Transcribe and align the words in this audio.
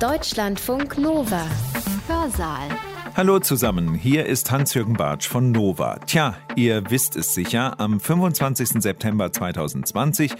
Deutschlandfunk 0.00 0.98
Nova. 0.98 1.46
Hörsaal. 2.08 2.68
Hallo 3.16 3.38
zusammen, 3.38 3.94
hier 3.94 4.26
ist 4.26 4.50
Hans-Jürgen 4.50 4.94
Bartsch 4.94 5.28
von 5.28 5.52
Nova. 5.52 5.98
Tja, 6.04 6.34
ihr 6.56 6.90
wisst 6.90 7.14
es 7.14 7.32
sicher, 7.32 7.78
am 7.78 8.00
25. 8.00 8.82
September 8.82 9.30
2020, 9.30 10.34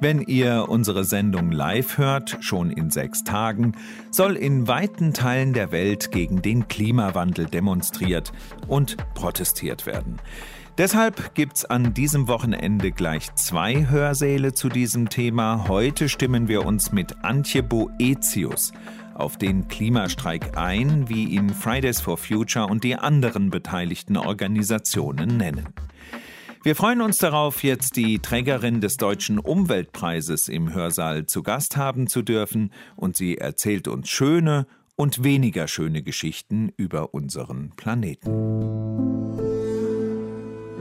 wenn 0.00 0.20
ihr 0.22 0.66
unsere 0.68 1.04
Sendung 1.04 1.50
live 1.50 1.98
hört, 1.98 2.38
schon 2.40 2.70
in 2.70 2.90
sechs 2.90 3.24
Tagen, 3.24 3.72
soll 4.12 4.36
in 4.36 4.68
weiten 4.68 5.12
Teilen 5.12 5.54
der 5.54 5.72
Welt 5.72 6.12
gegen 6.12 6.40
den 6.40 6.68
Klimawandel 6.68 7.46
demonstriert 7.46 8.32
und 8.68 8.96
protestiert 9.14 9.86
werden. 9.86 10.20
Deshalb 10.78 11.34
gibt's 11.34 11.66
an 11.66 11.92
diesem 11.92 12.26
Wochenende 12.26 12.90
gleich 12.90 13.34
zwei 13.34 13.88
Hörsäle 13.90 14.54
zu 14.54 14.68
diesem 14.70 15.10
Thema. 15.10 15.66
Heute 15.68 16.08
stimmen 16.08 16.48
wir 16.48 16.64
uns 16.64 16.90
mit 16.90 17.22
Antje 17.22 17.62
Boetius 17.62 18.72
auf 19.14 19.36
den 19.36 19.68
Klimastreik 19.68 20.56
ein, 20.56 21.08
wie 21.08 21.24
ihn 21.24 21.50
Fridays 21.50 22.00
for 22.00 22.16
Future 22.16 22.66
und 22.66 22.84
die 22.84 22.96
anderen 22.96 23.50
beteiligten 23.50 24.16
Organisationen 24.16 25.36
nennen. 25.36 25.68
Wir 26.62 26.76
freuen 26.76 27.00
uns 27.00 27.16
darauf, 27.16 27.62
jetzt 27.62 27.96
die 27.96 28.18
Trägerin 28.18 28.82
des 28.82 28.98
Deutschen 28.98 29.38
Umweltpreises 29.38 30.48
im 30.48 30.74
Hörsaal 30.74 31.24
zu 31.24 31.42
Gast 31.42 31.78
haben 31.78 32.06
zu 32.06 32.20
dürfen 32.20 32.70
und 32.96 33.16
sie 33.16 33.38
erzählt 33.38 33.88
uns 33.88 34.10
schöne 34.10 34.66
und 34.94 35.24
weniger 35.24 35.68
schöne 35.68 36.02
Geschichten 36.02 36.70
über 36.76 37.14
unseren 37.14 37.70
Planeten. 37.76 38.30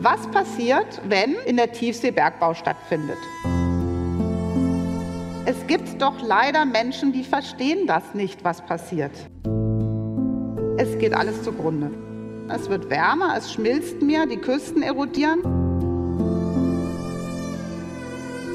Was 0.02 0.30
passiert, 0.32 1.02
wenn 1.08 1.36
in 1.46 1.56
der 1.56 1.72
Tiefsee 1.72 2.12
Bergbau 2.12 2.54
stattfindet? 2.54 3.18
Es 5.50 5.66
gibt 5.66 6.00
doch 6.00 6.22
leider 6.22 6.64
Menschen, 6.64 7.12
die 7.12 7.24
verstehen 7.24 7.88
das 7.88 8.14
nicht, 8.14 8.44
was 8.44 8.64
passiert. 8.64 9.10
Es 10.78 10.96
geht 11.00 11.16
alles 11.16 11.42
zugrunde. 11.42 11.90
Es 12.54 12.70
wird 12.70 12.92
wärmer, 12.92 13.34
es 13.36 13.52
schmilzt 13.52 14.00
mehr, 14.00 14.28
die 14.28 14.38
Küsten 14.38 14.84
erodieren. 14.84 15.42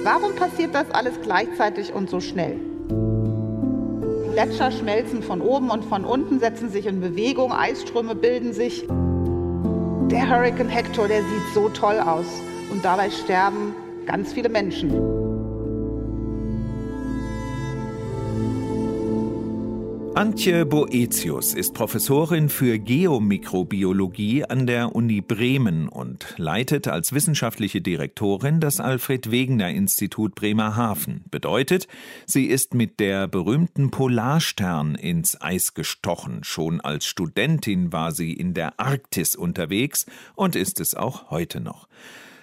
Warum 0.05 0.36
passiert 0.36 0.73
das 0.73 0.89
alles 0.92 1.20
gleichzeitig 1.20 1.92
und 1.92 2.09
so 2.09 2.20
schnell? 2.20 2.61
Gletscher 4.31 4.70
schmelzen 4.70 5.25
von 5.25 5.41
oben 5.41 5.70
und 5.70 5.84
von 5.84 6.05
unten, 6.05 6.39
setzen 6.39 6.70
sich 6.70 6.86
in 6.86 7.01
Bewegung, 7.01 7.53
Eisströme 7.53 8.14
bilden 8.14 8.53
sich. 8.53 8.86
Der 10.12 10.31
Hurricane 10.31 10.69
Hector, 10.69 11.08
der 11.08 11.23
sieht 11.23 11.55
so 11.55 11.69
toll 11.70 11.98
aus 11.98 12.41
und 12.70 12.84
dabei 12.84 13.11
sterben 13.11 13.75
ganz 14.06 14.33
viele 14.33 14.48
Menschen. 14.48 15.23
Antje 20.15 20.65
Boetius 20.65 21.55
ist 21.55 21.75
Professorin 21.75 22.48
für 22.48 22.79
Geomikrobiologie 22.79 24.45
an 24.45 24.65
der 24.65 24.95
Uni 24.95 25.20
Bremen 25.20 25.89
und 25.89 26.34
leitet 26.37 26.87
als 26.87 27.12
wissenschaftliche 27.12 27.81
Direktorin 27.81 28.61
das 28.61 28.79
Alfred 28.79 29.33
Wegener 29.33 29.70
Institut 29.70 30.37
Bremerhaven. 30.37 31.25
Bedeutet, 31.33 31.89
sie 32.27 32.47
ist 32.47 32.75
mit 32.75 33.01
der 33.01 33.27
berühmten 33.27 33.91
Polarstern 33.91 34.95
ins 34.95 35.41
Eis 35.41 35.75
gestochen. 35.75 36.45
Schon 36.45 36.81
als 36.81 37.07
Studentin 37.07 37.92
war 37.92 38.12
sie 38.12 38.35
in 38.35 38.55
der 38.55 38.79
Arktis 38.79 39.35
unterwegs 39.35 40.07
und 40.37 40.55
ist 40.55 40.79
es 40.79 40.95
auch 40.95 41.33
heute 41.33 41.61
noch. 41.61 41.89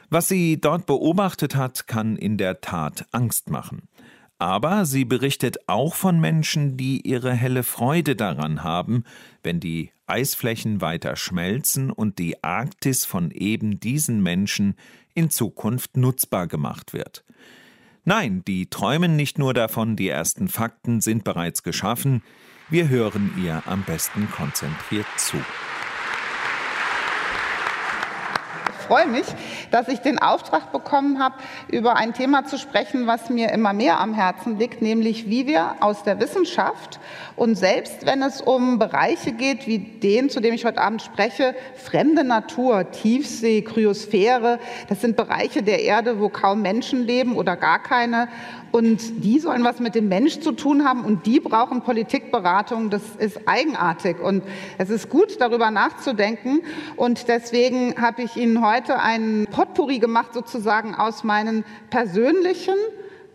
Was 0.09 0.27
sie 0.27 0.59
dort 0.59 0.88
beobachtet 0.88 1.55
hat, 1.55 1.88
kann 1.88 2.17
in 2.17 2.38
der 2.38 2.59
Tat 2.59 3.05
Angst 3.14 3.49
machen. 3.49 3.88
Aber 4.42 4.86
sie 4.86 5.06
berichtet 5.06 5.59
auch 5.67 5.94
von 5.94 6.20
Menschen, 6.20 6.75
die 6.75 7.08
ihre 7.08 7.31
helle 7.31 7.61
Freude 7.61 8.16
daran 8.16 8.64
haben, 8.64 9.03
wenn 9.44 9.59
die 9.59 9.92
Eisflächen 10.08 10.81
weiter 10.81 11.16
schmelzen 11.16 11.92
und 11.92 12.17
die 12.17 12.44
Arktis 12.44 13.06
von 13.06 13.30
eben 13.30 13.80
diesen 13.80 14.23
Menschen 14.23 14.73
in 15.14 15.30
Zukunft 15.30 15.95
nutzbar 15.95 16.48
gemacht 16.48 16.92
wird. 16.92 17.23
Nein, 18.04 18.42
die 18.48 18.67
träumen 18.67 19.15
nicht 19.15 19.38
nur 19.38 19.54
davon, 19.54 19.95
die 19.95 20.10
ersten 20.10 20.48
Fakten 20.48 21.02
sind 21.02 21.23
bereits 21.23 21.61
geschaffen, 21.61 22.23
wir 22.71 22.89
hören 22.89 23.32
ihr 23.38 23.61
am 23.67 23.83
besten 23.83 24.27
konzentriert 24.32 25.05
zu. 25.17 25.38
Freue 28.91 29.07
mich, 29.07 29.23
dass 29.71 29.87
ich 29.87 29.99
den 29.99 30.19
Auftrag 30.19 30.73
bekommen 30.73 31.23
habe, 31.23 31.35
über 31.69 31.95
ein 31.95 32.13
Thema 32.13 32.43
zu 32.43 32.57
sprechen, 32.57 33.07
was 33.07 33.29
mir 33.29 33.53
immer 33.53 33.71
mehr 33.71 34.02
am 34.02 34.13
Herzen 34.13 34.59
liegt, 34.59 34.81
nämlich 34.81 35.29
wie 35.29 35.47
wir 35.47 35.75
aus 35.79 36.03
der 36.03 36.19
Wissenschaft 36.19 36.99
und 37.37 37.55
selbst 37.55 38.05
wenn 38.05 38.21
es 38.21 38.41
um 38.41 38.79
Bereiche 38.79 39.31
geht, 39.31 39.65
wie 39.65 39.79
den, 39.79 40.29
zu 40.29 40.41
dem 40.41 40.53
ich 40.53 40.65
heute 40.65 40.81
Abend 40.81 41.02
spreche, 41.02 41.55
fremde 41.75 42.25
Natur, 42.25 42.91
Tiefsee, 42.91 43.61
Kryosphäre, 43.61 44.59
das 44.89 44.99
sind 44.99 45.15
Bereiche 45.15 45.63
der 45.63 45.81
Erde, 45.83 46.19
wo 46.19 46.27
kaum 46.27 46.61
Menschen 46.61 47.08
leben 47.08 47.37
oder 47.37 47.55
gar 47.55 47.81
keine. 47.81 48.27
Und 48.71 49.23
die 49.23 49.39
sollen 49.39 49.64
was 49.64 49.80
mit 49.80 49.95
dem 49.95 50.08
Mensch 50.08 50.39
zu 50.39 50.54
tun 50.54 50.86
haben 50.86 51.04
und 51.04 51.26
die 51.26 51.39
brauchen 51.39 51.82
Politikberatung. 51.82 52.89
Das 52.89 53.02
ist 53.17 53.42
eigenartig 53.45 54.20
und 54.20 54.43
es 54.77 54.89
ist 54.89 55.09
gut, 55.09 55.42
darüber 55.42 55.71
nachzudenken. 55.71 56.61
Und 56.95 57.27
deswegen 57.27 58.02
habe 58.02 58.23
ich 58.23 58.37
Ihnen 58.37 58.65
heute 58.65 58.99
ein 58.99 59.48
Potpourri 59.52 59.99
gemacht, 59.99 60.33
sozusagen 60.33 60.95
aus 60.95 61.23
meinen 61.23 61.65
persönlichen 61.89 62.76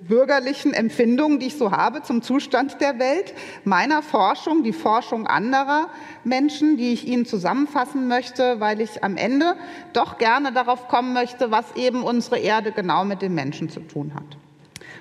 bürgerlichen 0.00 0.72
Empfindungen, 0.72 1.38
die 1.38 1.46
ich 1.46 1.56
so 1.56 1.72
habe 1.72 2.02
zum 2.02 2.22
Zustand 2.22 2.80
der 2.80 2.98
Welt, 2.98 3.34
meiner 3.64 4.02
Forschung, 4.02 4.62
die 4.62 4.72
Forschung 4.72 5.26
anderer 5.26 5.88
Menschen, 6.24 6.76
die 6.76 6.92
ich 6.92 7.06
Ihnen 7.06 7.26
zusammenfassen 7.26 8.08
möchte, 8.08 8.60
weil 8.60 8.80
ich 8.80 9.02
am 9.02 9.16
Ende 9.16 9.56
doch 9.92 10.18
gerne 10.18 10.52
darauf 10.52 10.88
kommen 10.88 11.12
möchte, 11.12 11.50
was 11.50 11.74
eben 11.76 12.02
unsere 12.02 12.38
Erde 12.38 12.72
genau 12.72 13.04
mit 13.04 13.22
den 13.22 13.34
Menschen 13.34 13.68
zu 13.68 13.80
tun 13.80 14.12
hat. 14.14 14.36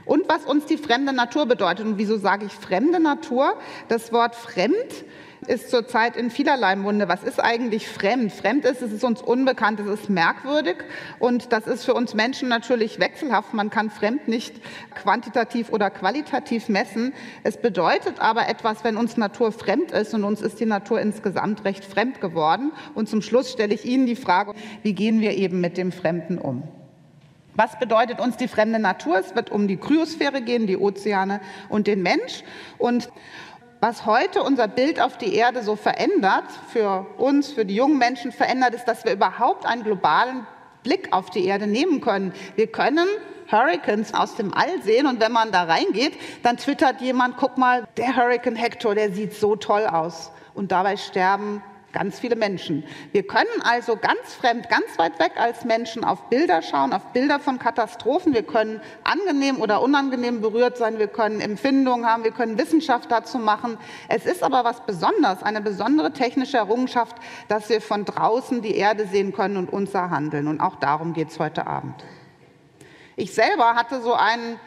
Und 0.06 0.30
was 0.30 0.46
uns 0.46 0.66
die 0.66 0.78
fremde 0.78 1.14
Natur 1.14 1.46
bedeutet. 1.46 1.86
Und 1.86 1.98
wieso 1.98 2.18
sage 2.18 2.46
ich 2.46 2.54
fremde 2.54 3.00
Natur? 3.00 3.54
Das 3.88 4.12
Wort 4.12 4.36
fremd 4.36 5.06
ist 5.48 5.70
zurzeit 5.70 6.16
in 6.16 6.30
vielerlei 6.30 6.76
Munde. 6.76 7.08
Was 7.08 7.24
ist 7.24 7.40
eigentlich 7.40 7.88
fremd? 7.88 8.32
Fremd 8.32 8.66
ist, 8.66 8.82
es 8.82 8.92
ist 8.92 9.04
uns 9.04 9.22
unbekannt, 9.22 9.80
es 9.80 9.88
ist 9.88 10.10
merkwürdig 10.10 10.78
und 11.20 11.52
das 11.52 11.68
ist 11.68 11.86
für 11.86 11.94
uns 11.94 12.14
Menschen 12.14 12.50
natürlich 12.50 13.00
wechselhaft. 13.00 13.54
Man 13.54 13.70
kann 13.70 13.90
fremd 13.90 14.28
nicht 14.28 14.56
quantitativ 14.96 15.72
oder 15.72 15.90
qualitativ 15.90 16.70
messen. 16.70 17.14
Es 17.44 17.58
bedeutet 17.58 18.20
aber 18.20 18.48
etwas, 18.48 18.84
wenn 18.84 18.98
uns 18.98 19.18
Natur 19.18 19.52
fremd 19.52 19.92
ist 19.92 20.14
und 20.14 20.24
uns 20.24 20.42
ist 20.42 20.60
die 20.60 20.66
Natur 20.66 21.00
insgesamt 21.00 21.64
recht 21.66 21.86
fremd 21.86 22.22
geworden. 22.22 22.72
Und 22.94 23.10
zum 23.10 23.22
Schluss 23.22 23.52
stelle 23.52 23.74
ich 23.74 23.86
Ihnen 23.86 24.06
die 24.06 24.16
Frage, 24.16 24.54
wie 24.84 24.94
gehen 24.94 25.22
wir 25.22 25.32
eben 25.32 25.62
mit 25.62 25.78
dem 25.78 25.92
Fremden 25.92 26.38
um? 26.38 26.64
Was 27.56 27.80
bedeutet 27.80 28.20
uns 28.20 28.36
die 28.36 28.50
fremde 28.50 28.80
Natur? 28.80 29.18
Es 29.18 29.34
wird 29.34 29.50
um 29.50 29.68
die 29.68 29.78
Kryosphäre 29.78 30.42
gehen, 30.42 30.68
die 30.68 30.78
Ozeane 30.78 31.40
und 31.70 31.88
den 31.88 32.04
Mensch. 32.04 32.44
Und 32.78 33.10
was 33.80 34.06
heute 34.06 34.44
unser 34.44 34.68
Bild 34.68 35.00
auf 35.00 35.18
die 35.18 35.36
Erde 35.36 35.64
so 35.64 35.76
verändert, 35.76 36.46
für 36.70 37.06
uns, 37.18 37.52
für 37.52 37.66
die 37.66 37.76
jungen 37.76 37.98
Menschen 37.98 38.32
verändert, 38.32 38.74
ist, 38.74 38.86
dass 38.86 39.06
wir 39.06 39.14
überhaupt 39.14 39.66
einen 39.66 39.84
globalen 39.84 40.46
Blick 40.84 41.10
auf 41.12 41.30
die 41.30 41.46
Erde 41.46 41.66
nehmen 41.66 42.02
können. 42.02 42.34
Wir 42.56 42.68
können 42.68 43.08
Hurricanes 43.52 44.14
aus 44.14 44.36
dem 44.36 44.54
All 44.54 44.82
sehen 44.82 45.08
und 45.08 45.22
wenn 45.22 45.32
man 45.32 45.52
da 45.52 45.64
reingeht, 45.64 46.14
dann 46.44 46.58
twittert 46.58 47.00
jemand, 47.00 47.38
guck 47.38 47.58
mal, 47.58 47.88
der 47.96 48.16
Hurricane 48.16 48.56
Hector, 48.56 48.96
der 48.96 49.12
sieht 49.12 49.34
so 49.34 49.56
toll 49.56 49.86
aus. 49.86 50.32
Und 50.54 50.72
dabei 50.72 50.98
sterben 50.98 51.62
ganz 51.96 52.20
viele 52.20 52.36
Menschen. 52.36 52.84
Wir 53.14 53.26
können 53.26 53.62
also 53.64 53.96
ganz 53.96 54.34
fremd, 54.40 54.70
ganz 54.70 55.00
weit 55.00 55.18
weg 55.18 55.32
als 55.38 55.64
Menschen 55.64 56.04
auf 56.04 56.30
Bilder 56.30 56.62
schauen, 56.62 56.92
auf 56.92 57.14
Bilder 57.14 57.40
von 57.40 57.58
Katastrophen. 57.58 58.34
Wir 58.34 58.44
können 58.44 58.82
angenehm 59.06 59.62
oder 59.62 59.82
unangenehm 59.82 60.42
berührt 60.42 60.78
sein. 60.78 61.00
Wir 61.00 61.08
können 61.08 61.40
Empfindungen 61.40 62.06
haben. 62.06 62.26
Wir 62.26 62.32
können 62.32 62.58
Wissenschaft 62.58 63.10
dazu 63.12 63.40
machen. 63.40 63.78
Es 64.10 64.26
ist 64.26 64.44
aber 64.44 64.66
was 64.66 64.86
Besonderes, 64.86 65.42
eine 65.42 65.62
besondere 65.62 66.12
technische 66.12 66.58
Errungenschaft, 66.58 67.16
dass 67.48 67.70
wir 67.70 67.80
von 67.80 68.04
draußen 68.04 68.62
die 68.62 68.76
Erde 68.76 69.08
sehen 69.08 69.32
können 69.32 69.56
und 69.56 69.72
unser 69.72 70.10
Handeln. 70.10 70.50
Und 70.50 70.60
auch 70.60 70.76
darum 70.76 71.14
geht 71.14 71.30
es 71.30 71.40
heute 71.40 71.66
Abend. 71.66 72.04
Ich 73.16 73.34
selber 73.34 73.76
hatte 73.76 74.02
so 74.02 74.14
ein 74.14 74.60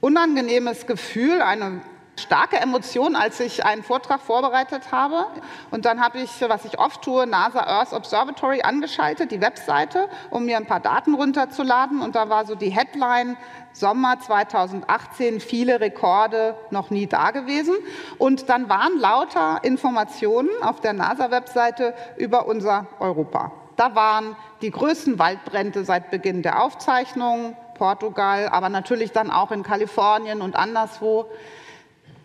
unangenehmes 0.00 0.86
Gefühl, 0.86 1.42
eine 1.42 1.80
starke 2.16 2.56
Emotion, 2.56 3.16
als 3.16 3.40
ich 3.40 3.64
einen 3.64 3.82
Vortrag 3.82 4.20
vorbereitet 4.20 4.92
habe. 4.92 5.26
Und 5.70 5.84
dann 5.84 6.00
habe 6.00 6.18
ich, 6.18 6.30
was 6.46 6.64
ich 6.64 6.78
oft 6.78 7.02
tue, 7.02 7.26
NASA 7.26 7.66
Earth 7.66 7.92
Observatory 7.92 8.62
angeschaltet, 8.62 9.30
die 9.30 9.40
Webseite, 9.40 10.08
um 10.30 10.44
mir 10.44 10.56
ein 10.56 10.66
paar 10.66 10.80
Daten 10.80 11.14
runterzuladen. 11.14 12.02
Und 12.02 12.14
da 12.14 12.28
war 12.28 12.46
so 12.46 12.54
die 12.54 12.70
Headline 12.70 13.36
Sommer 13.72 14.20
2018, 14.20 15.40
viele 15.40 15.80
Rekorde 15.80 16.54
noch 16.70 16.90
nie 16.90 17.06
da 17.06 17.30
gewesen. 17.30 17.74
Und 18.18 18.48
dann 18.50 18.68
waren 18.68 18.98
lauter 18.98 19.60
Informationen 19.62 20.50
auf 20.60 20.80
der 20.80 20.92
NASA-Webseite 20.92 21.94
über 22.18 22.46
unser 22.46 22.86
Europa. 23.00 23.52
Da 23.76 23.94
waren 23.94 24.36
die 24.60 24.70
größten 24.70 25.18
Waldbrände 25.18 25.84
seit 25.84 26.10
Beginn 26.10 26.42
der 26.42 26.62
Aufzeichnungen, 26.62 27.56
Portugal, 27.74 28.48
aber 28.48 28.68
natürlich 28.68 29.12
dann 29.12 29.30
auch 29.30 29.50
in 29.50 29.62
Kalifornien 29.62 30.42
und 30.42 30.54
anderswo 30.54 31.26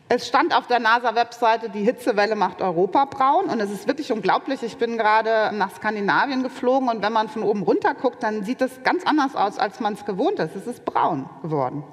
Es 0.09 0.25
stand 0.25 0.55
auf 0.55 0.67
der 0.67 0.79
NASA-Webseite, 0.79 1.69
die 1.69 1.83
Hitzewelle 1.83 2.37
macht 2.37 2.61
Europa 2.61 3.03
braun. 3.05 3.49
Und 3.49 3.59
es 3.59 3.69
ist 3.69 3.87
wirklich 3.87 4.09
unglaublich. 4.13 4.63
Ich 4.63 4.77
bin 4.77 4.97
gerade 4.97 5.53
nach 5.53 5.75
Skandinavien 5.75 6.43
geflogen 6.43 6.87
und 6.87 7.01
wenn 7.01 7.11
man 7.11 7.27
von 7.27 7.43
oben 7.43 7.63
runter 7.63 7.93
guckt, 7.93 8.23
dann 8.23 8.45
sieht 8.45 8.61
es 8.61 8.83
ganz 8.83 9.03
anders 9.05 9.35
aus, 9.35 9.59
als 9.59 9.81
man 9.81 9.95
es 9.95 10.05
gewohnt 10.05 10.39
ist. 10.39 10.55
Es 10.55 10.65
ist 10.65 10.85
braun 10.85 11.29
geworden. 11.41 11.83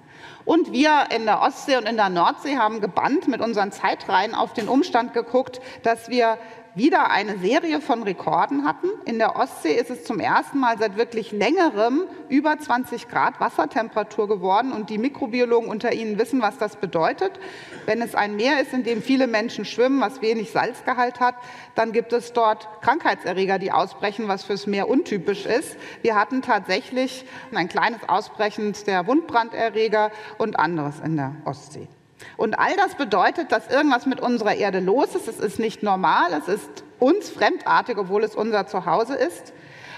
Und 0.44 0.70
wir 0.70 1.08
in 1.10 1.24
der 1.24 1.42
Ostsee 1.42 1.76
und 1.76 1.88
in 1.88 1.96
der 1.96 2.08
Nordsee 2.08 2.56
haben 2.56 2.80
gebannt 2.80 3.26
mit 3.26 3.40
unseren 3.40 3.72
Zeitreihen 3.72 4.36
auf 4.36 4.52
den 4.52 4.68
Umstand 4.68 5.12
geguckt, 5.12 5.60
dass 5.82 6.08
wir 6.08 6.38
wieder 6.74 7.10
eine 7.10 7.38
Serie 7.38 7.80
von 7.80 8.02
Rekorden 8.02 8.64
hatten. 8.64 8.88
In 9.04 9.18
der 9.18 9.36
Ostsee 9.36 9.74
ist 9.74 9.90
es 9.90 10.04
zum 10.04 10.18
ersten 10.18 10.58
Mal 10.58 10.76
seit 10.78 10.96
wirklich 10.96 11.30
längerem 11.30 12.04
über 12.28 12.58
20 12.58 13.08
Grad 13.08 13.38
Wassertemperatur 13.40 14.28
geworden 14.28 14.72
und 14.72 14.90
die 14.90 14.98
Mikrobiologen 14.98 15.68
unter 15.68 15.92
Ihnen 15.92 16.18
wissen, 16.18 16.42
was 16.42 16.58
das 16.58 16.76
bedeutet. 16.76 17.38
Wenn 17.86 18.02
es 18.02 18.14
ein 18.14 18.36
Meer 18.36 18.60
ist, 18.60 18.72
in 18.72 18.82
dem 18.82 19.02
viele 19.02 19.26
Menschen 19.26 19.64
schwimmen, 19.64 20.00
was 20.00 20.20
wenig 20.20 20.50
Salzgehalt 20.50 21.20
hat, 21.20 21.36
dann 21.74 21.92
gibt 21.92 22.12
es 22.12 22.32
dort 22.32 22.68
Krankheitserreger, 22.82 23.58
die 23.58 23.70
ausbrechen, 23.70 24.26
was 24.26 24.44
fürs 24.44 24.66
Meer 24.66 24.88
untypisch 24.88 25.46
ist. 25.46 25.76
Wir 26.02 26.16
hatten 26.16 26.42
tatsächlich 26.42 27.24
ein 27.54 27.68
kleines 27.68 28.00
Ausbrechen 28.08 28.74
der 28.86 29.06
Wundbranderreger 29.06 30.10
und 30.38 30.58
anderes 30.58 31.00
in 31.00 31.16
der 31.16 31.36
Ostsee. 31.44 31.88
Und 32.36 32.58
all 32.58 32.76
das 32.76 32.94
bedeutet, 32.94 33.52
dass 33.52 33.68
irgendwas 33.68 34.06
mit 34.06 34.20
unserer 34.20 34.54
Erde 34.54 34.80
los 34.80 35.14
ist. 35.14 35.28
Es 35.28 35.38
ist 35.38 35.58
nicht 35.58 35.82
normal, 35.82 36.32
es 36.32 36.48
ist 36.48 36.84
uns 36.98 37.30
fremdartig, 37.30 37.98
obwohl 37.98 38.24
es 38.24 38.34
unser 38.34 38.66
Zuhause 38.66 39.14
ist. 39.14 39.52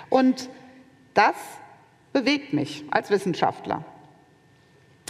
Und 0.08 0.48
das 1.14 1.34
bewegt 2.12 2.52
mich 2.52 2.84
als 2.90 3.10
Wissenschaftler. 3.10 3.84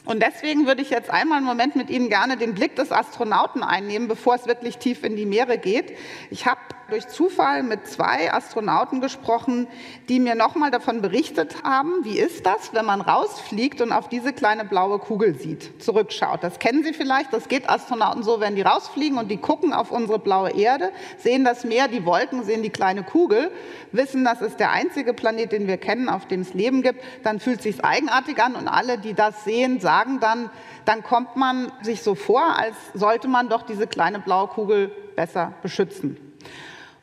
Und 0.07 0.23
deswegen 0.23 0.67
würde 0.67 0.83
ich 0.83 0.91
jetzt 0.91 1.11
einmal 1.11 1.39
einen 1.39 1.47
Moment 1.47 1.75
mit 1.75 1.91
Ihnen 1.91 2.09
gerne 2.09 2.37
den 2.37 2.55
Blick 2.55 2.77
des 2.77 2.93
Astronauten 2.93 3.65
einnehmen, 3.65 4.07
bevor 4.07 4.37
es 4.37 4.47
wirklich 4.47 4.79
tief 4.79 5.03
in 5.03 5.17
die 5.17 5.27
Meere 5.27 5.59
geht. 5.59 5.97
Ich 6.31 6.47
habe 6.47 6.61
durch 6.89 7.09
Zufall 7.09 7.63
mit 7.63 7.87
zwei 7.87 8.33
Astronauten 8.33 9.01
gesprochen, 9.01 9.67
die 10.09 10.21
mir 10.21 10.35
nochmal 10.35 10.71
davon 10.71 11.03
berichtet 11.03 11.63
haben, 11.65 12.05
wie 12.05 12.19
ist 12.19 12.47
das, 12.47 12.73
wenn 12.73 12.85
man 12.85 13.01
rausfliegt 13.01 13.81
und 13.81 13.93
auf 13.93 14.09
diese 14.09 14.33
kleine 14.33 14.65
blaue 14.65 14.99
Kugel 14.99 15.35
sieht, 15.39 15.83
zurückschaut. 15.83 16.45
Das 16.45 16.59
kennen 16.59 16.85
Sie 16.85 16.93
vielleicht, 16.93 17.33
das 17.33 17.49
geht 17.49 17.69
Astronauten 17.69 18.23
so, 18.23 18.41
wenn 18.41 18.55
die 18.55 18.63
rausfliegen 18.63 19.19
und 19.19 19.31
die 19.31 19.37
gucken 19.37 19.73
auf 19.73 19.91
unsere 19.91 20.19
blaue 20.19 20.51
Erde, 20.51 20.93
sehen 21.19 21.45
das 21.45 21.65
Meer, 21.65 21.89
die 21.89 22.05
Wolken, 22.05 22.45
sehen 22.45 22.63
die 22.63 22.71
kleine 22.71 23.03
Kugel, 23.03 23.51
wissen, 23.93 24.25
das 24.25 24.41
ist 24.41 24.61
der 24.61 24.71
einzige 24.71 25.13
Planet, 25.13 25.53
den 25.53 25.67
wir 25.67 25.79
kennen, 25.79 26.09
auf 26.09 26.27
dem 26.27 26.43
es 26.43 26.55
Leben 26.55 26.83
gibt, 26.83 27.03
dann 27.25 27.41
fühlt 27.41 27.63
sich 27.63 27.85
eigenartig 27.85 28.41
an 28.43 28.55
und 28.55 28.69
alle, 28.69 28.99
die 28.99 29.15
das 29.15 29.45
sehen, 29.45 29.81
sagen 29.81 30.21
dann, 30.21 30.51
dann 30.85 31.03
kommt 31.03 31.37
man 31.37 31.73
sich 31.83 32.03
so 32.03 32.15
vor, 32.15 32.57
als 32.57 32.77
sollte 32.95 33.29
man 33.29 33.49
doch 33.49 33.63
diese 33.63 33.87
kleine 33.87 34.21
blaue 34.21 34.49
Kugel 34.49 34.93
besser 35.17 35.55
beschützen. 35.63 36.26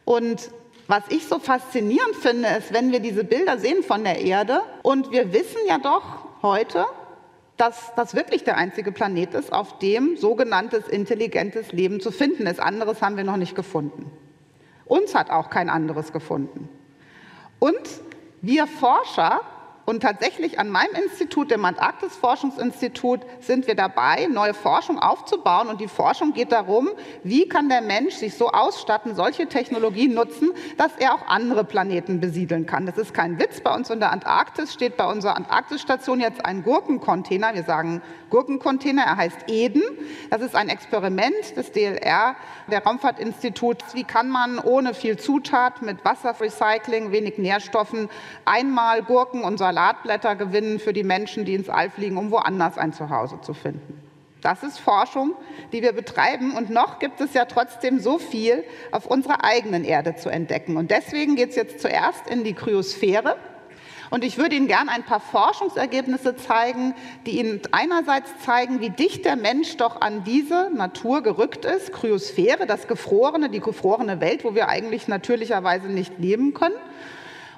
Und 0.06 0.52
was 0.88 1.04
ich 1.10 1.26
so 1.26 1.40
faszinierend 1.40 2.16
finde, 2.16 2.50
ist, 2.50 2.74
wenn 2.74 2.92
wir 2.92 3.00
diese 3.00 3.24
Bilder 3.24 3.58
sehen 3.58 3.84
von 3.84 4.04
der 4.04 4.20
Erde 4.20 4.62
und 4.82 5.12
wir 5.12 5.32
wissen 5.32 5.60
ja 5.68 5.78
doch 5.78 6.26
heute, 6.42 6.86
dass 7.58 7.94
das 7.96 8.16
wirklich 8.16 8.44
der 8.44 8.58
einzige 8.58 8.92
Planet 8.92 9.34
ist, 9.34 9.54
auf 9.54 9.80
dem 9.80 10.18
sogenanntes 10.18 10.88
intelligentes 10.88 11.72
Leben 11.72 12.02
zu 12.02 12.12
finden 12.12 12.48
ist. 12.48 12.60
Anderes 12.60 13.02
haben 13.02 13.16
wir 13.16 13.24
noch 13.24 13.38
nicht 13.38 13.56
gefunden. 13.56 14.12
Uns 14.86 15.16
hat 15.16 15.30
auch 15.30 15.50
kein 15.50 15.70
anderes 15.70 16.12
gefunden. 16.12 16.68
Und 17.60 17.80
wir 18.42 18.68
Forscher 18.68 19.42
und 19.86 20.02
tatsächlich 20.02 20.60
an 20.60 20.70
meinem 20.70 20.96
Institut, 20.96 21.52
dem 21.52 21.66
Antarktis-Forschungsinstitut, 21.66 23.22
sind 23.42 23.68
wir 23.68 23.76
dabei, 23.76 24.28
neue 24.28 24.54
Forschung 24.54 24.98
aufzubauen. 24.98 25.68
Und 25.68 25.82
die 25.82 25.90
Forschung 25.90 26.34
geht 26.34 26.54
darum, 26.54 26.90
wie 27.24 27.50
kann 27.50 27.68
der 27.68 27.82
Mensch 27.82 28.16
sich 28.16 28.36
so 28.36 28.50
ausstatten, 28.50 29.14
solche 29.14 29.48
Technologien 29.48 30.14
nutzen, 30.14 30.52
dass 30.78 30.96
er 30.98 31.14
auch 31.14 31.28
andere 31.28 31.66
Planeten 31.66 32.22
besiedeln 32.22 32.66
kann. 32.66 32.86
Das 32.86 32.98
ist 32.98 33.14
kein 33.14 33.40
Witz. 33.40 33.60
Bei 33.60 33.76
uns 33.76 33.90
in 33.90 34.00
der 34.00 34.12
Antarktis 34.12 34.74
steht 34.74 34.96
bei 34.96 35.06
unserer 35.06 35.36
Antarktisstation 35.36 36.22
jetzt 36.22 36.46
ein 36.46 36.64
Gurkencontainer. 36.64 37.54
Wir 37.54 37.64
sagen 37.64 38.02
Gurkencontainer, 38.34 39.04
er 39.04 39.18
heißt 39.18 39.46
Eden. 39.48 39.84
Das 40.32 40.42
ist 40.42 40.56
ein 40.56 40.68
Experiment 40.68 41.56
des 41.56 41.72
DLR, 41.72 42.36
der 42.68 42.84
Raumfahrtinstituts. 42.84 43.94
Wie 43.94 44.06
kann 44.06 44.28
man 44.28 44.58
ohne 44.58 44.96
viel 44.96 45.20
Zutat 45.20 45.84
mit 45.84 46.04
Wasserrecycling, 46.04 47.12
wenig 47.12 47.38
Nährstoffen 47.38 48.10
einmal 48.44 49.04
Gurken 49.04 49.44
und 49.44 49.60
Salatblätter 49.60 50.36
gewinnen 50.36 50.80
für 50.80 50.94
die 50.94 51.04
Menschen, 51.04 51.46
die 51.46 51.54
ins 51.54 51.70
All 51.70 51.92
fliegen, 51.92 52.18
um 52.18 52.32
woanders 52.32 52.80
ein 52.80 52.92
Zuhause 52.92 53.40
zu 53.42 53.54
finden. 53.54 54.02
Das 54.42 54.64
ist 54.64 54.80
Forschung, 54.80 55.36
die 55.72 55.84
wir 55.84 55.94
betreiben. 55.94 56.56
Und 56.56 56.72
noch 56.72 56.98
gibt 56.98 57.22
es 57.22 57.36
ja 57.36 57.46
trotzdem 57.46 58.00
so 58.00 58.18
viel 58.18 58.64
auf 58.92 59.06
unserer 59.06 59.44
eigenen 59.44 59.84
Erde 59.84 60.16
zu 60.16 60.30
entdecken. 60.30 60.76
Und 60.76 60.90
deswegen 60.90 61.36
geht 61.36 61.52
es 61.52 61.56
jetzt 61.56 61.80
zuerst 61.82 62.28
in 62.28 62.44
die 62.44 62.54
Kryosphäre. 62.54 63.38
Und 64.14 64.24
ich 64.24 64.38
würde 64.38 64.56
Ihnen 64.56 64.68
gerne 64.68 64.92
ein 64.92 65.02
paar 65.02 65.20
Forschungsergebnisse 65.20 66.36
zeigen, 66.36 66.94
die 67.26 67.40
Ihnen 67.40 67.62
einerseits 67.72 68.30
zeigen, 68.46 68.80
wie 68.80 68.92
dicht 68.92 69.26
der 69.26 69.36
Mensch 69.36 69.76
doch 69.78 70.02
an 70.02 70.24
diese 70.24 70.70
Natur 70.72 71.24
gerückt 71.24 71.66
ist, 71.66 71.92
Kryosphäre, 71.92 72.68
das 72.68 72.88
Gefrorene, 72.88 73.50
die 73.50 73.60
gefrorene 73.60 74.22
Welt, 74.22 74.44
wo 74.44 74.54
wir 74.54 74.70
eigentlich 74.70 75.08
natürlicherweise 75.08 75.88
nicht 75.88 76.20
leben 76.20 76.54
können. 76.54 76.76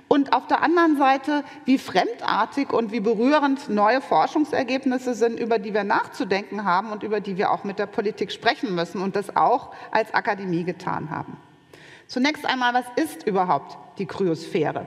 Und 0.07 0.31
auf 0.31 0.47
der 0.47 0.63
anderen 0.63 0.95
Seite, 0.95 1.43
wie 1.65 1.77
fremdartig 1.77 2.71
und 2.71 2.93
wie 2.93 3.01
berührend 3.01 3.67
neue 3.67 3.99
Forschungsergebnisse 3.99 5.13
sind, 5.13 5.37
über 5.37 5.59
die 5.59 5.73
wir 5.73 5.83
nachzudenken 5.83 6.63
haben 6.63 6.93
und 6.93 7.03
über 7.03 7.19
die 7.19 7.35
wir 7.35 7.51
auch 7.51 7.65
mit 7.65 7.79
der 7.79 7.87
Politik 7.87 8.31
sprechen 8.31 8.73
müssen 8.73 9.01
und 9.01 9.17
das 9.17 9.35
auch 9.35 9.71
als 9.91 10.13
Akademie 10.13 10.63
getan 10.63 11.09
haben. 11.09 11.35
Zunächst 12.07 12.45
einmal, 12.45 12.73
was 12.73 12.85
ist 12.95 13.27
überhaupt 13.27 13.77
die 13.97 14.05
Kryosphäre? 14.05 14.85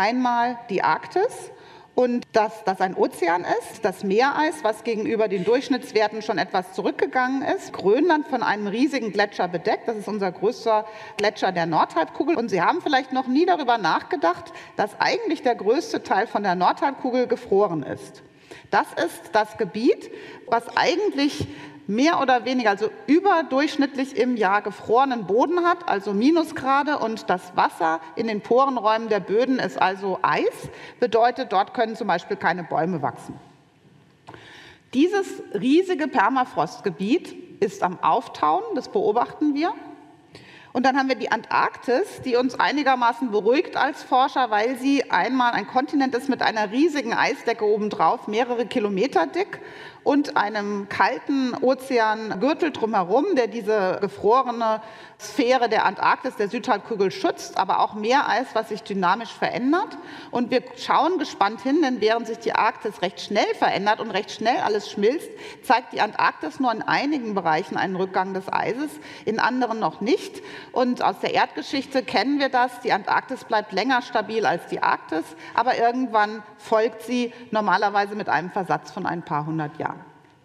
Einmal 0.00 0.58
die 0.70 0.82
Arktis 0.82 1.52
und 1.94 2.24
dass 2.32 2.64
das 2.64 2.80
ein 2.80 2.94
Ozean 2.94 3.44
ist, 3.44 3.84
das 3.84 4.02
Meereis, 4.02 4.64
was 4.64 4.82
gegenüber 4.82 5.28
den 5.28 5.44
Durchschnittswerten 5.44 6.22
schon 6.22 6.38
etwas 6.38 6.72
zurückgegangen 6.72 7.42
ist. 7.42 7.74
Grönland 7.74 8.26
von 8.26 8.42
einem 8.42 8.66
riesigen 8.66 9.12
Gletscher 9.12 9.46
bedeckt. 9.46 9.88
Das 9.88 9.98
ist 9.98 10.08
unser 10.08 10.32
größter 10.32 10.86
Gletscher 11.18 11.52
der 11.52 11.66
Nordhalbkugel. 11.66 12.36
Und 12.36 12.48
Sie 12.48 12.62
haben 12.62 12.80
vielleicht 12.80 13.12
noch 13.12 13.26
nie 13.26 13.44
darüber 13.44 13.76
nachgedacht, 13.76 14.54
dass 14.76 14.98
eigentlich 14.98 15.42
der 15.42 15.54
größte 15.54 16.02
Teil 16.02 16.26
von 16.26 16.44
der 16.44 16.54
Nordhalbkugel 16.54 17.26
gefroren 17.26 17.82
ist. 17.82 18.22
Das 18.70 18.86
ist 19.04 19.30
das 19.32 19.58
Gebiet, 19.58 20.10
was 20.46 20.64
eigentlich 20.78 21.46
mehr 21.90 22.20
oder 22.20 22.44
weniger, 22.44 22.70
also 22.70 22.88
überdurchschnittlich 23.08 24.16
im 24.16 24.36
Jahr 24.36 24.62
gefrorenen 24.62 25.26
Boden 25.26 25.64
hat, 25.64 25.88
also 25.88 26.12
Minusgrade 26.12 26.98
und 26.98 27.28
das 27.28 27.56
Wasser 27.56 28.00
in 28.14 28.28
den 28.28 28.40
Porenräumen 28.40 29.08
der 29.08 29.18
Böden 29.18 29.58
ist 29.58 29.80
also 29.80 30.20
Eis, 30.22 30.70
bedeutet, 31.00 31.52
dort 31.52 31.74
können 31.74 31.96
zum 31.96 32.06
Beispiel 32.06 32.36
keine 32.36 32.62
Bäume 32.62 33.02
wachsen. 33.02 33.34
Dieses 34.94 35.42
riesige 35.52 36.06
Permafrostgebiet 36.06 37.60
ist 37.60 37.82
am 37.82 38.00
Auftauen, 38.02 38.62
das 38.76 38.88
beobachten 38.88 39.54
wir. 39.54 39.72
Und 40.72 40.86
dann 40.86 40.96
haben 40.96 41.08
wir 41.08 41.16
die 41.16 41.32
Antarktis, 41.32 42.22
die 42.24 42.36
uns 42.36 42.58
einigermaßen 42.58 43.32
beruhigt 43.32 43.76
als 43.76 44.04
Forscher, 44.04 44.50
weil 44.50 44.78
sie 44.78 45.10
einmal 45.10 45.52
ein 45.52 45.66
Kontinent 45.66 46.14
ist 46.14 46.28
mit 46.28 46.42
einer 46.42 46.70
riesigen 46.70 47.12
Eisdecke 47.12 47.64
obendrauf, 47.64 48.28
mehrere 48.28 48.66
Kilometer 48.66 49.26
dick 49.26 49.60
und 50.04 50.36
einem 50.36 50.88
kalten 50.88 51.54
Ozeangürtel 51.60 52.70
drumherum, 52.70 53.34
der 53.36 53.46
diese 53.46 53.98
gefrorene 54.00 54.80
Sphäre 55.20 55.68
der 55.68 55.84
Antarktis, 55.84 56.36
der 56.36 56.48
Südhalbkugel 56.48 57.10
schützt, 57.10 57.58
aber 57.58 57.80
auch 57.80 57.92
Meereis, 57.94 58.46
was 58.54 58.70
sich 58.70 58.82
dynamisch 58.82 59.32
verändert. 59.32 59.98
Und 60.30 60.50
wir 60.50 60.62
schauen 60.76 61.18
gespannt 61.18 61.60
hin, 61.60 61.82
denn 61.82 62.00
während 62.00 62.26
sich 62.26 62.38
die 62.38 62.54
Arktis 62.54 63.02
recht 63.02 63.20
schnell 63.20 63.54
verändert 63.58 64.00
und 64.00 64.10
recht 64.10 64.30
schnell 64.30 64.56
alles 64.64 64.90
schmilzt, 64.90 65.28
zeigt 65.62 65.92
die 65.92 66.00
Antarktis 66.00 66.58
nur 66.58 66.72
in 66.72 66.80
einigen 66.80 67.34
Bereichen 67.34 67.76
einen 67.76 67.96
Rückgang 67.96 68.32
des 68.32 68.50
Eises, 68.50 68.90
in 69.26 69.38
anderen 69.38 69.78
noch 69.78 70.00
nicht. 70.00 70.40
Und 70.72 71.02
aus 71.02 71.20
der 71.20 71.34
Erdgeschichte 71.34 72.02
kennen 72.02 72.38
wir 72.38 72.48
das. 72.48 72.80
Die 72.80 72.92
Antarktis 72.92 73.44
bleibt 73.44 73.72
länger 73.72 74.00
stabil 74.00 74.46
als 74.46 74.66
die 74.68 74.82
Arktis, 74.82 75.24
aber 75.54 75.76
irgendwann 75.76 76.42
folgt 76.56 77.02
sie 77.02 77.34
normalerweise 77.50 78.14
mit 78.14 78.30
einem 78.30 78.50
Versatz 78.50 78.90
von 78.90 79.04
ein 79.04 79.22
paar 79.22 79.44
hundert 79.44 79.78
Jahren. 79.78 79.89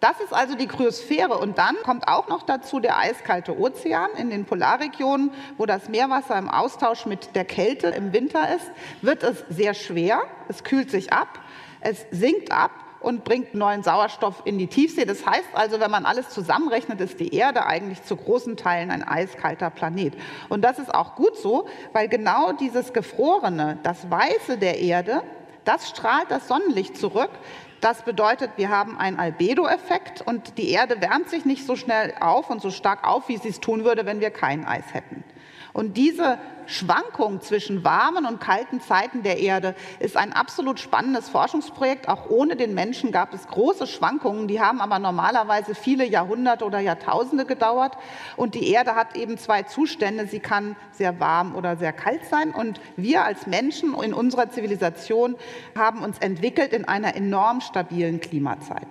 Das 0.00 0.20
ist 0.20 0.32
also 0.32 0.54
die 0.54 0.66
Kryosphäre. 0.66 1.38
Und 1.38 1.58
dann 1.58 1.76
kommt 1.82 2.06
auch 2.06 2.28
noch 2.28 2.42
dazu 2.42 2.80
der 2.80 2.98
eiskalte 2.98 3.58
Ozean 3.58 4.10
in 4.18 4.30
den 4.30 4.44
Polarregionen, 4.44 5.32
wo 5.56 5.66
das 5.66 5.88
Meerwasser 5.88 6.36
im 6.38 6.48
Austausch 6.48 7.06
mit 7.06 7.34
der 7.34 7.44
Kälte 7.44 7.88
im 7.88 8.12
Winter 8.12 8.54
ist, 8.54 8.70
wird 9.00 9.22
es 9.22 9.44
sehr 9.48 9.74
schwer. 9.74 10.22
Es 10.48 10.64
kühlt 10.64 10.90
sich 10.90 11.12
ab, 11.12 11.40
es 11.80 12.06
sinkt 12.10 12.52
ab 12.52 12.72
und 13.00 13.24
bringt 13.24 13.54
neuen 13.54 13.82
Sauerstoff 13.82 14.42
in 14.44 14.58
die 14.58 14.66
Tiefsee. 14.66 15.04
Das 15.04 15.24
heißt 15.24 15.48
also, 15.54 15.80
wenn 15.80 15.90
man 15.90 16.04
alles 16.04 16.28
zusammenrechnet, 16.28 17.00
ist 17.00 17.20
die 17.20 17.34
Erde 17.34 17.64
eigentlich 17.64 18.02
zu 18.02 18.16
großen 18.16 18.56
Teilen 18.56 18.90
ein 18.90 19.02
eiskalter 19.02 19.70
Planet. 19.70 20.14
Und 20.48 20.62
das 20.62 20.78
ist 20.78 20.94
auch 20.94 21.14
gut 21.14 21.36
so, 21.36 21.68
weil 21.92 22.08
genau 22.08 22.52
dieses 22.52 22.92
Gefrorene, 22.92 23.78
das 23.82 24.10
Weiße 24.10 24.58
der 24.58 24.78
Erde, 24.78 25.22
das 25.64 25.88
strahlt 25.88 26.30
das 26.30 26.48
Sonnenlicht 26.48 26.96
zurück. 26.96 27.30
Das 27.80 28.02
bedeutet, 28.02 28.50
wir 28.56 28.70
haben 28.70 28.98
einen 28.98 29.18
Albedo-Effekt 29.18 30.22
und 30.22 30.58
die 30.58 30.70
Erde 30.70 31.00
wärmt 31.00 31.28
sich 31.28 31.44
nicht 31.44 31.66
so 31.66 31.76
schnell 31.76 32.14
auf 32.20 32.50
und 32.50 32.62
so 32.62 32.70
stark 32.70 33.06
auf, 33.06 33.28
wie 33.28 33.36
sie 33.36 33.48
es 33.48 33.60
tun 33.60 33.84
würde, 33.84 34.06
wenn 34.06 34.20
wir 34.20 34.30
kein 34.30 34.64
Eis 34.64 34.92
hätten. 34.92 35.24
Und 35.72 35.96
diese 35.96 36.38
Schwankung 36.66 37.40
zwischen 37.40 37.84
warmen 37.84 38.26
und 38.26 38.40
kalten 38.40 38.80
Zeiten 38.80 39.22
der 39.22 39.38
Erde 39.38 39.74
ist 39.98 40.16
ein 40.16 40.32
absolut 40.32 40.80
spannendes 40.80 41.28
Forschungsprojekt. 41.28 42.08
Auch 42.08 42.28
ohne 42.28 42.56
den 42.56 42.74
Menschen 42.74 43.12
gab 43.12 43.32
es 43.34 43.46
große 43.46 43.86
Schwankungen, 43.86 44.48
die 44.48 44.60
haben 44.60 44.80
aber 44.80 44.98
normalerweise 44.98 45.74
viele 45.74 46.04
Jahrhunderte 46.04 46.64
oder 46.64 46.80
Jahrtausende 46.80 47.44
gedauert. 47.44 47.96
Und 48.36 48.54
die 48.54 48.70
Erde 48.70 48.94
hat 48.94 49.16
eben 49.16 49.38
zwei 49.38 49.62
Zustände. 49.62 50.26
Sie 50.26 50.40
kann 50.40 50.76
sehr 50.92 51.20
warm 51.20 51.54
oder 51.54 51.76
sehr 51.76 51.92
kalt 51.92 52.24
sein. 52.26 52.52
Und 52.52 52.80
wir 52.96 53.24
als 53.24 53.46
Menschen 53.46 53.94
in 54.02 54.12
unserer 54.14 54.50
Zivilisation 54.50 55.36
haben 55.76 56.02
uns 56.02 56.18
entwickelt 56.18 56.72
in 56.72 56.86
einer 56.86 57.14
enorm 57.16 57.60
stabilen 57.60 58.20
Klimazeit. 58.20 58.88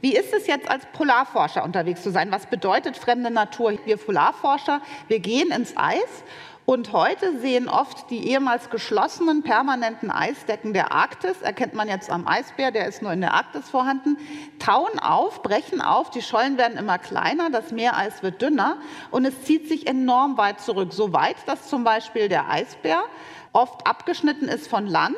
Wie 0.00 0.14
ist 0.14 0.32
es 0.34 0.46
jetzt 0.46 0.68
als 0.68 0.84
Polarforscher 0.92 1.64
unterwegs 1.64 2.02
zu 2.02 2.10
sein? 2.10 2.30
Was 2.30 2.46
bedeutet 2.46 2.96
fremde 2.96 3.30
Natur? 3.30 3.72
Wir 3.84 3.96
Polarforscher, 3.96 4.80
wir 5.08 5.20
gehen 5.20 5.50
ins 5.50 5.76
Eis 5.76 6.24
und 6.66 6.92
heute 6.92 7.38
sehen 7.38 7.68
oft 7.68 8.10
die 8.10 8.28
ehemals 8.28 8.70
geschlossenen 8.70 9.42
permanenten 9.42 10.10
Eisdecken 10.10 10.72
der 10.72 10.92
Arktis, 10.92 11.40
erkennt 11.40 11.74
man 11.74 11.88
jetzt 11.88 12.10
am 12.10 12.26
Eisbär, 12.26 12.72
der 12.72 12.88
ist 12.88 13.02
nur 13.02 13.12
in 13.12 13.20
der 13.20 13.34
Arktis 13.34 13.70
vorhanden, 13.70 14.18
tauen 14.58 14.98
auf, 14.98 15.42
brechen 15.42 15.80
auf, 15.80 16.10
die 16.10 16.22
Schollen 16.22 16.58
werden 16.58 16.76
immer 16.76 16.98
kleiner, 16.98 17.50
das 17.50 17.70
Meereis 17.70 18.22
wird 18.24 18.42
dünner 18.42 18.78
und 19.12 19.24
es 19.24 19.44
zieht 19.44 19.68
sich 19.68 19.86
enorm 19.86 20.36
weit 20.38 20.60
zurück. 20.60 20.92
So 20.92 21.12
weit, 21.12 21.36
dass 21.46 21.68
zum 21.68 21.84
Beispiel 21.84 22.28
der 22.28 22.50
Eisbär 22.50 23.04
oft 23.52 23.86
abgeschnitten 23.86 24.48
ist 24.48 24.68
von 24.68 24.86
Land 24.88 25.16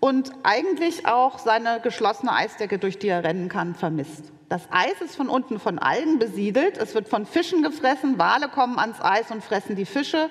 und 0.00 0.32
eigentlich 0.42 1.06
auch 1.06 1.38
seine 1.38 1.80
geschlossene 1.80 2.32
Eisdecke, 2.32 2.78
durch 2.78 2.98
die 2.98 3.08
er 3.08 3.24
rennen 3.24 3.48
kann, 3.48 3.74
vermisst. 3.74 4.32
Das 4.48 4.62
Eis 4.70 5.00
ist 5.00 5.16
von 5.16 5.28
unten 5.28 5.60
von 5.60 5.78
Algen 5.78 6.18
besiedelt, 6.18 6.78
es 6.78 6.94
wird 6.94 7.08
von 7.08 7.26
Fischen 7.26 7.62
gefressen, 7.62 8.18
Wale 8.18 8.48
kommen 8.48 8.78
ans 8.78 9.00
Eis 9.00 9.30
und 9.30 9.44
fressen 9.44 9.76
die 9.76 9.84
Fische. 9.84 10.30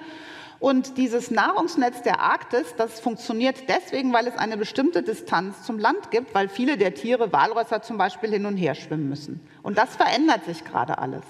Und 0.59 0.97
dieses 0.97 1.29
Nahrungsnetz 1.29 2.01
der 2.01 2.19
Arktis, 2.19 2.73
das 2.75 2.99
funktioniert 2.99 3.69
deswegen, 3.69 4.11
weil 4.11 4.25
es 4.25 4.37
eine 4.37 4.57
bestimmte 4.57 5.03
Distanz 5.03 5.61
zum 5.61 5.77
Land 5.77 6.09
gibt, 6.09 6.33
weil 6.33 6.49
viele 6.49 6.77
der 6.77 6.95
Tiere, 6.95 7.31
Walrösser 7.31 7.83
zum 7.83 7.99
Beispiel, 7.99 8.31
hin 8.31 8.47
und 8.47 8.57
her 8.57 8.73
schwimmen 8.73 9.07
müssen. 9.07 9.39
Und 9.61 9.77
das 9.77 9.95
verändert 9.95 10.45
sich 10.45 10.63
gerade 10.63 10.97
alles. 10.97 11.21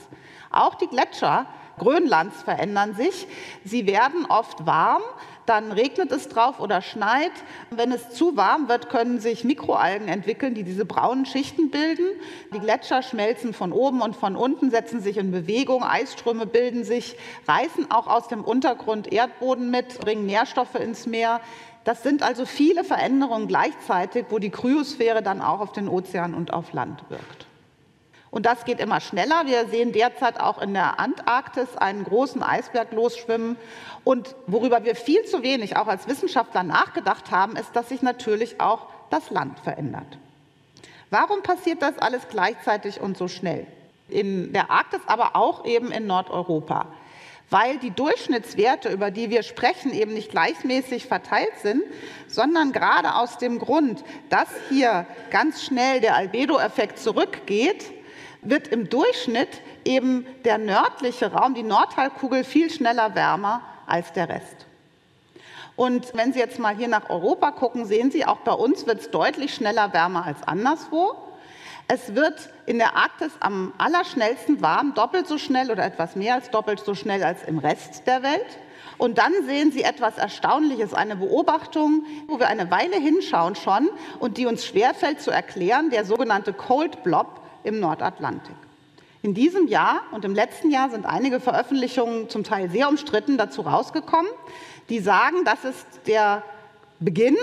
Auch 0.49 0.75
die 0.75 0.87
Gletscher 0.87 1.45
Grönlands 1.77 2.41
verändern 2.43 2.95
sich. 2.95 3.27
Sie 3.63 3.87
werden 3.87 4.25
oft 4.25 4.65
warm, 4.65 5.01
dann 5.47 5.71
regnet 5.71 6.11
es 6.11 6.27
drauf 6.27 6.59
oder 6.59 6.81
schneit. 6.81 7.31
Wenn 7.71 7.91
es 7.91 8.11
zu 8.11 8.35
warm 8.37 8.67
wird, 8.67 8.89
können 8.89 9.19
sich 9.19 9.43
Mikroalgen 9.43 10.09
entwickeln, 10.09 10.53
die 10.53 10.63
diese 10.63 10.85
braunen 10.85 11.25
Schichten 11.25 11.71
bilden. 11.71 12.05
Die 12.53 12.59
Gletscher 12.59 13.01
schmelzen 13.01 13.53
von 13.53 13.71
oben 13.71 14.01
und 14.01 14.15
von 14.15 14.35
unten, 14.35 14.69
setzen 14.69 15.01
sich 15.01 15.17
in 15.17 15.31
Bewegung, 15.31 15.83
Eisströme 15.83 16.45
bilden 16.45 16.83
sich, 16.83 17.15
reißen 17.47 17.89
auch 17.89 18.07
aus 18.07 18.27
dem 18.27 18.43
Untergrund 18.43 19.11
Erdboden 19.11 19.71
mit, 19.71 19.99
bringen 19.99 20.25
Nährstoffe 20.25 20.75
ins 20.75 21.07
Meer. 21.07 21.39
Das 21.85 22.03
sind 22.03 22.21
also 22.21 22.45
viele 22.45 22.83
Veränderungen 22.83 23.47
gleichzeitig, 23.47 24.25
wo 24.29 24.39
die 24.39 24.49
Kryosphäre 24.49 25.23
dann 25.23 25.41
auch 25.41 25.61
auf 25.61 25.71
den 25.71 25.87
Ozean 25.87 26.33
und 26.33 26.51
auf 26.51 26.73
Land 26.73 27.01
wirkt. 27.09 27.46
Und 28.37 28.45
das 28.45 28.65
geht 28.65 28.79
immer 28.79 28.99
schneller. 28.99 29.47
Wir 29.47 29.67
sehen 29.67 29.93
derzeit 29.93 30.39
auch 30.39 30.61
in 30.61 30.75
der 30.75 30.99
Antarktis 30.99 31.75
einen 31.75 32.03
großen 32.03 32.43
Eisberg 32.43 32.91
losschwimmen. 32.91 33.57
Und 34.03 34.35
worüber 34.45 34.85
wir 34.85 34.95
viel 34.95 35.25
zu 35.25 35.41
wenig 35.41 35.75
auch 35.75 35.87
als 35.87 36.07
Wissenschaftler 36.07 36.61
nachgedacht 36.61 37.31
haben, 37.31 37.55
ist, 37.55 37.75
dass 37.75 37.89
sich 37.89 38.03
natürlich 38.03 38.61
auch 38.61 38.89
das 39.09 39.31
Land 39.31 39.59
verändert. 39.61 40.19
Warum 41.09 41.41
passiert 41.41 41.81
das 41.81 41.97
alles 41.97 42.27
gleichzeitig 42.29 43.01
und 43.01 43.17
so 43.17 43.27
schnell? 43.27 43.65
In 44.07 44.53
der 44.53 44.69
Arktis, 44.69 45.01
aber 45.07 45.35
auch 45.35 45.65
eben 45.65 45.91
in 45.91 46.05
Nordeuropa. 46.05 46.85
Weil 47.49 47.79
die 47.79 47.89
Durchschnittswerte, 47.89 48.89
über 48.89 49.09
die 49.09 49.31
wir 49.31 49.41
sprechen, 49.41 49.91
eben 49.91 50.13
nicht 50.13 50.29
gleichmäßig 50.29 51.07
verteilt 51.07 51.57
sind, 51.63 51.81
sondern 52.27 52.71
gerade 52.71 53.15
aus 53.15 53.39
dem 53.39 53.57
Grund, 53.57 54.03
dass 54.29 54.49
hier 54.69 55.07
ganz 55.31 55.63
schnell 55.63 56.01
der 56.01 56.15
Albedo-Effekt 56.15 56.99
zurückgeht, 56.99 57.96
wird 58.49 58.67
im 58.67 58.89
Durchschnitt 58.89 59.61
eben 59.85 60.25
der 60.45 60.57
nördliche 60.57 61.31
Raum, 61.31 61.53
die 61.53 61.63
Nordhalbkugel, 61.63 62.43
viel 62.43 62.69
schneller 62.69 63.15
wärmer 63.15 63.61
als 63.85 64.13
der 64.13 64.29
Rest. 64.29 64.65
Und 65.75 66.15
wenn 66.15 66.33
Sie 66.33 66.39
jetzt 66.39 66.57
mal 66.57 66.75
hier 66.75 66.87
nach 66.87 67.09
Europa 67.09 67.51
gucken, 67.51 67.85
sehen 67.85 68.09
Sie, 68.11 68.25
auch 68.25 68.39
bei 68.39 68.53
uns 68.53 68.87
wird 68.87 68.99
es 68.99 69.11
deutlich 69.11 69.53
schneller 69.53 69.93
wärmer 69.93 70.25
als 70.25 70.41
anderswo. 70.43 71.15
Es 71.87 72.15
wird 72.15 72.49
in 72.65 72.79
der 72.79 72.97
Arktis 72.97 73.31
am 73.39 73.73
allerschnellsten 73.77 74.61
warm, 74.61 74.93
doppelt 74.93 75.27
so 75.27 75.37
schnell 75.37 75.71
oder 75.71 75.85
etwas 75.85 76.15
mehr 76.15 76.33
als 76.33 76.49
doppelt 76.49 76.79
so 76.79 76.95
schnell 76.95 77.23
als 77.23 77.43
im 77.43 77.59
Rest 77.59 78.07
der 78.07 78.23
Welt. 78.23 78.57
Und 78.97 79.19
dann 79.19 79.31
sehen 79.45 79.71
Sie 79.71 79.83
etwas 79.83 80.17
Erstaunliches, 80.17 80.93
eine 80.93 81.15
Beobachtung, 81.15 82.05
wo 82.27 82.39
wir 82.39 82.47
eine 82.47 82.71
Weile 82.71 82.97
hinschauen 82.97 83.55
schon 83.55 83.89
und 84.19 84.37
die 84.37 84.47
uns 84.47 84.65
schwerfällt 84.65 85.21
zu 85.21 85.29
erklären, 85.29 85.91
der 85.91 86.03
sogenannte 86.03 86.51
Cold 86.51 87.03
Blob 87.03 87.41
im 87.63 87.79
Nordatlantik. 87.79 88.55
In 89.23 89.33
diesem 89.33 89.67
Jahr 89.67 90.01
und 90.11 90.23
im 90.25 90.33
letzten 90.35 90.69
Jahr 90.69 90.89
sind 90.89 91.05
einige 91.05 91.39
Veröffentlichungen 91.39 92.29
zum 92.29 92.43
Teil 92.43 92.69
sehr 92.69 92.87
umstritten 92.87 93.37
dazu 93.37 93.61
rausgekommen, 93.61 94.31
die 94.89 94.99
sagen, 94.99 95.43
das 95.43 95.65
ist 95.65 95.85
der 96.05 96.43
Beginn 96.99 97.35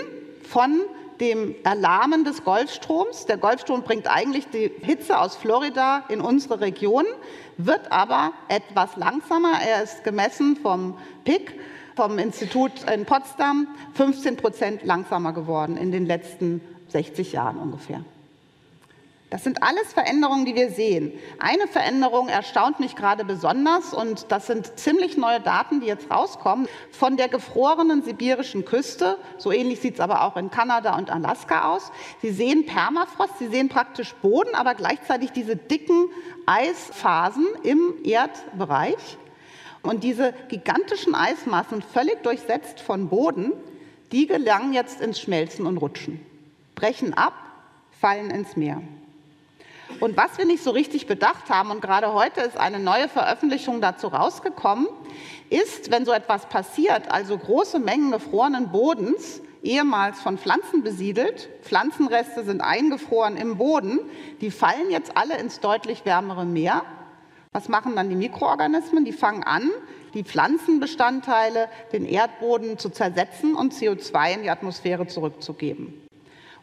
von 0.42 0.80
dem 1.21 1.54
Erlahmen 1.64 2.25
des 2.25 2.44
Golfstroms. 2.44 3.26
Der 3.26 3.37
Golfstrom 3.37 3.83
bringt 3.83 4.06
eigentlich 4.09 4.47
die 4.49 4.71
Hitze 4.83 5.18
aus 5.18 5.37
Florida 5.37 6.04
in 6.09 6.21
unsere 6.21 6.61
Region, 6.61 7.04
wird 7.56 7.92
aber 7.92 8.33
etwas 8.49 8.97
langsamer. 8.97 9.61
Er 9.64 9.83
ist 9.83 10.04
gemessen 10.04 10.56
vom 10.56 10.97
PIC, 11.25 11.59
vom 11.97 12.18
Institut 12.18 12.73
in 12.92 13.04
Potsdam, 13.04 13.68
15 13.94 14.37
Prozent 14.37 14.85
langsamer 14.85 15.33
geworden 15.33 15.76
in 15.76 15.92
den 15.92 16.06
letzten 16.06 16.61
60 16.88 17.33
Jahren 17.33 17.59
ungefähr. 17.59 18.04
Das 19.34 19.42
sind 19.42 19.64
alles 19.64 19.92
Veränderungen, 19.92 20.44
die 20.44 20.54
wir 20.54 20.70
sehen. 20.70 21.12
Eine 21.40 21.66
Veränderung 21.66 22.28
erstaunt 22.28 22.78
mich 22.78 22.94
gerade 22.94 23.24
besonders 23.24 23.92
und 23.92 24.30
das 24.30 24.46
sind 24.46 24.78
ziemlich 24.78 25.16
neue 25.16 25.40
Daten, 25.40 25.80
die 25.80 25.88
jetzt 25.88 26.08
rauskommen, 26.08 26.68
von 26.92 27.16
der 27.16 27.26
gefrorenen 27.26 28.04
sibirischen 28.04 28.64
Küste. 28.64 29.18
So 29.36 29.50
ähnlich 29.50 29.80
sieht 29.80 29.94
es 29.94 30.00
aber 30.00 30.22
auch 30.22 30.36
in 30.36 30.52
Kanada 30.52 30.96
und 30.96 31.10
Alaska 31.10 31.74
aus. 31.74 31.90
Sie 32.22 32.30
sehen 32.30 32.64
Permafrost, 32.64 33.40
Sie 33.40 33.48
sehen 33.48 33.68
praktisch 33.68 34.14
Boden, 34.22 34.54
aber 34.54 34.76
gleichzeitig 34.76 35.32
diese 35.32 35.56
dicken 35.56 36.10
Eisphasen 36.46 37.48
im 37.64 37.94
Erdbereich. 38.04 39.18
Und 39.82 40.04
diese 40.04 40.32
gigantischen 40.46 41.16
Eismassen, 41.16 41.82
völlig 41.82 42.22
durchsetzt 42.22 42.78
von 42.78 43.08
Boden, 43.08 43.50
die 44.12 44.28
gelangen 44.28 44.74
jetzt 44.74 45.00
ins 45.00 45.18
Schmelzen 45.18 45.66
und 45.66 45.78
Rutschen, 45.78 46.24
brechen 46.76 47.14
ab, 47.14 47.34
fallen 48.00 48.30
ins 48.30 48.54
Meer. 48.56 48.80
Und 50.00 50.16
was 50.16 50.38
wir 50.38 50.44
nicht 50.44 50.62
so 50.62 50.70
richtig 50.70 51.06
bedacht 51.06 51.50
haben, 51.50 51.70
und 51.70 51.80
gerade 51.80 52.12
heute 52.12 52.40
ist 52.40 52.56
eine 52.56 52.78
neue 52.78 53.08
Veröffentlichung 53.08 53.80
dazu 53.80 54.08
rausgekommen, 54.08 54.86
ist, 55.50 55.90
wenn 55.90 56.04
so 56.04 56.12
etwas 56.12 56.46
passiert, 56.46 57.10
also 57.10 57.38
große 57.38 57.78
Mengen 57.78 58.10
gefrorenen 58.10 58.70
Bodens, 58.70 59.40
ehemals 59.62 60.20
von 60.20 60.38
Pflanzen 60.38 60.82
besiedelt, 60.82 61.48
Pflanzenreste 61.62 62.44
sind 62.44 62.60
eingefroren 62.60 63.36
im 63.36 63.56
Boden, 63.56 64.00
die 64.40 64.50
fallen 64.50 64.90
jetzt 64.90 65.16
alle 65.16 65.38
ins 65.38 65.60
deutlich 65.60 66.04
wärmere 66.04 66.44
Meer. 66.44 66.82
Was 67.52 67.68
machen 67.68 67.96
dann 67.96 68.10
die 68.10 68.16
Mikroorganismen? 68.16 69.04
Die 69.04 69.12
fangen 69.12 69.44
an, 69.44 69.70
die 70.12 70.24
Pflanzenbestandteile, 70.24 71.68
den 71.92 72.04
Erdboden 72.04 72.78
zu 72.78 72.90
zersetzen 72.90 73.54
und 73.54 73.72
CO2 73.72 74.34
in 74.34 74.42
die 74.42 74.50
Atmosphäre 74.50 75.06
zurückzugeben. 75.06 76.03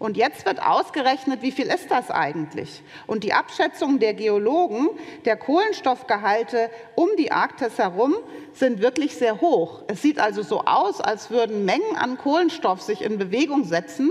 Und 0.02 0.18
jetzt 0.18 0.48
wird 0.48 0.60
ausgerechnet, 0.64 1.44
wie 1.44 1.52
viel 1.52 1.68
ist 1.68 1.92
das 1.92 2.10
eigentlich? 2.10 2.82
Und 3.06 3.24
die 3.24 3.34
Abschätzungen 3.34 4.00
der 4.00 4.16
Geologen 4.16 4.90
der 5.26 5.38
Kohlenstoffgehalte 5.38 6.72
um 6.96 7.08
die 7.20 7.32
Arktis 7.32 7.78
herum 7.78 8.16
sind 8.52 8.82
wirklich 8.82 9.14
sehr 9.16 9.42
hoch. 9.42 9.84
Es 9.86 10.02
sieht 10.02 10.18
also 10.18 10.42
so 10.42 10.62
aus, 10.62 11.02
als 11.02 11.30
würden 11.30 11.66
Mengen 11.66 11.98
an 11.98 12.18
Kohlenstoff 12.18 12.82
sich 12.82 13.04
in 13.04 13.20
Bewegung 13.20 13.64
setzen, 13.64 14.10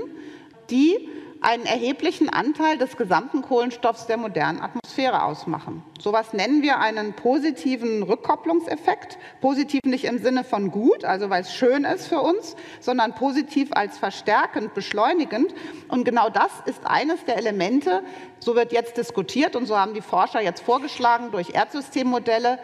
die 0.70 1.08
einen 1.40 1.64
erheblichen 1.64 2.28
Anteil 2.28 2.76
des 2.76 2.96
gesamten 2.96 3.42
Kohlenstoffs 3.42 4.06
der 4.06 4.16
modernen 4.16 4.60
Atmosphäre 4.60 5.22
ausmachen. 5.22 5.82
So 5.98 6.10
etwas 6.10 6.32
nennen 6.32 6.62
wir 6.62 6.78
einen 6.78 7.14
positiven 7.14 8.02
Rückkopplungseffekt. 8.02 9.18
Positiv 9.40 9.80
nicht 9.84 10.04
im 10.04 10.18
Sinne 10.18 10.44
von 10.44 10.70
gut, 10.70 11.04
also 11.04 11.30
weil 11.30 11.42
es 11.42 11.54
schön 11.54 11.84
ist 11.84 12.08
für 12.08 12.20
uns, 12.20 12.56
sondern 12.80 13.14
positiv 13.14 13.70
als 13.72 13.98
verstärkend, 13.98 14.74
beschleunigend. 14.74 15.54
Und 15.88 16.04
genau 16.04 16.28
das 16.28 16.50
ist 16.66 16.80
eines 16.84 17.24
der 17.24 17.38
Elemente, 17.38 18.02
so 18.38 18.54
wird 18.54 18.72
jetzt 18.72 18.96
diskutiert 18.96 19.56
und 19.56 19.66
so 19.66 19.78
haben 19.78 19.94
die 19.94 20.02
Forscher 20.02 20.40
jetzt 20.40 20.62
vorgeschlagen 20.62 21.30
durch 21.30 21.54
Erdsystemmodelle, 21.54 22.58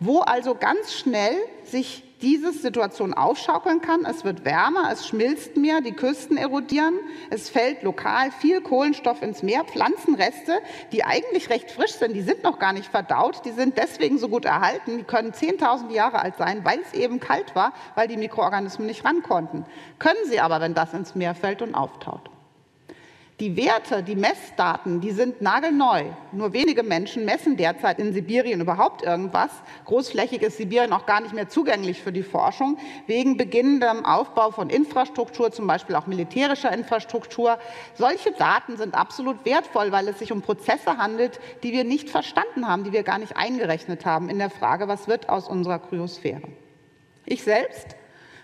wo 0.00 0.20
also 0.20 0.54
ganz 0.54 0.94
schnell 0.94 1.34
sich 1.64 2.04
diese 2.22 2.52
Situation 2.52 3.12
aufschaukeln 3.12 3.80
kann. 3.80 4.04
Es 4.04 4.24
wird 4.24 4.44
wärmer, 4.44 4.90
es 4.92 5.06
schmilzt 5.06 5.56
mehr, 5.56 5.80
die 5.80 5.92
Küsten 5.92 6.36
erodieren, 6.36 6.94
es 7.30 7.50
fällt 7.50 7.82
lokal 7.82 8.30
viel 8.30 8.60
Kohlenstoff 8.60 9.22
ins 9.22 9.42
Meer. 9.42 9.64
Pflanzenreste, 9.64 10.60
die 10.92 11.04
eigentlich 11.04 11.50
recht 11.50 11.70
frisch 11.70 11.92
sind, 11.92 12.14
die 12.14 12.22
sind 12.22 12.42
noch 12.44 12.58
gar 12.58 12.72
nicht 12.72 12.86
verdaut, 12.86 13.44
die 13.44 13.50
sind 13.50 13.76
deswegen 13.76 14.18
so 14.18 14.28
gut 14.28 14.44
erhalten, 14.44 14.98
die 14.98 15.04
können 15.04 15.32
10.000 15.32 15.90
Jahre 15.90 16.20
alt 16.20 16.36
sein, 16.36 16.64
weil 16.64 16.80
es 16.80 16.94
eben 16.94 17.20
kalt 17.20 17.54
war, 17.54 17.72
weil 17.94 18.08
die 18.08 18.16
Mikroorganismen 18.16 18.86
nicht 18.86 19.04
ran 19.04 19.22
konnten. 19.22 19.64
Können 19.98 20.24
sie 20.26 20.40
aber, 20.40 20.60
wenn 20.60 20.74
das 20.74 20.94
ins 20.94 21.14
Meer 21.14 21.34
fällt 21.34 21.60
und 21.60 21.74
auftaut. 21.74 22.30
Die 23.42 23.56
Werte, 23.56 24.04
die 24.04 24.14
Messdaten, 24.14 25.00
die 25.00 25.10
sind 25.10 25.42
nagelneu. 25.42 26.04
Nur 26.30 26.52
wenige 26.52 26.84
Menschen 26.84 27.24
messen 27.24 27.56
derzeit 27.56 27.98
in 27.98 28.12
Sibirien 28.12 28.60
überhaupt 28.60 29.02
irgendwas. 29.02 29.50
Großflächig 29.84 30.42
ist 30.42 30.58
Sibirien 30.58 30.92
auch 30.92 31.06
gar 31.06 31.20
nicht 31.20 31.34
mehr 31.34 31.48
zugänglich 31.48 32.00
für 32.00 32.12
die 32.12 32.22
Forschung, 32.22 32.78
wegen 33.08 33.36
beginnendem 33.36 34.04
Aufbau 34.04 34.52
von 34.52 34.70
Infrastruktur, 34.70 35.50
zum 35.50 35.66
Beispiel 35.66 35.96
auch 35.96 36.06
militärischer 36.06 36.70
Infrastruktur. 36.70 37.58
Solche 37.94 38.30
Daten 38.30 38.76
sind 38.76 38.94
absolut 38.94 39.44
wertvoll, 39.44 39.90
weil 39.90 40.06
es 40.06 40.20
sich 40.20 40.30
um 40.30 40.40
Prozesse 40.40 40.96
handelt, 40.96 41.40
die 41.64 41.72
wir 41.72 41.82
nicht 41.82 42.10
verstanden 42.10 42.68
haben, 42.68 42.84
die 42.84 42.92
wir 42.92 43.02
gar 43.02 43.18
nicht 43.18 43.36
eingerechnet 43.36 44.06
haben 44.06 44.28
in 44.28 44.38
der 44.38 44.50
Frage, 44.50 44.86
was 44.86 45.08
wird 45.08 45.28
aus 45.28 45.48
unserer 45.48 45.80
Kryosphäre. 45.80 46.46
Ich 47.26 47.42
selbst 47.42 47.96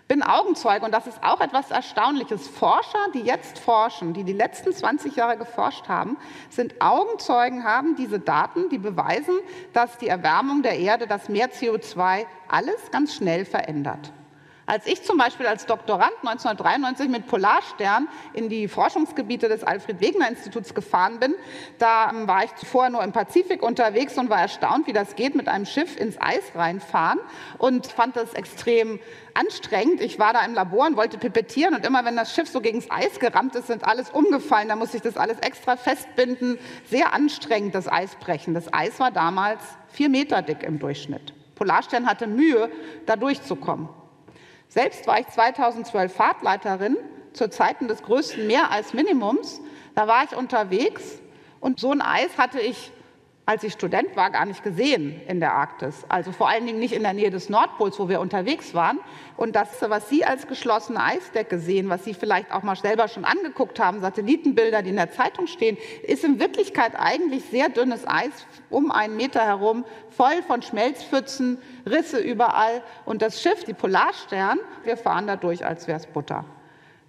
bin 0.09 0.23
Augenzeuge 0.23 0.85
und 0.85 0.93
das 0.93 1.07
ist 1.07 1.23
auch 1.23 1.41
etwas 1.41 1.71
Erstaunliches. 1.71 2.49
Forscher, 2.49 2.99
die 3.15 3.21
jetzt 3.21 3.59
forschen, 3.59 4.15
die 4.15 4.25
die 4.25 4.33
letzten 4.33 4.73
20 4.73 5.15
Jahre 5.15 5.37
geforscht 5.37 5.89
haben, 5.89 6.17
sind 6.49 6.81
Augenzeugen, 6.81 7.65
haben 7.65 7.95
diese 7.95 8.19
Daten, 8.19 8.71
die 8.71 8.79
beweisen, 8.79 9.39
dass 9.75 9.99
die 9.99 10.09
Erwärmung 10.09 10.63
der 10.63 10.79
Erde 10.79 11.07
das 11.07 11.29
Meer 11.29 11.51
CO2 11.51 12.25
alles 12.49 12.91
ganz 12.91 13.15
schnell 13.15 13.45
verändert. 13.45 14.13
Als 14.69 14.87
ich 14.87 15.03
zum 15.03 15.17
Beispiel 15.17 15.47
als 15.47 15.65
Doktorand 15.65 16.13
1993 16.21 17.09
mit 17.09 17.27
Polarstern 17.27 18.07
in 18.35 18.51
die 18.51 18.69
Forschungsgebiete 18.69 19.49
des 19.49 19.65
Alfred-Wegener-Instituts 19.65 20.75
gefahren 20.75 21.19
bin, 21.19 21.35
da 21.79 22.11
ähm, 22.11 22.29
war 22.29 22.45
ich 22.45 22.55
zuvor 22.57 22.91
nur 22.91 23.03
im 23.03 23.13
Pazifik 23.13 23.63
unterwegs 23.63 24.19
und 24.19 24.29
war 24.29 24.43
erstaunt, 24.43 24.87
wie 24.87 24.93
das 24.93 25.17
geht, 25.17 25.35
mit 25.35 25.49
einem 25.49 25.65
Schiff 25.65 25.99
ins 25.99 26.21
Eis 26.21 26.43
reinfahren 26.55 27.19
und 27.57 27.87
fand 27.87 28.17
das 28.17 28.35
extrem 28.35 29.01
anstrengend. 29.33 30.03
Ich 30.03 30.19
war 30.19 30.35
da 30.35 30.45
im 30.45 30.53
Labor 30.53 30.87
und 30.87 30.99
wollte 30.99 31.17
pipettieren 31.17 31.75
und 31.75 31.87
immer 31.87 32.05
wenn 32.05 32.17
das 32.17 32.35
Schiff 32.35 32.51
so 32.51 32.61
gegen 32.61 32.81
das 32.81 32.91
Eis 32.91 33.21
gerammt 33.21 33.55
ist, 33.55 33.69
sind 33.69 33.89
alles 33.89 34.11
umgefallen. 34.11 34.69
Da 34.69 34.77
musste 34.77 34.99
ich 34.99 35.03
das 35.03 35.17
alles 35.17 35.39
extra 35.39 35.77
festbinden. 35.77 36.59
Sehr 36.91 37.15
anstrengend, 37.15 37.75
das 37.75 37.91
Eisbrechen. 37.91 38.53
Das 38.53 38.71
Eis 38.71 39.01
war 39.01 39.13
damals 39.13 39.63
vier 39.89 40.11
Meter 40.11 40.43
dick 40.43 40.63
im 40.63 40.79
Durchschnitt. 40.79 41.33
Polarstern 41.55 42.05
hatte 42.05 42.27
Mühe, 42.27 42.71
da 43.07 43.17
durchzukommen. 43.17 43.89
Selbst 44.69 45.07
war 45.07 45.21
ich 45.21 45.27
2012 45.29 46.15
Fahrtleiterin 46.15 46.97
zu 47.33 47.49
Zeiten 47.49 47.89
des 47.89 48.03
größten 48.03 48.47
Meereisminimums. 48.47 49.61
Da 49.95 50.07
war 50.07 50.25
ich 50.25 50.37
unterwegs 50.37 51.21
und 51.61 51.81
so 51.81 51.91
ein 51.91 52.03
Eis 52.03 52.37
hatte 52.37 52.61
ich, 52.61 52.93
als 53.49 53.63
ich 53.65 53.73
Student 53.73 54.15
war, 54.15 54.29
gar 54.29 54.45
nicht 54.45 54.63
gesehen 54.63 55.23
in 55.27 55.41
der 55.41 55.55
Arktis. 55.55 56.05
Also 56.11 56.33
vor 56.33 56.51
allen 56.51 56.67
Dingen 56.67 56.79
nicht 56.79 56.93
in 56.93 57.03
der 57.03 57.15
Nähe 57.15 57.31
des 57.31 57.49
Nordpols, 57.49 57.99
wo 57.99 58.11
wir 58.11 58.21
unterwegs 58.21 58.75
waren. 58.75 59.01
Und 59.39 59.57
das, 59.57 59.69
was 59.89 60.11
Sie 60.11 60.23
als 60.23 60.47
geschlossene 60.49 61.03
Eisdecke 61.03 61.59
sehen, 61.59 61.89
was 61.89 62.05
Sie 62.05 62.13
vielleicht 62.13 62.53
auch 62.53 62.63
mal 62.63 62.77
selber 62.77 63.09
schon 63.09 63.25
angeguckt 63.25 63.81
haben, 63.81 64.03
Satellitenbilder, 64.03 64.83
die 64.83 64.91
in 64.91 64.97
der 64.97 65.13
Zeitung 65.13 65.47
stehen, 65.47 65.79
ist 66.03 66.25
in 66.25 66.39
Wirklichkeit 66.39 66.93
eigentlich 66.99 67.43
sehr 67.45 67.71
dünnes 67.71 68.07
Eis 68.07 68.47
um 68.69 68.91
einen 68.91 69.17
Meter 69.17 69.41
herum, 69.41 69.87
voll 70.11 70.43
von 70.47 70.61
Schmelzpfützen, 70.61 71.57
Risse 71.87 72.19
überall. 72.19 72.83
Und 73.07 73.23
das 73.23 73.41
Schiff, 73.41 73.65
die 73.65 73.73
Polarstern, 73.73 74.59
wir 74.85 74.99
fahren 74.99 75.27
da 75.27 75.37
durch, 75.37 75.65
als 75.65 75.89
wäre 75.89 75.99
es 75.99 76.07
Butter. 76.07 76.45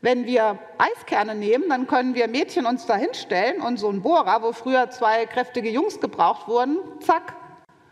Wenn 0.01 0.25
wir 0.25 0.57
Eiskerne 0.77 1.35
nehmen, 1.35 1.67
dann 1.67 1.85
können 1.85 2.15
wir 2.15 2.29
Mädchen 2.29 2.65
uns 2.65 2.85
da 2.85 2.95
hinstellen 2.95 3.61
und 3.61 3.77
so 3.77 3.89
ein 3.89 4.01
Bohrer, 4.01 4.41
wo 4.41 4.53
früher 4.53 4.89
zwei 4.89 5.25
kräftige 5.25 5.69
Jungs 5.69 5.99
gebraucht 5.99 6.47
wurden, 6.47 6.77
zack, 7.01 7.35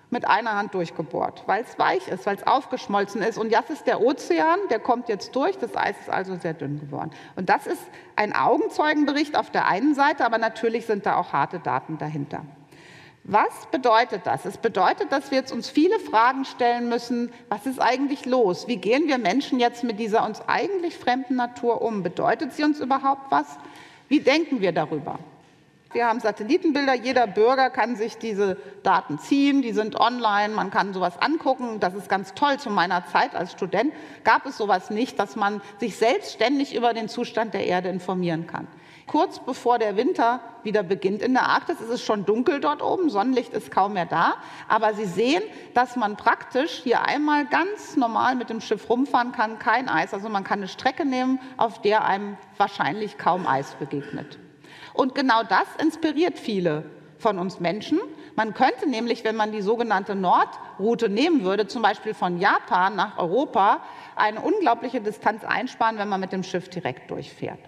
mit 0.10 0.26
einer 0.26 0.56
Hand 0.56 0.74
durchgebohrt, 0.74 1.44
weil 1.48 1.64
es 1.64 1.78
weich 1.78 2.08
ist, 2.08 2.26
weil 2.26 2.38
es 2.38 2.48
aufgeschmolzen 2.48 3.22
ist. 3.22 3.38
Und 3.38 3.52
das 3.52 3.70
ist 3.70 3.88
der 3.88 4.02
Ozean, 4.02 4.60
der 4.70 4.80
kommt 4.80 5.10
jetzt 5.10 5.36
durch, 5.36 5.58
das 5.58 5.76
Eis 5.76 6.00
ist 6.00 6.10
also 6.10 6.36
sehr 6.38 6.54
dünn 6.54 6.80
geworden. 6.80 7.12
Und 7.36 7.50
das 7.50 7.68
ist 7.68 7.82
ein 8.16 8.34
Augenzeugenbericht 8.34 9.38
auf 9.38 9.52
der 9.52 9.68
einen 9.68 9.96
Seite, 9.96 10.26
aber 10.26 10.38
natürlich 10.38 10.86
sind 10.86 11.06
da 11.06 11.18
auch 11.18 11.34
harte 11.34 11.60
Daten 11.60 11.98
dahinter. 11.98 12.44
Was 13.30 13.66
bedeutet 13.72 14.22
das? 14.24 14.46
Es 14.46 14.58
bedeutet, 14.58 15.12
dass 15.12 15.32
wir 15.32 15.40
jetzt 15.40 15.52
uns 15.52 15.70
viele 15.70 16.00
Fragen 16.00 16.46
stellen 16.46 16.88
müssen, 16.88 17.34
was 17.50 17.66
ist 17.66 17.78
eigentlich 17.78 18.26
los? 18.26 18.70
Wie 18.70 18.78
gehen 18.78 19.10
wir 19.10 19.18
Menschen 19.18 19.60
jetzt 19.60 19.84
mit 19.84 20.00
dieser 20.00 20.26
uns 20.26 20.42
eigentlich 20.48 20.98
fremden 20.98 21.36
Natur 21.36 21.82
um? 21.82 22.04
Bedeutet 22.04 22.54
sie 22.54 22.64
uns 22.64 22.80
überhaupt 22.80 23.30
was? 23.30 23.46
Wie 24.08 24.22
denken 24.22 24.62
wir 24.62 24.72
darüber? 24.72 25.20
Wir 25.92 26.08
haben 26.08 26.22
Satellitenbilder, 26.22 26.94
jeder 26.94 27.28
Bürger 27.28 27.70
kann 27.70 27.98
sich 27.98 28.18
diese 28.18 28.56
Daten 28.84 29.20
ziehen, 29.20 29.62
die 29.62 29.74
sind 29.74 30.00
online, 30.00 30.54
man 30.54 30.72
kann 30.72 30.94
sowas 30.94 31.22
angucken. 31.22 31.82
Das 31.82 31.96
ist 31.96 32.08
ganz 32.08 32.34
toll. 32.34 32.60
Zu 32.60 32.70
meiner 32.70 33.08
Zeit 33.08 33.36
als 33.36 33.52
Student 33.52 33.94
gab 34.24 34.46
es 34.46 34.56
sowas 34.56 34.90
nicht, 34.90 35.20
dass 35.20 35.36
man 35.36 35.62
sich 35.80 35.98
selbstständig 35.98 36.74
über 36.74 36.94
den 36.94 37.10
Zustand 37.10 37.54
der 37.54 37.66
Erde 37.66 37.90
informieren 37.90 38.48
kann. 38.48 38.68
Kurz 39.08 39.40
bevor 39.40 39.80
der 39.80 39.96
Winter 39.96 40.42
wieder 40.64 40.84
beginnt 40.84 41.22
in 41.22 41.34
der 41.34 41.48
Arktis, 41.48 41.80
ist 41.80 41.90
es 41.90 42.04
schon 42.04 42.26
dunkel 42.26 42.60
dort 42.60 42.82
oben, 42.82 43.10
Sonnenlicht 43.10 43.54
ist 43.54 43.72
kaum 43.72 43.94
mehr 43.94 44.06
da. 44.06 44.36
Aber 44.68 44.94
Sie 44.94 45.06
sehen, 45.06 45.42
dass 45.74 45.96
man 45.96 46.18
praktisch 46.18 46.82
hier 46.84 47.04
einmal 47.04 47.46
ganz 47.46 47.96
normal 47.96 48.36
mit 48.36 48.50
dem 48.50 48.60
Schiff 48.60 48.90
rumfahren 48.90 49.32
kann, 49.32 49.60
kein 49.60 49.88
Eis. 49.88 50.14
Also 50.14 50.28
man 50.28 50.44
kann 50.44 50.60
eine 50.60 50.68
Strecke 50.68 51.06
nehmen, 51.06 51.40
auf 51.56 51.82
der 51.82 52.04
einem 52.04 52.36
wahrscheinlich 52.58 53.18
kaum 53.18 53.48
Eis 53.48 53.76
begegnet. 53.76 54.40
Und 54.94 55.16
genau 55.16 55.42
das 55.44 55.68
inspiriert 55.82 56.38
viele 56.38 56.84
von 57.18 57.40
uns 57.40 57.62
Menschen. 57.62 58.00
Man 58.36 58.54
könnte 58.54 58.90
nämlich, 58.90 59.24
wenn 59.24 59.38
man 59.38 59.54
die 59.54 59.62
sogenannte 59.62 60.16
Nordroute 60.16 61.08
nehmen 61.08 61.46
würde, 61.46 61.68
zum 61.68 61.82
Beispiel 61.82 62.14
von 62.14 62.40
Japan 62.40 62.98
nach 62.98 63.18
Europa, 63.18 63.80
eine 64.18 64.42
unglaubliche 64.42 65.00
Distanz 65.00 65.46
einsparen, 65.46 65.98
wenn 65.98 66.10
man 66.10 66.20
mit 66.20 66.34
dem 66.34 66.44
Schiff 66.44 66.68
direkt 66.68 67.10
durchfährt. 67.10 67.60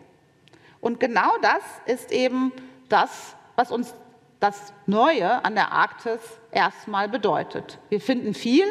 Und 0.82 1.00
genau 1.00 1.32
das 1.42 1.62
ist 1.86 2.12
eben 2.12 2.52
das, 2.88 3.36
was 3.56 3.72
uns 3.72 3.94
das 4.40 4.74
Neue 4.86 5.44
an 5.44 5.56
der 5.56 5.72
Arktis 5.72 6.20
erstmal 6.52 7.10
bedeutet. 7.10 7.78
Wir 7.90 8.00
finden 8.00 8.34
viel 8.34 8.66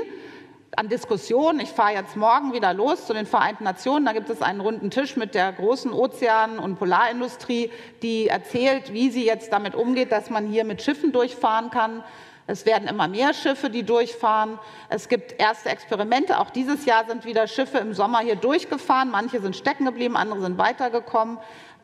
an 0.76 0.88
Diskussionen. 0.88 1.60
Ich 1.60 1.70
fahre 1.70 1.94
jetzt 1.94 2.16
morgen 2.16 2.52
wieder 2.52 2.72
los 2.72 3.06
zu 3.06 3.12
den 3.12 3.26
Vereinten 3.26 3.64
Nationen. 3.64 4.06
Da 4.06 4.12
gibt 4.12 4.30
es 4.30 4.40
einen 4.40 4.60
runden 4.60 4.90
Tisch 4.90 5.16
mit 5.16 5.34
der 5.34 5.52
großen 5.52 5.92
Ozean- 5.92 6.58
und 6.58 6.78
Polarindustrie, 6.78 7.70
die 8.02 8.28
erzählt, 8.28 8.92
wie 8.92 9.10
sie 9.10 9.26
jetzt 9.26 9.52
damit 9.52 9.74
umgeht, 9.74 10.12
dass 10.12 10.30
man 10.30 10.46
hier 10.46 10.64
mit 10.64 10.80
Schiffen 10.82 11.12
durchfahren 11.12 11.70
kann. 11.70 12.04
Es 12.46 12.64
werden 12.64 12.88
immer 12.88 13.08
mehr 13.08 13.34
Schiffe, 13.34 13.68
die 13.68 13.82
durchfahren. 13.82 14.58
Es 14.88 15.08
gibt 15.08 15.38
erste 15.38 15.68
Experimente. 15.68 16.38
Auch 16.38 16.48
dieses 16.48 16.86
Jahr 16.86 17.04
sind 17.06 17.26
wieder 17.26 17.46
Schiffe 17.46 17.76
im 17.76 17.92
Sommer 17.92 18.20
hier 18.20 18.36
durchgefahren. 18.36 19.10
Manche 19.10 19.40
sind 19.40 19.54
stecken 19.54 19.84
geblieben, 19.84 20.16
andere 20.16 20.40
sind 20.40 20.56
weitergekommen. 20.56 21.36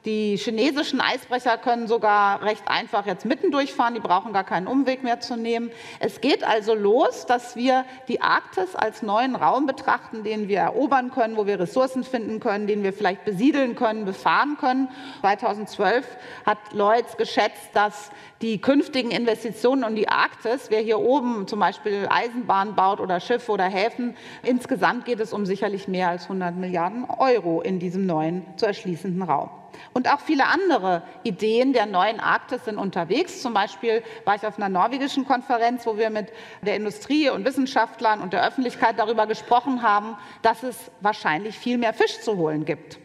Die 0.05 0.37
chinesischen 0.37 1.01
Eisbrecher 1.01 1.57
können 1.57 1.89
sogar 1.89 2.43
recht 2.43 2.69
einfach 2.69 3.07
jetzt 3.07 3.25
mitten 3.25 3.51
durchfahren, 3.51 3.95
die 3.95 4.01
brauchen 4.01 4.35
gar 4.35 4.45
keinen 4.45 4.67
Umweg 4.67 5.03
mehr 5.03 5.21
zu 5.21 5.35
nehmen. 5.35 5.71
Es 5.99 6.21
geht 6.21 6.45
also 6.45 6.75
los, 6.75 7.25
dass 7.25 7.57
wir 7.57 7.87
die 8.07 8.21
Arktis 8.21 8.77
als 8.77 9.01
neuen 9.01 9.35
Raum 9.35 9.65
betrachten, 9.65 10.23
den 10.23 10.47
wir 10.47 10.59
erobern 10.59 11.11
können, 11.11 11.39
wo 11.39 11.47
wir 11.47 11.59
Ressourcen 11.59 12.05
finden 12.05 12.39
können, 12.39 12.67
den 12.67 12.83
wir 12.83 12.93
vielleicht 12.93 13.25
besiedeln 13.25 13.77
können, 13.77 14.05
befahren 14.05 14.59
können. 14.61 14.89
2012 15.23 16.07
hat 16.45 16.59
Lloyds 16.73 17.17
geschätzt, 17.17 17.71
dass 17.73 18.11
die 18.43 18.61
künftigen 18.61 19.11
Investitionen 19.11 19.85
in 19.85 19.97
die 19.97 20.09
Arktis, 20.09 20.67
wer 20.69 20.81
hier 20.81 20.99
oben 20.99 21.49
zum 21.49 21.61
Beispiel 21.61 22.09
Eisenbahn 22.11 22.75
baut 22.75 23.01
oder 23.01 23.21
Schiffe 23.21 23.51
oder 23.51 23.65
Häfen, 23.65 24.15
insgesamt 24.43 25.07
geht 25.07 25.21
es 25.21 25.33
um 25.33 25.47
sicherlich 25.47 25.89
mehr 25.89 26.11
als 26.11 26.25
100 26.25 26.57
Milliarden 26.57 27.07
Euro 27.07 27.63
in 27.63 27.79
diesem 27.79 28.05
neuen 28.05 28.45
zu 28.59 28.67
erschließenden 28.67 29.23
Raum. 29.23 29.64
Und 29.93 30.13
auch 30.13 30.21
viele 30.21 30.47
andere 30.47 31.03
Ideen 31.23 31.73
der 31.73 31.87
neuen 31.87 32.21
Arktis 32.21 32.65
sind 32.65 32.79
unterwegs. 32.79 33.43
Zum 33.43 33.55
Beispiel 33.55 34.03
war 34.25 34.35
ich 34.35 34.47
auf 34.47 34.57
einer 34.57 34.69
norwegischen 34.69 35.27
Konferenz, 35.27 35.87
wo 35.87 35.97
wir 35.97 36.11
mit 36.11 36.33
der 36.63 36.77
Industrie 36.77 37.31
und 37.31 37.45
Wissenschaftlern 37.45 38.21
und 38.21 38.33
der 38.33 38.47
Öffentlichkeit 38.47 38.99
darüber 38.99 39.27
gesprochen 39.27 39.83
haben, 39.83 40.17
dass 40.43 40.63
es 40.63 40.91
wahrscheinlich 41.01 41.59
viel 41.59 41.79
mehr 41.79 41.93
Fisch 41.93 42.21
zu 42.21 42.37
holen 42.37 42.65
gibt. 42.65 42.99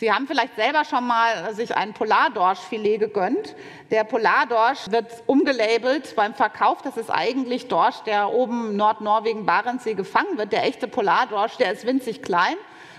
Sie 0.00 0.10
haben 0.10 0.26
vielleicht 0.26 0.56
selber 0.56 0.86
schon 0.86 1.06
mal 1.06 1.54
sich 1.54 1.76
ein 1.76 1.92
Polardorschfilet 1.92 2.98
gegönnt. 2.98 3.54
Der 3.90 4.04
Polardorsch 4.04 4.90
wird 4.90 5.06
umgelabelt 5.26 6.16
beim 6.16 6.32
Verkauf. 6.32 6.80
Das 6.80 6.96
ist 6.96 7.10
eigentlich 7.10 7.68
Dorsch, 7.68 8.00
der 8.06 8.32
oben 8.32 8.76
Nordnorwegen, 8.76 9.44
Barentssee 9.44 9.92
gefangen 9.92 10.38
wird. 10.38 10.52
Der 10.52 10.64
echte 10.64 10.88
Polardorsch, 10.88 11.58
der 11.58 11.72
ist 11.72 11.86
winzig 11.86 12.22
klein 12.22 12.56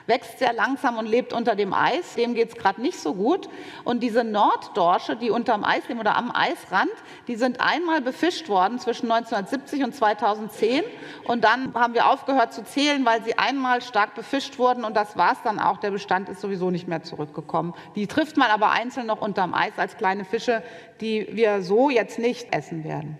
wächst 0.07 0.39
sehr 0.39 0.53
langsam 0.53 0.97
und 0.97 1.05
lebt 1.05 1.33
unter 1.33 1.55
dem 1.55 1.73
Eis. 1.73 2.15
Dem 2.15 2.33
geht 2.33 2.49
es 2.49 2.55
gerade 2.55 2.81
nicht 2.81 2.99
so 2.99 3.13
gut. 3.13 3.49
Und 3.83 4.01
diese 4.01 4.23
Norddorsche, 4.23 5.15
die 5.15 5.29
unter 5.29 5.53
dem 5.53 5.63
Eis 5.63 5.87
leben 5.87 5.99
oder 5.99 6.15
am 6.15 6.31
Eisrand, 6.33 6.91
die 7.27 7.35
sind 7.35 7.61
einmal 7.61 8.01
befischt 8.01 8.49
worden 8.49 8.79
zwischen 8.79 9.11
1970 9.11 9.83
und 9.83 9.95
2010. 9.95 10.83
Und 11.25 11.43
dann 11.43 11.73
haben 11.73 11.93
wir 11.93 12.07
aufgehört 12.07 12.53
zu 12.53 12.63
zählen, 12.63 13.05
weil 13.05 13.23
sie 13.23 13.37
einmal 13.37 13.81
stark 13.81 14.15
befischt 14.15 14.57
wurden. 14.59 14.83
Und 14.83 14.95
das 14.95 15.17
war 15.17 15.33
es 15.33 15.41
dann 15.43 15.59
auch. 15.59 15.77
Der 15.77 15.91
Bestand 15.91 16.29
ist 16.29 16.41
sowieso 16.41 16.71
nicht 16.71 16.87
mehr 16.87 17.03
zurückgekommen. 17.03 17.73
Die 17.95 18.07
trifft 18.07 18.37
man 18.37 18.49
aber 18.49 18.71
einzeln 18.71 19.07
noch 19.07 19.21
unterm 19.21 19.53
Eis 19.53 19.73
als 19.77 19.97
kleine 19.97 20.25
Fische, 20.25 20.63
die 20.99 21.27
wir 21.31 21.61
so 21.61 21.89
jetzt 21.89 22.19
nicht 22.19 22.53
essen 22.53 22.83
werden. 22.83 23.19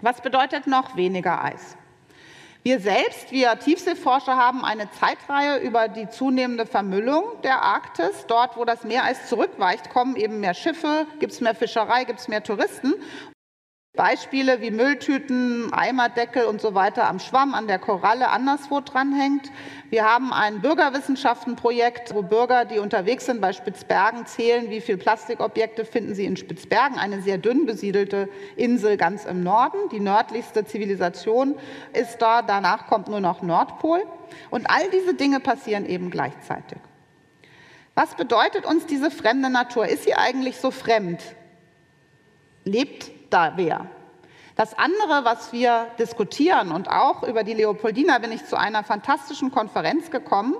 Was 0.00 0.20
bedeutet 0.20 0.66
noch 0.66 0.96
weniger 0.96 1.42
Eis? 1.44 1.76
Wir 2.64 2.78
selbst, 2.78 3.32
wir 3.32 3.58
Tiefseeforscher, 3.58 4.36
haben 4.36 4.64
eine 4.64 4.88
Zeitreihe 4.92 5.58
über 5.58 5.88
die 5.88 6.08
zunehmende 6.08 6.64
Vermüllung 6.64 7.24
der 7.42 7.60
Arktis. 7.60 8.24
Dort, 8.28 8.56
wo 8.56 8.64
das 8.64 8.84
Meereis 8.84 9.28
zurückweicht, 9.28 9.90
kommen 9.90 10.14
eben 10.14 10.38
mehr 10.38 10.54
Schiffe, 10.54 11.08
gibt 11.18 11.32
es 11.32 11.40
mehr 11.40 11.56
Fischerei, 11.56 12.04
gibt 12.04 12.20
es 12.20 12.28
mehr 12.28 12.44
Touristen. 12.44 12.94
Beispiele 13.96 14.60
wie 14.60 14.70
Mülltüten, 14.70 15.72
Eimerdeckel 15.72 16.44
und 16.44 16.60
so 16.60 16.76
weiter 16.76 17.08
am 17.08 17.18
Schwamm, 17.18 17.52
an 17.52 17.66
der 17.66 17.80
Koralle 17.80 18.28
anderswo 18.28 18.80
dranhängt. 18.80 19.50
Wir 19.92 20.06
haben 20.06 20.32
ein 20.32 20.62
Bürgerwissenschaftenprojekt, 20.62 22.14
wo 22.14 22.22
Bürger, 22.22 22.64
die 22.64 22.78
unterwegs 22.78 23.26
sind 23.26 23.42
bei 23.42 23.52
Spitzbergen, 23.52 24.24
zählen, 24.24 24.70
wie 24.70 24.80
viele 24.80 24.96
Plastikobjekte 24.96 25.84
finden 25.84 26.14
sie 26.14 26.24
in 26.24 26.38
Spitzbergen, 26.38 26.98
eine 26.98 27.20
sehr 27.20 27.36
dünn 27.36 27.66
besiedelte 27.66 28.30
Insel 28.56 28.96
ganz 28.96 29.26
im 29.26 29.42
Norden. 29.42 29.90
Die 29.90 30.00
nördlichste 30.00 30.64
Zivilisation 30.64 31.56
ist 31.92 32.22
da, 32.22 32.40
danach 32.40 32.86
kommt 32.86 33.08
nur 33.08 33.20
noch 33.20 33.42
Nordpol. 33.42 34.02
Und 34.48 34.64
all 34.70 34.88
diese 34.88 35.12
Dinge 35.12 35.40
passieren 35.40 35.84
eben 35.84 36.10
gleichzeitig. 36.10 36.78
Was 37.94 38.14
bedeutet 38.14 38.64
uns 38.64 38.86
diese 38.86 39.10
fremde 39.10 39.50
Natur? 39.50 39.86
Ist 39.86 40.04
sie 40.04 40.14
eigentlich 40.14 40.56
so 40.56 40.70
fremd? 40.70 41.20
Lebt 42.64 43.10
da 43.28 43.58
wäre. 43.58 43.88
Das 44.54 44.74
andere, 44.78 45.24
was 45.24 45.52
wir 45.52 45.86
diskutieren 45.98 46.72
und 46.72 46.90
auch 46.90 47.22
über 47.22 47.42
die 47.42 47.54
Leopoldina 47.54 48.18
bin 48.18 48.32
ich 48.32 48.44
zu 48.44 48.56
einer 48.58 48.84
fantastischen 48.84 49.50
Konferenz 49.50 50.10
gekommen 50.10 50.54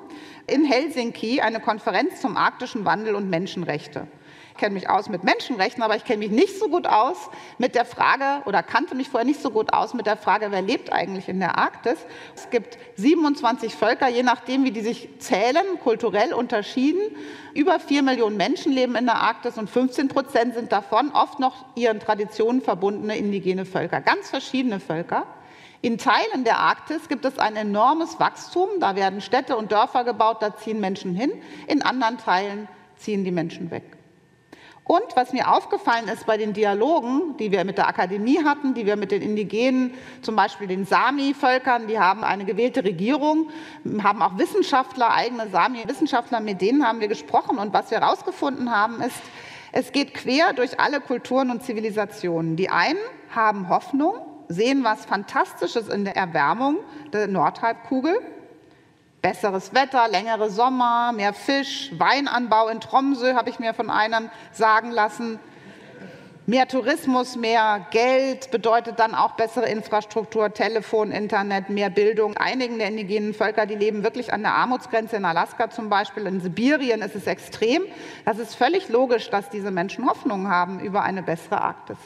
in 0.46 0.64
Helsinki, 0.64 1.40
eine 1.40 1.60
Konferenz 1.60 2.20
zum 2.20 2.36
arktischen 2.36 2.84
Wandel 2.84 3.14
und 3.14 3.28
Menschenrechte 3.28 4.06
kenne 4.56 4.74
mich 4.74 4.88
aus 4.88 5.08
mit 5.08 5.24
Menschenrechten, 5.24 5.82
aber 5.82 5.96
ich 5.96 6.04
kenne 6.04 6.18
mich 6.18 6.30
nicht 6.30 6.58
so 6.58 6.68
gut 6.68 6.86
aus 6.86 7.30
mit 7.58 7.74
der 7.74 7.84
Frage 7.84 8.42
oder 8.46 8.62
kannte 8.62 8.94
mich 8.94 9.08
vorher 9.08 9.26
nicht 9.26 9.40
so 9.40 9.50
gut 9.50 9.72
aus 9.72 9.94
mit 9.94 10.06
der 10.06 10.16
Frage, 10.16 10.50
wer 10.50 10.62
lebt 10.62 10.92
eigentlich 10.92 11.28
in 11.28 11.40
der 11.40 11.58
Arktis. 11.58 11.98
Es 12.34 12.50
gibt 12.50 12.78
27 12.96 13.74
Völker, 13.74 14.08
je 14.08 14.22
nachdem, 14.22 14.64
wie 14.64 14.70
die 14.70 14.80
sich 14.80 15.08
zählen, 15.18 15.64
kulturell 15.82 16.32
unterschieden. 16.32 17.00
Über 17.54 17.80
vier 17.80 18.02
Millionen 18.02 18.36
Menschen 18.36 18.72
leben 18.72 18.96
in 18.96 19.06
der 19.06 19.20
Arktis 19.20 19.58
und 19.58 19.68
15 19.68 20.08
Prozent 20.08 20.54
sind 20.54 20.72
davon 20.72 21.10
oft 21.12 21.38
noch 21.38 21.66
ihren 21.74 22.00
Traditionen 22.00 22.62
verbundene 22.62 23.16
indigene 23.16 23.64
Völker. 23.64 24.00
Ganz 24.00 24.30
verschiedene 24.30 24.80
Völker. 24.80 25.26
In 25.82 25.98
Teilen 25.98 26.44
der 26.44 26.58
Arktis 26.58 27.08
gibt 27.08 27.24
es 27.24 27.40
ein 27.40 27.56
enormes 27.56 28.20
Wachstum. 28.20 28.68
Da 28.78 28.94
werden 28.94 29.20
Städte 29.20 29.56
und 29.56 29.72
Dörfer 29.72 30.04
gebaut, 30.04 30.36
da 30.40 30.56
ziehen 30.56 30.78
Menschen 30.78 31.14
hin. 31.14 31.32
In 31.66 31.82
anderen 31.82 32.18
Teilen 32.18 32.68
ziehen 32.96 33.24
die 33.24 33.32
Menschen 33.32 33.72
weg. 33.72 33.82
Und 34.92 35.16
was 35.16 35.32
mir 35.32 35.50
aufgefallen 35.50 36.06
ist 36.08 36.26
bei 36.26 36.36
den 36.36 36.52
Dialogen, 36.52 37.34
die 37.38 37.50
wir 37.50 37.64
mit 37.64 37.78
der 37.78 37.88
Akademie 37.88 38.44
hatten, 38.44 38.74
die 38.74 38.84
wir 38.84 38.96
mit 38.96 39.10
den 39.10 39.22
Indigenen, 39.22 39.94
zum 40.20 40.36
Beispiel 40.36 40.66
den 40.66 40.84
Sami-Völkern, 40.84 41.86
die 41.86 41.98
haben 41.98 42.22
eine 42.22 42.44
gewählte 42.44 42.84
Regierung, 42.84 43.48
haben 44.02 44.20
auch 44.20 44.36
Wissenschaftler, 44.36 45.10
eigene 45.10 45.48
Sami-Wissenschaftler, 45.48 46.40
mit 46.40 46.60
denen 46.60 46.86
haben 46.86 47.00
wir 47.00 47.08
gesprochen. 47.08 47.56
Und 47.56 47.72
was 47.72 47.90
wir 47.90 48.00
herausgefunden 48.00 48.70
haben, 48.70 49.00
ist, 49.00 49.16
es 49.72 49.92
geht 49.92 50.12
quer 50.12 50.52
durch 50.52 50.78
alle 50.78 51.00
Kulturen 51.00 51.50
und 51.50 51.62
Zivilisationen. 51.62 52.56
Die 52.56 52.68
einen 52.68 52.98
haben 53.34 53.70
Hoffnung, 53.70 54.16
sehen 54.48 54.84
was 54.84 55.06
Fantastisches 55.06 55.88
in 55.88 56.04
der 56.04 56.18
Erwärmung 56.18 56.76
der 57.14 57.28
Nordhalbkugel 57.28 58.20
Besseres 59.22 59.72
Wetter, 59.72 60.08
längere 60.08 60.50
Sommer, 60.50 61.12
mehr 61.12 61.32
Fisch, 61.32 61.92
Weinanbau 61.96 62.66
in 62.66 62.80
Tromsø 62.80 63.34
habe 63.34 63.50
ich 63.50 63.60
mir 63.60 63.72
von 63.72 63.88
einem 63.88 64.30
sagen 64.50 64.90
lassen. 64.90 65.38
Mehr 66.44 66.66
Tourismus, 66.66 67.36
mehr 67.36 67.86
Geld 67.92 68.50
bedeutet 68.50 68.98
dann 68.98 69.14
auch 69.14 69.34
bessere 69.36 69.66
Infrastruktur, 69.66 70.52
Telefon, 70.52 71.12
Internet, 71.12 71.70
mehr 71.70 71.88
Bildung. 71.88 72.36
Einigen 72.36 72.80
der 72.80 72.88
indigenen 72.88 73.32
Völker, 73.32 73.64
die 73.64 73.76
leben 73.76 74.02
wirklich 74.02 74.32
an 74.32 74.42
der 74.42 74.54
Armutsgrenze, 74.54 75.14
in 75.14 75.24
Alaska 75.24 75.70
zum 75.70 75.88
Beispiel, 75.88 76.26
in 76.26 76.40
Sibirien 76.40 77.00
ist 77.00 77.14
es 77.14 77.28
extrem. 77.28 77.84
Das 78.24 78.40
ist 78.40 78.56
völlig 78.56 78.88
logisch, 78.88 79.30
dass 79.30 79.50
diese 79.50 79.70
Menschen 79.70 80.10
Hoffnung 80.10 80.48
haben 80.48 80.80
über 80.80 81.02
eine 81.04 81.22
bessere 81.22 81.60
Arktis. 81.60 81.98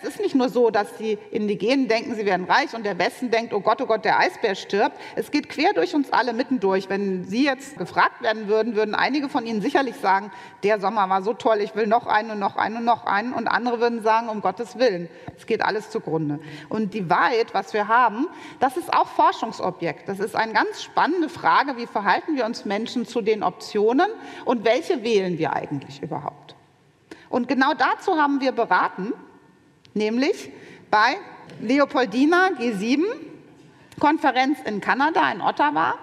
Es 0.00 0.10
ist 0.10 0.20
nicht 0.20 0.34
nur 0.36 0.48
so, 0.48 0.70
dass 0.70 0.96
die 0.96 1.18
Indigenen 1.32 1.88
denken, 1.88 2.14
sie 2.14 2.24
werden 2.24 2.46
reich 2.46 2.74
und 2.74 2.84
der 2.84 2.98
Westen 2.98 3.30
denkt, 3.30 3.52
oh 3.52 3.60
Gott, 3.60 3.82
oh 3.82 3.86
Gott, 3.86 4.04
der 4.04 4.18
Eisbär 4.18 4.54
stirbt. 4.54 4.96
Es 5.16 5.30
geht 5.30 5.48
quer 5.48 5.72
durch 5.72 5.94
uns 5.94 6.12
alle 6.12 6.32
mittendurch. 6.32 6.88
Wenn 6.88 7.24
Sie 7.24 7.44
jetzt 7.44 7.76
gefragt 7.78 8.22
werden 8.22 8.46
würden, 8.46 8.76
würden 8.76 8.94
einige 8.94 9.28
von 9.28 9.44
Ihnen 9.44 9.60
sicherlich 9.60 9.96
sagen, 9.96 10.30
der 10.62 10.78
Sommer 10.78 11.08
war 11.08 11.22
so 11.22 11.34
toll, 11.34 11.58
ich 11.60 11.74
will 11.74 11.88
noch 11.88 12.06
einen 12.06 12.30
und 12.30 12.38
noch 12.38 12.56
einen 12.56 12.76
und 12.76 12.84
noch 12.84 13.06
einen. 13.06 13.32
Und 13.32 13.48
andere 13.48 13.80
würden 13.80 14.02
sagen, 14.02 14.28
um 14.28 14.40
Gottes 14.40 14.78
Willen, 14.78 15.08
es 15.36 15.46
geht 15.46 15.62
alles 15.62 15.90
zugrunde. 15.90 16.38
Und 16.68 16.94
die 16.94 17.10
Wahrheit, 17.10 17.52
was 17.52 17.72
wir 17.72 17.88
haben, 17.88 18.28
das 18.60 18.76
ist 18.76 18.92
auch 18.92 19.08
Forschungsobjekt. 19.08 20.08
Das 20.08 20.20
ist 20.20 20.36
eine 20.36 20.52
ganz 20.52 20.82
spannende 20.82 21.28
Frage, 21.28 21.76
wie 21.76 21.86
verhalten 21.86 22.36
wir 22.36 22.44
uns 22.44 22.64
Menschen 22.64 23.04
zu 23.04 23.20
den 23.20 23.42
Optionen 23.42 24.08
und 24.44 24.64
welche 24.64 25.02
wählen 25.02 25.38
wir 25.38 25.54
eigentlich 25.54 26.02
überhaupt. 26.02 26.54
Und 27.30 27.48
genau 27.48 27.74
dazu 27.74 28.16
haben 28.16 28.40
wir 28.40 28.52
beraten 28.52 29.12
nämlich 29.94 30.50
bei 30.90 31.16
Leopoldina 31.60 32.50
G7, 32.58 33.04
Konferenz 33.98 34.58
in 34.64 34.80
Kanada, 34.80 35.30
in 35.32 35.40
Ottawa. 35.40 35.94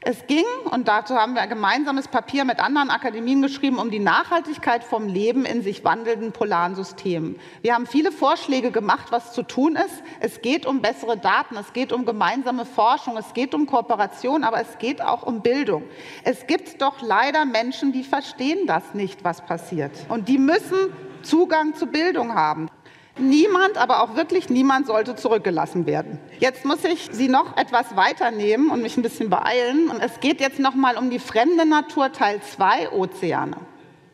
Es 0.00 0.26
ging, 0.28 0.44
und 0.70 0.86
dazu 0.86 1.16
haben 1.16 1.34
wir 1.34 1.42
ein 1.42 1.48
gemeinsames 1.48 2.06
Papier 2.06 2.44
mit 2.44 2.60
anderen 2.60 2.88
Akademien 2.88 3.42
geschrieben, 3.42 3.78
um 3.78 3.90
die 3.90 3.98
Nachhaltigkeit 3.98 4.84
vom 4.84 5.08
Leben 5.08 5.44
in 5.44 5.62
sich 5.62 5.84
wandelnden 5.84 6.30
polaren 6.30 6.76
Systemen. 6.76 7.36
Wir 7.62 7.74
haben 7.74 7.84
viele 7.84 8.12
Vorschläge 8.12 8.70
gemacht, 8.70 9.08
was 9.10 9.32
zu 9.32 9.42
tun 9.42 9.74
ist. 9.74 10.02
Es 10.20 10.40
geht 10.40 10.66
um 10.66 10.80
bessere 10.82 11.18
Daten, 11.18 11.56
es 11.56 11.72
geht 11.72 11.92
um 11.92 12.06
gemeinsame 12.06 12.64
Forschung, 12.64 13.16
es 13.16 13.34
geht 13.34 13.54
um 13.54 13.66
Kooperation, 13.66 14.44
aber 14.44 14.60
es 14.60 14.78
geht 14.78 15.02
auch 15.02 15.24
um 15.24 15.42
Bildung. 15.42 15.82
Es 16.22 16.46
gibt 16.46 16.80
doch 16.80 17.02
leider 17.02 17.44
Menschen, 17.44 17.92
die 17.92 18.04
verstehen 18.04 18.68
das 18.68 18.94
nicht, 18.94 19.24
was 19.24 19.44
passiert. 19.44 19.92
Und 20.08 20.28
die 20.28 20.38
müssen 20.38 20.92
Zugang 21.22 21.74
zu 21.74 21.86
Bildung 21.86 22.34
haben. 22.34 22.70
Niemand, 23.18 23.76
aber 23.76 24.02
auch 24.02 24.16
wirklich 24.16 24.48
niemand 24.48 24.86
sollte 24.86 25.16
zurückgelassen 25.16 25.86
werden. 25.86 26.18
Jetzt 26.38 26.64
muss 26.64 26.84
ich 26.84 27.08
Sie 27.12 27.28
noch 27.28 27.56
etwas 27.56 27.96
weiternehmen 27.96 28.70
und 28.70 28.82
mich 28.82 28.96
ein 28.96 29.02
bisschen 29.02 29.30
beeilen. 29.30 29.88
Und 29.90 30.00
es 30.00 30.20
geht 30.20 30.40
jetzt 30.40 30.58
noch 30.58 30.74
mal 30.74 30.96
um 30.96 31.10
die 31.10 31.18
fremde 31.18 31.66
Natur 31.66 32.12
Teil 32.12 32.40
2 32.40 32.92
Ozeane. 32.92 33.56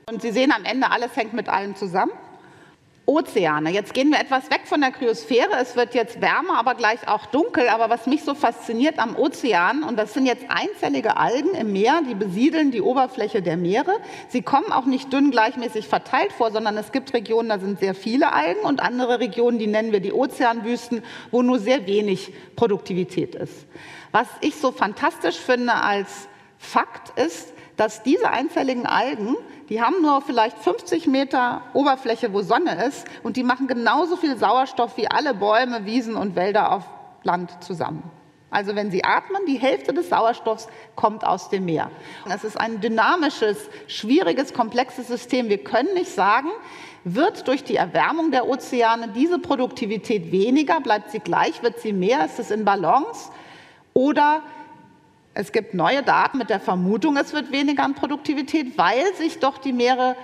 Und 0.08 0.22
Sie 0.22 0.32
sehen 0.32 0.52
am 0.52 0.64
Ende, 0.64 0.90
alles 0.90 1.16
hängt 1.16 1.32
mit 1.32 1.48
allem 1.48 1.76
zusammen. 1.76 2.12
Ozeane. 3.06 3.70
Jetzt 3.70 3.92
gehen 3.92 4.10
wir 4.10 4.18
etwas 4.18 4.50
weg 4.50 4.62
von 4.64 4.80
der 4.80 4.90
Kryosphäre. 4.90 5.50
Es 5.60 5.76
wird 5.76 5.94
jetzt 5.94 6.22
wärmer, 6.22 6.58
aber 6.58 6.74
gleich 6.74 7.06
auch 7.06 7.26
dunkel. 7.26 7.68
Aber 7.68 7.90
was 7.90 8.06
mich 8.06 8.24
so 8.24 8.34
fasziniert 8.34 8.98
am 8.98 9.16
Ozean, 9.16 9.82
und 9.82 9.98
das 9.98 10.14
sind 10.14 10.24
jetzt 10.24 10.46
einzellige 10.48 11.18
Algen 11.18 11.54
im 11.54 11.72
Meer, 11.72 12.00
die 12.08 12.14
besiedeln 12.14 12.70
die 12.70 12.80
Oberfläche 12.80 13.42
der 13.42 13.58
Meere. 13.58 13.92
Sie 14.28 14.40
kommen 14.40 14.72
auch 14.72 14.86
nicht 14.86 15.12
dünn 15.12 15.30
gleichmäßig 15.30 15.86
verteilt 15.86 16.32
vor, 16.32 16.50
sondern 16.50 16.78
es 16.78 16.92
gibt 16.92 17.12
Regionen, 17.12 17.50
da 17.50 17.58
sind 17.58 17.78
sehr 17.78 17.94
viele 17.94 18.32
Algen 18.32 18.60
und 18.60 18.80
andere 18.80 19.20
Regionen, 19.20 19.58
die 19.58 19.66
nennen 19.66 19.92
wir 19.92 20.00
die 20.00 20.12
Ozeanwüsten, 20.12 21.02
wo 21.30 21.42
nur 21.42 21.58
sehr 21.58 21.86
wenig 21.86 22.32
Produktivität 22.56 23.34
ist. 23.34 23.66
Was 24.12 24.28
ich 24.40 24.54
so 24.54 24.72
fantastisch 24.72 25.36
finde 25.36 25.74
als 25.74 26.28
Fakt 26.56 27.18
ist, 27.18 27.52
dass 27.76 28.02
diese 28.02 28.30
einzelligen 28.30 28.86
Algen 28.86 29.36
die 29.68 29.80
haben 29.80 30.02
nur 30.02 30.20
vielleicht 30.20 30.58
50 30.58 31.06
Meter 31.06 31.62
Oberfläche, 31.72 32.32
wo 32.32 32.42
Sonne 32.42 32.84
ist, 32.84 33.06
und 33.22 33.36
die 33.36 33.44
machen 33.44 33.66
genauso 33.66 34.16
viel 34.16 34.36
Sauerstoff 34.36 34.96
wie 34.96 35.10
alle 35.10 35.34
Bäume, 35.34 35.84
Wiesen 35.84 36.16
und 36.16 36.36
Wälder 36.36 36.72
auf 36.72 36.84
Land 37.22 37.62
zusammen. 37.62 38.02
Also 38.50 38.76
wenn 38.76 38.92
sie 38.92 39.02
atmen, 39.02 39.42
die 39.48 39.58
Hälfte 39.58 39.92
des 39.92 40.10
Sauerstoffs 40.10 40.68
kommt 40.94 41.26
aus 41.26 41.48
dem 41.48 41.64
Meer. 41.64 41.90
Es 42.32 42.44
ist 42.44 42.56
ein 42.56 42.80
dynamisches, 42.80 43.68
schwieriges, 43.88 44.54
komplexes 44.54 45.08
System. 45.08 45.48
Wir 45.48 45.58
können 45.58 45.92
nicht 45.94 46.10
sagen, 46.10 46.50
wird 47.02 47.48
durch 47.48 47.64
die 47.64 47.74
Erwärmung 47.74 48.30
der 48.30 48.48
Ozeane 48.48 49.08
diese 49.08 49.40
Produktivität 49.40 50.30
weniger, 50.30 50.80
bleibt 50.80 51.10
sie 51.10 51.18
gleich, 51.18 51.64
wird 51.64 51.80
sie 51.80 51.92
mehr, 51.92 52.24
ist 52.26 52.38
es 52.38 52.52
in 52.52 52.64
Balance? 52.64 53.32
Oder 53.92 54.42
es 55.34 55.50
gibt 55.50 55.74
neue 55.74 56.02
Daten 56.02 56.38
mit 56.38 56.48
der 56.48 56.60
Vermutung, 56.60 57.16
es 57.16 57.32
wird 57.32 57.50
weniger 57.50 57.84
an 57.84 57.94
Produktivität, 57.94 58.78
weil 58.78 59.14
sich 59.16 59.40
doch 59.40 59.58
die 59.58 59.72
Meere 59.72 60.16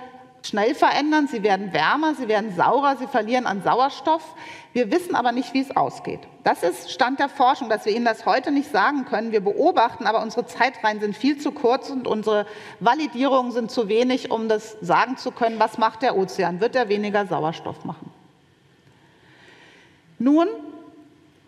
schnell 0.43 0.73
verändern. 0.73 1.27
Sie 1.27 1.43
werden 1.43 1.73
wärmer, 1.73 2.15
sie 2.15 2.27
werden 2.27 2.55
saurer, 2.55 2.97
sie 2.97 3.07
verlieren 3.07 3.45
an 3.45 3.61
Sauerstoff. 3.61 4.23
Wir 4.73 4.89
wissen 4.89 5.15
aber 5.15 5.31
nicht, 5.31 5.53
wie 5.53 5.59
es 5.59 5.75
ausgeht. 5.75 6.21
Das 6.43 6.63
ist 6.63 6.91
Stand 6.91 7.19
der 7.19 7.29
Forschung, 7.29 7.69
dass 7.69 7.85
wir 7.85 7.93
Ihnen 7.93 8.05
das 8.05 8.25
heute 8.25 8.51
nicht 8.51 8.71
sagen 8.71 9.05
können. 9.05 9.31
Wir 9.31 9.41
beobachten, 9.41 10.07
aber 10.07 10.21
unsere 10.21 10.45
Zeitreihen 10.45 10.99
sind 10.99 11.15
viel 11.15 11.37
zu 11.37 11.51
kurz 11.51 11.89
und 11.89 12.07
unsere 12.07 12.47
Validierungen 12.79 13.51
sind 13.51 13.69
zu 13.69 13.87
wenig, 13.89 14.31
um 14.31 14.47
das 14.47 14.77
sagen 14.81 15.17
zu 15.17 15.31
können, 15.31 15.59
was 15.59 15.77
macht 15.77 16.01
der 16.01 16.17
Ozean? 16.17 16.61
Wird 16.61 16.75
er 16.75 16.89
weniger 16.89 17.27
Sauerstoff 17.27 17.83
machen? 17.85 18.11
Nun 20.17 20.47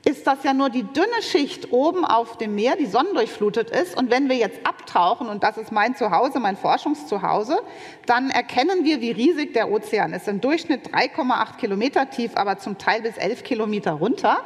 ist 0.06 0.28
das 0.28 0.44
ja 0.44 0.54
nur 0.54 0.70
die 0.70 0.84
dünne 0.84 1.22
Schicht 1.22 1.72
oben 1.72 2.04
auf 2.04 2.38
dem 2.38 2.56
Meer, 2.56 2.76
die 2.76 2.88
sonnendurchflutet 2.88 3.70
ist. 3.70 3.96
Und 3.96 4.12
wenn 4.12 4.28
wir 4.28 4.36
jetzt 4.36 4.66
abtauchen, 4.66 5.30
und 5.30 5.44
das 5.44 5.58
ist 5.58 5.72
mein 5.72 5.96
Zuhause, 5.96 6.40
mein 6.40 6.58
Forschungszuhause, 6.58 7.62
dann 8.06 8.30
erkennen 8.30 8.84
wir, 8.84 9.00
wie 9.00 9.12
riesig 9.12 9.54
der 9.54 9.72
Ozean 9.72 10.12
ist. 10.12 10.28
Im 10.28 10.42
Durchschnitt 10.42 10.90
3,8 10.90 11.58
Kilometer 11.58 12.10
tief, 12.10 12.32
aber 12.36 12.58
zum 12.58 12.78
Teil 12.78 13.02
bis 13.02 13.18
11 13.18 13.44
Kilometer 13.44 13.94
runter. 13.94 14.42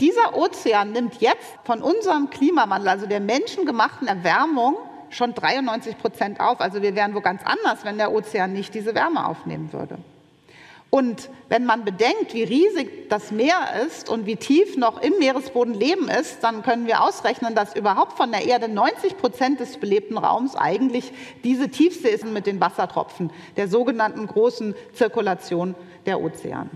Dieser 0.00 0.36
Ozean 0.36 0.92
nimmt 0.92 1.20
jetzt 1.20 1.58
von 1.64 1.82
unserem 1.82 2.30
Klimawandel, 2.30 2.88
also 2.88 3.06
der 3.06 3.20
menschengemachten 3.20 4.08
Erwärmung, 4.08 4.76
schon 5.10 5.34
93 5.34 5.98
Prozent 5.98 6.40
auf. 6.40 6.60
Also 6.62 6.80
wir 6.80 6.94
wären 6.94 7.14
wo 7.14 7.20
ganz 7.20 7.42
anders, 7.44 7.84
wenn 7.84 7.98
der 7.98 8.10
Ozean 8.10 8.54
nicht 8.54 8.74
diese 8.74 8.94
Wärme 8.94 9.26
aufnehmen 9.26 9.70
würde. 9.74 9.98
Und 10.94 11.30
wenn 11.48 11.64
man 11.64 11.86
bedenkt, 11.86 12.34
wie 12.34 12.42
riesig 12.42 13.08
das 13.08 13.30
Meer 13.30 13.56
ist 13.86 14.10
und 14.10 14.26
wie 14.26 14.36
tief 14.36 14.76
noch 14.76 15.00
im 15.00 15.14
Meeresboden 15.18 15.72
Leben 15.72 16.10
ist, 16.10 16.44
dann 16.44 16.62
können 16.62 16.86
wir 16.86 17.00
ausrechnen, 17.02 17.54
dass 17.54 17.74
überhaupt 17.74 18.12
von 18.12 18.30
der 18.30 18.44
Erde 18.44 18.68
90 18.68 19.16
Prozent 19.16 19.60
des 19.60 19.78
belebten 19.78 20.18
Raums 20.18 20.54
eigentlich 20.54 21.10
diese 21.44 21.70
Tiefsee 21.70 22.10
ist 22.10 22.26
mit 22.26 22.46
den 22.46 22.60
Wassertropfen, 22.60 23.32
der 23.56 23.68
sogenannten 23.68 24.26
großen 24.26 24.74
Zirkulation 24.92 25.74
der 26.04 26.20
Ozeane. 26.20 26.68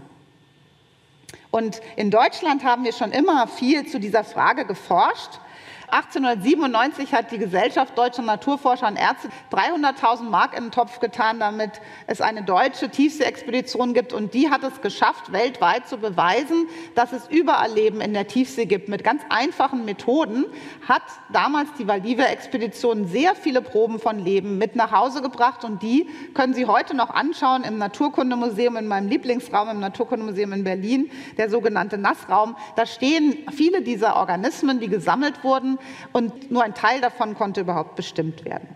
Und 1.51 1.83
in 1.97 2.11
Deutschland 2.11 2.65
haben 2.65 2.85
wir 2.85 2.95
schon 2.95 3.13
immer 3.13 3.47
viel 3.47 3.87
zu 3.87 4.01
dieser 4.01 4.25
Frage 4.25 4.65
geforscht. 4.65 5.41
1897 5.89 7.15
hat 7.15 7.31
die 7.31 7.39
Gesellschaft 7.39 7.97
Deutscher 7.97 8.23
Naturforscher 8.23 8.89
und 8.89 8.97
Ärzte 8.97 9.29
300.000 9.53 10.23
Mark 10.25 10.57
in 10.57 10.65
den 10.65 10.71
Topf 10.73 10.99
getan, 10.99 11.39
damit 11.39 11.81
es 12.09 12.21
eine 12.21 12.43
deutsche 12.43 12.89
Tiefseeexpedition 12.89 13.95
gibt. 13.95 14.13
Und 14.13 14.35
die 14.35 14.51
hat 14.51 14.65
es 14.65 14.81
geschafft, 14.81 15.33
weltweit 15.33 15.89
zu 15.89 15.99
beweisen, 15.99 16.67
dass 16.97 17.13
es 17.13 17.29
überall 17.29 17.71
Leben 17.71 18.01
in 18.01 18.15
der 18.15 18.27
Tiefsee 18.27 18.67
gibt. 18.67 18.89
Mit 18.89 19.05
ganz 19.05 19.23
einfachen 19.29 19.85
Methoden 19.85 20.47
hat 20.89 21.03
damals 21.33 21.69
die 21.79 21.87
Valdivia-Expedition 21.87 23.07
sehr 23.07 23.37
viele 23.37 23.63
Proben 23.63 24.01
von 24.01 24.19
Leben 24.19 24.59
mit 24.59 24.75
nach 24.75 24.91
Hause 24.91 25.23
gebracht. 25.23 25.65
Und 25.65 25.83
die 25.83 26.09
können 26.35 26.55
Sie 26.55 26.67
heute 26.67 26.97
noch 26.97 27.11
anschauen 27.11 27.63
im 27.63 27.79
Naturkundemuseum, 27.79 28.77
in 28.77 28.89
meinem 28.89 29.09
Lieblingsraum 29.09 29.69
im 29.69 29.79
Naturkundemuseum 29.79 30.53
in 30.53 30.65
Berlin, 30.65 31.11
der 31.39 31.49
sogenannte 31.49 31.97
Nassraum. 31.97 32.57
Da 32.75 32.87
stehen 32.87 33.47
viele 33.53 33.83
dieser 33.83 34.17
Organismen, 34.17 34.81
die 34.81 34.89
gesammelt 34.89 35.45
wurden 35.45 35.76
und 36.13 36.51
nur 36.51 36.63
ein 36.63 36.75
Teil 36.75 37.01
davon 37.01 37.35
konnte 37.37 37.61
überhaupt 37.61 37.97
bestimmt 37.97 38.45
werden. 38.45 38.69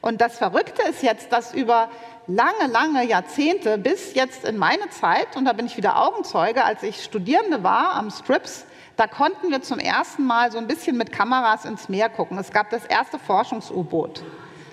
Und 0.00 0.20
das 0.20 0.36
Verrückte 0.36 0.82
ist 0.82 1.02
jetzt, 1.02 1.32
dass 1.32 1.54
über 1.54 1.88
lange, 2.26 2.66
lange 2.70 3.06
Jahrzehnte 3.06 3.78
bis 3.78 4.14
jetzt 4.14 4.44
in 4.44 4.58
meine 4.58 4.90
Zeit, 4.90 5.36
und 5.36 5.44
da 5.44 5.52
bin 5.52 5.66
ich 5.66 5.76
wieder 5.76 6.00
Augenzeuge, 6.02 6.64
als 6.64 6.82
ich 6.82 7.04
Studierende 7.04 7.62
war 7.62 7.94
am 7.94 8.10
Scripps, 8.10 8.66
da 8.96 9.06
konnten 9.06 9.50
wir 9.50 9.62
zum 9.62 9.78
ersten 9.78 10.24
Mal 10.24 10.52
so 10.52 10.58
ein 10.58 10.66
bisschen 10.66 10.98
mit 10.98 11.12
Kameras 11.12 11.64
ins 11.64 11.88
Meer 11.88 12.08
gucken. 12.08 12.36
Es 12.36 12.50
gab 12.50 12.70
das 12.70 12.84
erste 12.84 13.18
Forschungs-U-Boot. 13.18 14.22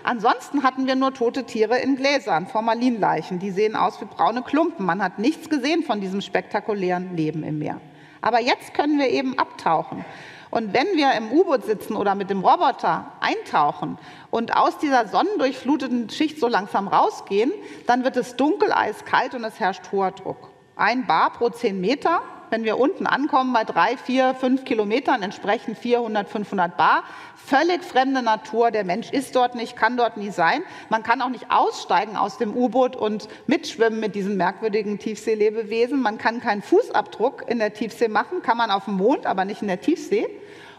Ansonsten 0.04 0.64
hatten 0.64 0.88
wir 0.88 0.96
nur 0.96 1.14
tote 1.14 1.46
Tiere 1.46 1.78
in 1.78 1.96
Gläsern, 1.96 2.48
Formalinleichen. 2.48 3.40
Die 3.40 3.52
sehen 3.52 3.76
aus 3.76 4.02
wie 4.02 4.06
braune 4.06 4.42
Klumpen. 4.42 4.86
Man 4.86 5.04
hat 5.04 5.20
nichts 5.20 5.50
gesehen 5.50 5.84
von 5.84 6.02
diesem 6.02 6.22
spektakulären 6.22 7.16
Leben 7.16 7.44
im 7.44 7.60
Meer. 7.60 7.80
Aber 8.22 8.42
jetzt 8.42 8.74
können 8.74 8.98
wir 8.98 9.10
eben 9.10 9.38
abtauchen. 9.38 10.04
Und 10.52 10.74
wenn 10.74 10.88
wir 10.96 11.14
im 11.14 11.32
U-Boot 11.32 11.66
sitzen 11.66 11.96
oder 11.96 12.16
mit 12.16 12.30
dem 12.30 12.44
Roboter 12.44 13.12
eintauchen 13.20 13.98
und 14.32 14.56
aus 14.56 14.78
dieser 14.80 15.08
sonnendurchfluteten 15.08 16.10
Schicht 16.10 16.40
so 16.40 16.48
langsam 16.48 16.88
rausgehen, 16.88 17.52
dann 17.86 18.04
wird 18.04 18.18
es 18.18 18.36
dunkel, 18.36 18.72
eiskalt 18.72 19.36
und 19.36 19.44
es 19.44 19.60
herrscht 19.60 19.92
hoher 19.92 20.12
Druck. 20.12 20.50
Ein 20.76 21.06
Bar 21.06 21.34
pro 21.34 21.50
zehn 21.50 21.80
Meter 21.80 22.22
wenn 22.50 22.64
wir 22.64 22.78
unten 22.78 23.08
ankommen 23.08 23.54
bei 23.54 23.64
drei, 23.64 23.98
vier, 23.98 24.34
fünf 24.34 24.66
Kilometern, 24.66 25.22
entsprechen 25.22 25.76
400, 25.76 26.30
500 26.30 26.78
Bar. 26.78 27.04
Völlig 27.36 27.84
fremde 27.84 28.22
Natur. 28.22 28.72
Der 28.72 28.84
Mensch 28.84 29.12
ist 29.12 29.36
dort 29.36 29.56
nicht, 29.56 29.76
kann 29.76 29.98
dort 29.98 30.18
nie 30.18 30.30
sein. 30.30 30.64
Man 30.90 31.04
kann 31.04 31.22
auch 31.22 31.30
nicht 31.30 31.50
aussteigen 31.50 32.16
aus 32.16 32.38
dem 32.38 32.56
U-Boot 32.56 32.96
und 32.96 33.28
mitschwimmen 33.48 34.00
mit 34.00 34.16
diesen 34.16 34.38
merkwürdigen 34.38 35.00
Tiefseelebewesen. 35.00 36.02
Man 36.02 36.18
kann 36.18 36.42
keinen 36.42 36.62
Fußabdruck 36.62 37.46
in 37.48 37.60
der 37.60 37.74
Tiefsee 37.74 38.08
machen, 38.08 38.42
kann 38.42 38.58
man 38.58 38.72
auf 38.72 38.86
dem 38.86 38.96
Mond, 38.96 39.26
aber 39.26 39.46
nicht 39.46 39.62
in 39.62 39.68
der 39.68 39.82
Tiefsee. 39.82 40.28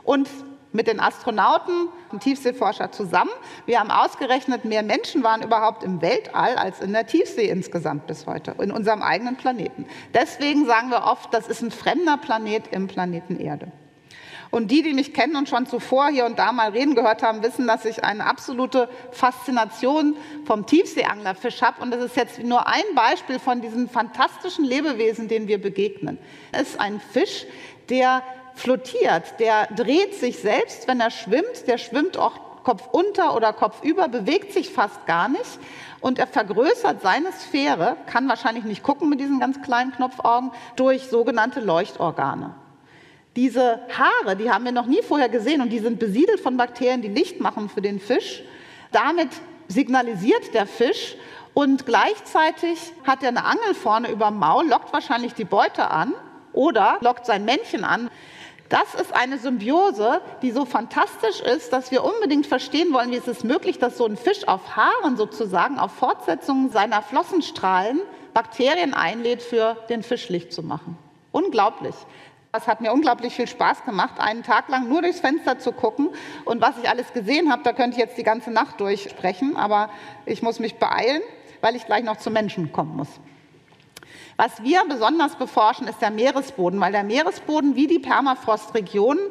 Und 0.05 0.29
mit 0.73 0.87
den 0.87 1.01
Astronauten 1.01 1.89
und 2.11 2.23
Tiefseeforscher 2.23 2.93
zusammen. 2.93 3.31
Wir 3.67 3.81
haben 3.81 3.91
ausgerechnet, 3.91 4.65
mehr 4.65 4.83
Menschen 4.83 5.23
waren 5.23 5.43
überhaupt 5.43 5.83
im 5.83 6.01
Weltall 6.01 6.57
als 6.57 6.81
in 6.81 6.93
der 6.93 7.07
Tiefsee 7.07 7.49
insgesamt 7.49 8.07
bis 8.07 8.27
heute, 8.27 8.55
in 8.61 8.71
unserem 8.71 9.03
eigenen 9.03 9.37
Planeten. 9.37 9.87
Deswegen 10.15 10.67
sagen 10.67 10.91
wir 10.91 11.05
oft, 11.05 11.33
das 11.35 11.49
ist 11.49 11.63
ein 11.63 11.71
fremder 11.71 12.17
Planet 12.17 12.69
im 12.73 12.87
Planeten 12.87 13.39
Erde. 13.39 13.73
Und 14.51 14.73
die, 14.73 14.83
die 14.83 14.95
mich 14.95 15.15
kennen 15.15 15.37
und 15.37 15.49
schon 15.49 15.67
zuvor 15.67 16.09
hier 16.09 16.27
und 16.27 16.39
da 16.39 16.51
mal 16.51 16.71
reden 16.71 16.97
gehört 16.97 17.23
haben, 17.23 17.43
wissen, 17.43 17.69
dass 17.69 17.85
ich 17.85 18.03
eine 18.03 18.27
absolute 18.27 18.89
Faszination 19.13 20.17
vom 20.45 20.67
Tiefseeanglerfisch 20.67 21.63
habe. 21.63 21.81
Und 21.81 21.93
das 21.93 22.03
ist 22.03 22.17
jetzt 22.17 22.43
nur 22.43 22.67
ein 22.67 22.83
Beispiel 22.97 23.39
von 23.39 23.61
diesen 23.61 23.89
fantastischen 23.89 24.65
Lebewesen, 24.65 25.29
denen 25.29 25.47
wir 25.47 25.61
begegnen. 25.61 26.19
Es 26.51 26.71
ist 26.71 26.81
ein 26.81 27.01
Fisch, 27.01 27.47
der 27.91 28.23
flottiert, 28.61 29.39
der 29.39 29.67
dreht 29.69 30.15
sich 30.15 30.39
selbst, 30.39 30.87
wenn 30.87 31.01
er 31.01 31.11
schwimmt, 31.11 31.67
der 31.67 31.79
schwimmt 31.79 32.17
auch 32.17 32.63
Kopf 32.63 32.89
unter 32.93 33.35
oder 33.35 33.53
Kopf 33.53 33.83
über, 33.83 34.09
bewegt 34.09 34.53
sich 34.53 34.71
fast 34.71 35.07
gar 35.07 35.29
nicht 35.29 35.59
und 36.01 36.19
er 36.19 36.27
vergrößert 36.27 37.01
seine 37.03 37.33
Sphäre, 37.33 37.97
kann 38.07 38.29
wahrscheinlich 38.29 38.65
nicht 38.65 38.83
gucken 38.83 39.09
mit 39.09 39.21
diesen 39.21 39.41
ganz 39.41 39.61
kleinen 39.63 39.93
Knopfaugen, 39.93 40.51
durch 40.77 41.09
sogenannte 41.09 41.61
Leuchtorgane. 41.61 42.55
Diese 43.37 43.81
Haare, 43.97 44.37
die 44.37 44.51
haben 44.51 44.65
wir 44.65 44.73
noch 44.73 44.87
nie 44.87 45.03
vorher 45.03 45.29
gesehen 45.29 45.61
und 45.61 45.71
die 45.71 45.79
sind 45.79 45.99
besiedelt 45.99 46.41
von 46.41 46.57
Bakterien, 46.57 47.01
die 47.01 47.09
Licht 47.09 47.41
machen 47.41 47.69
für 47.69 47.81
den 47.81 48.01
Fisch. 48.01 48.43
Damit 48.93 49.29
signalisiert 49.69 50.53
der 50.53 50.67
Fisch 50.67 51.17
und 51.55 51.87
gleichzeitig 51.87 52.93
hat 53.07 53.23
er 53.23 53.29
eine 53.29 53.45
Angel 53.45 53.75
vorne 53.75 54.11
über 54.11 54.27
dem 54.27 54.39
Maul, 54.39 54.69
lockt 54.69 54.93
wahrscheinlich 54.93 55.35
die 55.35 55.45
Beute 55.45 55.91
an 55.91 56.13
oder 56.53 56.99
lockt 57.01 57.27
sein 57.27 57.45
Männchen 57.45 57.85
an. 57.85 58.11
Das 58.71 58.95
ist 58.95 59.13
eine 59.13 59.37
Symbiose, 59.37 60.21
die 60.43 60.53
so 60.53 60.65
fantastisch 60.65 61.41
ist, 61.41 61.73
dass 61.73 61.91
wir 61.91 62.05
unbedingt 62.05 62.47
verstehen 62.47 62.93
wollen, 62.93 63.11
wie 63.11 63.17
ist 63.17 63.27
es 63.27 63.43
möglich, 63.43 63.81
dass 63.81 63.99
so 63.99 64.07
ein 64.07 64.17
Fisch 64.17 64.47
auf 64.47 64.77
Haaren 64.77 65.17
sozusagen, 65.17 65.81
auf 65.81 65.91
Fortsetzungen 65.91 66.71
seiner 66.71 67.03
Flossenstrahlen 67.03 68.01
Bakterien 68.33 68.95
einlädt, 68.95 69.43
für 69.43 69.77
den 69.89 70.05
Fisch 70.05 70.29
Licht 70.29 70.53
zu 70.53 70.63
machen. 70.63 70.97
Unglaublich. 71.33 71.97
Es 72.53 72.69
hat 72.69 72.81
mir 72.81 72.93
unglaublich 72.93 73.35
viel 73.35 73.49
Spaß 73.49 73.85
gemacht, 73.85 74.21
einen 74.21 74.45
Tag 74.45 74.69
lang 74.69 74.89
nur 74.89 75.03
durchs 75.03 75.19
Fenster 75.19 75.59
zu 75.59 75.73
gucken. 75.73 76.11
Und 76.45 76.61
was 76.61 76.79
ich 76.81 76.89
alles 76.89 77.13
gesehen 77.13 77.51
habe, 77.51 77.65
da 77.65 77.73
könnte 77.73 77.97
ich 77.97 78.01
jetzt 78.01 78.19
die 78.19 78.23
ganze 78.23 78.53
Nacht 78.53 78.81
durchsprechen. 78.81 79.57
Aber 79.57 79.91
ich 80.27 80.43
muss 80.43 80.61
mich 80.61 80.77
beeilen, 80.77 81.23
weil 81.61 81.75
ich 81.75 81.87
gleich 81.87 82.05
noch 82.05 82.19
zu 82.19 82.31
Menschen 82.31 82.71
kommen 82.71 82.97
muss. 82.97 83.09
Was 84.43 84.63
wir 84.63 84.83
besonders 84.89 85.35
beforschen, 85.35 85.87
ist 85.87 86.01
der 86.01 86.11
Meeresboden, 86.11 86.81
weil 86.81 86.93
der 86.93 87.05
Meeresboden 87.05 87.77
wie 87.77 87.87
die 87.87 87.99
Permafrostregionen 87.99 89.23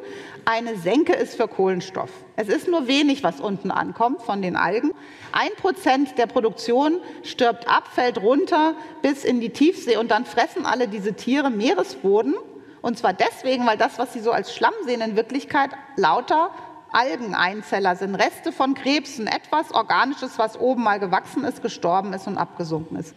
eine 0.44 0.76
Senke 0.76 1.14
ist 1.14 1.34
für 1.34 1.48
Kohlenstoff. 1.48 2.10
Es 2.36 2.46
ist 2.46 2.68
nur 2.68 2.86
wenig, 2.86 3.24
was 3.24 3.40
unten 3.40 3.72
ankommt 3.72 4.22
von 4.22 4.40
den 4.40 4.54
Algen. 4.54 4.92
Ein 5.32 5.50
Prozent 5.56 6.16
der 6.16 6.26
Produktion 6.26 7.00
stirbt 7.24 7.66
ab, 7.66 7.88
fällt 7.92 8.22
runter 8.22 8.76
bis 9.02 9.24
in 9.24 9.40
die 9.40 9.50
Tiefsee 9.50 9.96
und 9.96 10.12
dann 10.12 10.26
fressen 10.26 10.64
alle 10.64 10.86
diese 10.86 11.14
Tiere 11.14 11.50
Meeresboden. 11.50 12.36
Und 12.80 12.96
zwar 12.96 13.12
deswegen, 13.12 13.66
weil 13.66 13.78
das, 13.78 13.98
was 13.98 14.12
sie 14.12 14.20
so 14.20 14.30
als 14.30 14.54
Schlamm 14.54 14.74
sehen, 14.84 15.00
in 15.00 15.16
Wirklichkeit 15.16 15.70
lauter 15.96 16.52
Algeneinzeller 16.92 17.96
sind, 17.96 18.14
Reste 18.14 18.52
von 18.52 18.74
Krebsen, 18.74 19.26
etwas 19.26 19.72
Organisches, 19.72 20.38
was 20.38 20.56
oben 20.56 20.84
mal 20.84 21.00
gewachsen 21.00 21.42
ist, 21.42 21.62
gestorben 21.62 22.12
ist 22.12 22.28
und 22.28 22.38
abgesunken 22.38 22.96
ist. 22.96 23.16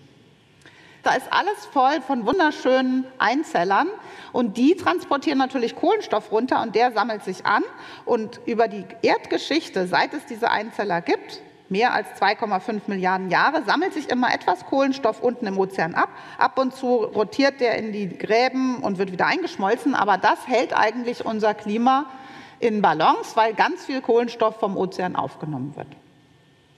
Da 1.04 1.16
ist 1.16 1.28
alles 1.32 1.66
voll 1.66 2.00
von 2.00 2.26
wunderschönen 2.26 3.06
Einzellern 3.18 3.90
und 4.32 4.56
die 4.56 4.76
transportieren 4.76 5.38
natürlich 5.38 5.76
Kohlenstoff 5.76 6.32
runter 6.32 6.62
und 6.62 6.76
der 6.76 6.94
sammelt 6.94 7.26
sich 7.26 7.46
an 7.46 7.62
und 8.06 8.40
über 8.46 8.70
die 8.70 8.86
Erdgeschichte, 9.02 9.86
seit 9.86 10.14
es 10.14 10.26
diese 10.26 10.50
Einzeller 10.50 11.02
gibt, 11.02 11.42
mehr 11.68 11.94
als 11.94 12.08
2,5 12.22 12.84
Milliarden 12.88 13.30
Jahre, 13.30 13.64
sammelt 13.66 13.94
sich 13.94 14.10
immer 14.10 14.34
etwas 14.34 14.66
Kohlenstoff 14.66 15.22
unten 15.22 15.46
im 15.46 15.58
Ozean 15.60 15.94
ab. 15.94 16.08
Ab 16.38 16.58
und 16.58 16.74
zu 16.74 17.04
rotiert 17.04 17.60
der 17.60 17.78
in 17.78 17.92
die 17.92 18.08
Gräben 18.08 18.78
und 18.78 18.98
wird 18.98 19.12
wieder 19.12 19.26
eingeschmolzen, 19.26 19.96
aber 19.96 20.18
das 20.18 20.48
hält 20.48 20.74
eigentlich 20.74 21.26
unser 21.26 21.54
Klima 21.54 22.06
in 22.60 22.82
Balance, 22.82 23.36
weil 23.36 23.54
ganz 23.56 23.84
viel 23.84 24.00
Kohlenstoff 24.00 24.58
vom 24.58 24.78
Ozean 24.78 25.18
aufgenommen 25.18 25.76
wird. 25.76 25.88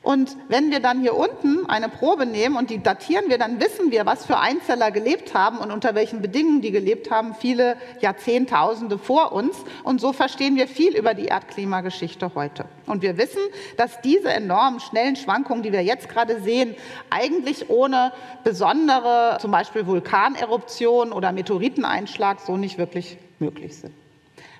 Und 0.05 0.37
wenn 0.49 0.69
wir 0.69 0.81
dann 0.81 1.01
hier 1.01 1.15
unten 1.15 1.67
eine 1.67 1.89
Probe 1.89 2.27
nehmen 2.27 2.57
und 2.57 2.69
die 2.69 2.77
datieren 2.77 3.25
wir, 3.27 3.39
dann 3.39 3.59
wissen 3.59 3.89
wir, 3.89 4.05
was 4.05 4.23
für 4.23 4.37
Einzeller 4.37 4.91
gelebt 4.91 5.33
haben 5.33 5.57
und 5.57 5.71
unter 5.71 5.95
welchen 5.95 6.21
Bedingungen 6.21 6.61
die 6.61 6.69
gelebt 6.69 7.09
haben, 7.09 7.33
viele 7.33 7.75
Jahrzehntausende 8.01 8.99
vor 8.99 9.31
uns. 9.31 9.57
Und 9.83 9.99
so 9.99 10.13
verstehen 10.13 10.57
wir 10.57 10.67
viel 10.67 10.95
über 10.95 11.15
die 11.15 11.25
Erdklimageschichte 11.25 12.35
heute. 12.35 12.65
Und 12.85 13.01
wir 13.01 13.17
wissen, 13.17 13.41
dass 13.77 13.99
diese 14.01 14.29
enormen 14.29 14.79
schnellen 14.79 15.15
Schwankungen, 15.15 15.63
die 15.63 15.71
wir 15.71 15.81
jetzt 15.81 16.07
gerade 16.07 16.39
sehen, 16.39 16.75
eigentlich 17.09 17.71
ohne 17.71 18.13
besondere, 18.43 19.39
zum 19.41 19.49
Beispiel 19.49 19.87
Vulkaneruption 19.87 21.13
oder 21.13 21.31
Meteoriteneinschlag, 21.31 22.41
so 22.41 22.57
nicht 22.57 22.77
wirklich 22.77 23.17
möglich 23.39 23.75
sind. 23.75 24.04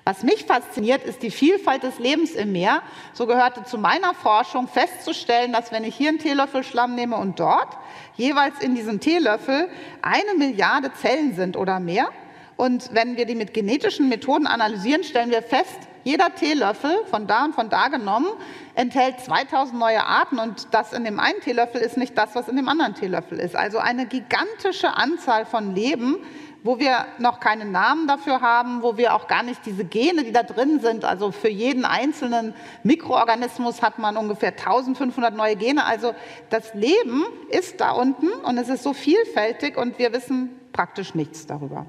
Was 0.08 0.22
mich 0.22 0.44
fasziniert, 0.44 1.02
ist 1.02 1.24
die 1.24 1.32
Vielfalt 1.32 1.82
des 1.82 1.98
Lebens 1.98 2.30
im 2.36 2.52
Meer. 2.52 2.82
So 3.12 3.26
gehörte 3.26 3.64
zu 3.64 3.76
meiner 3.76 4.14
Forschung 4.14 4.68
festzustellen, 4.68 5.52
dass 5.52 5.72
wenn 5.72 5.82
ich 5.82 5.96
hier 5.96 6.10
einen 6.10 6.20
Teelöffel 6.20 6.62
Schlamm 6.62 6.94
nehme 6.94 7.16
und 7.16 7.40
dort, 7.40 7.76
jeweils 8.14 8.60
in 8.60 8.76
diesem 8.76 9.00
Teelöffel 9.00 9.68
eine 10.02 10.38
Milliarde 10.38 10.92
Zellen 10.92 11.34
sind 11.34 11.56
oder 11.56 11.80
mehr. 11.80 12.08
Und 12.56 12.94
wenn 12.94 13.16
wir 13.16 13.26
die 13.26 13.34
mit 13.34 13.52
genetischen 13.52 14.08
Methoden 14.08 14.46
analysieren, 14.46 15.02
stellen 15.02 15.30
wir 15.30 15.42
fest, 15.42 15.76
jeder 16.04 16.32
Teelöffel 16.32 16.96
von 17.10 17.26
da 17.26 17.44
und 17.44 17.56
von 17.56 17.68
da 17.68 17.88
genommen 17.88 18.28
enthält 18.76 19.18
2000 19.18 19.76
neue 19.76 20.04
Arten 20.04 20.38
und 20.38 20.68
das 20.70 20.92
in 20.92 21.02
dem 21.02 21.18
einen 21.18 21.40
Teelöffel 21.40 21.80
ist 21.80 21.96
nicht 21.96 22.16
das, 22.16 22.36
was 22.36 22.46
in 22.46 22.54
dem 22.54 22.68
anderen 22.68 22.94
Teelöffel 22.94 23.40
ist. 23.40 23.56
Also 23.56 23.78
eine 23.78 24.06
gigantische 24.06 24.96
Anzahl 24.96 25.46
von 25.46 25.74
Leben, 25.74 26.18
wo 26.62 26.78
wir 26.78 27.06
noch 27.18 27.40
keinen 27.40 27.72
Namen 27.72 28.06
dafür 28.06 28.40
haben, 28.40 28.82
wo 28.82 28.96
wir 28.96 29.14
auch 29.14 29.28
gar 29.28 29.42
nicht 29.42 29.64
diese 29.64 29.84
Gene, 29.84 30.24
die 30.24 30.32
da 30.32 30.42
drin 30.42 30.80
sind, 30.80 31.04
also 31.04 31.30
für 31.30 31.48
jeden 31.48 31.84
einzelnen 31.84 32.54
Mikroorganismus 32.82 33.82
hat 33.82 33.98
man 33.98 34.16
ungefähr 34.16 34.50
1500 34.50 35.34
neue 35.34 35.56
Gene. 35.56 35.84
Also 35.84 36.14
das 36.50 36.74
Leben 36.74 37.24
ist 37.50 37.80
da 37.80 37.92
unten 37.92 38.28
und 38.28 38.58
es 38.58 38.68
ist 38.68 38.82
so 38.82 38.92
vielfältig 38.92 39.76
und 39.76 39.98
wir 39.98 40.12
wissen 40.12 40.50
praktisch 40.72 41.14
nichts 41.14 41.46
darüber. 41.46 41.86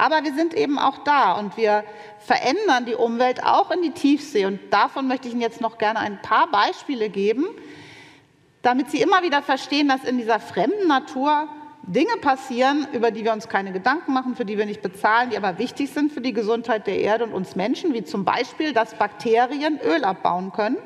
Aber 0.00 0.24
wir 0.24 0.34
sind 0.34 0.54
eben 0.54 0.78
auch 0.78 0.98
da 1.04 1.32
und 1.32 1.58
wir 1.58 1.84
verändern 2.18 2.86
die 2.86 2.94
Umwelt 2.94 3.44
auch 3.44 3.70
in 3.70 3.82
die 3.82 3.90
Tiefsee. 3.90 4.46
Und 4.46 4.58
davon 4.70 5.06
möchte 5.06 5.28
ich 5.28 5.34
Ihnen 5.34 5.42
jetzt 5.42 5.60
noch 5.60 5.76
gerne 5.76 5.98
ein 5.98 6.22
paar 6.22 6.50
Beispiele 6.50 7.10
geben, 7.10 7.44
damit 8.62 8.90
Sie 8.90 9.02
immer 9.02 9.22
wieder 9.22 9.42
verstehen, 9.42 9.88
dass 9.88 10.04
in 10.04 10.16
dieser 10.16 10.40
fremden 10.40 10.88
Natur 10.88 11.48
Dinge 11.90 12.18
passieren, 12.20 12.86
über 12.92 13.10
die 13.10 13.24
wir 13.24 13.32
uns 13.32 13.48
keine 13.48 13.72
Gedanken 13.72 14.12
machen, 14.12 14.36
für 14.36 14.44
die 14.44 14.56
wir 14.56 14.64
nicht 14.64 14.80
bezahlen, 14.80 15.30
die 15.30 15.36
aber 15.36 15.58
wichtig 15.58 15.90
sind 15.90 16.12
für 16.12 16.20
die 16.20 16.32
Gesundheit 16.32 16.86
der 16.86 17.00
Erde 17.00 17.24
und 17.24 17.32
uns 17.32 17.56
Menschen, 17.56 17.92
wie 17.94 18.04
zum 18.04 18.24
Beispiel, 18.24 18.72
dass 18.72 18.94
Bakterien 18.94 19.80
Öl 19.80 20.04
abbauen 20.04 20.52
können, 20.52 20.76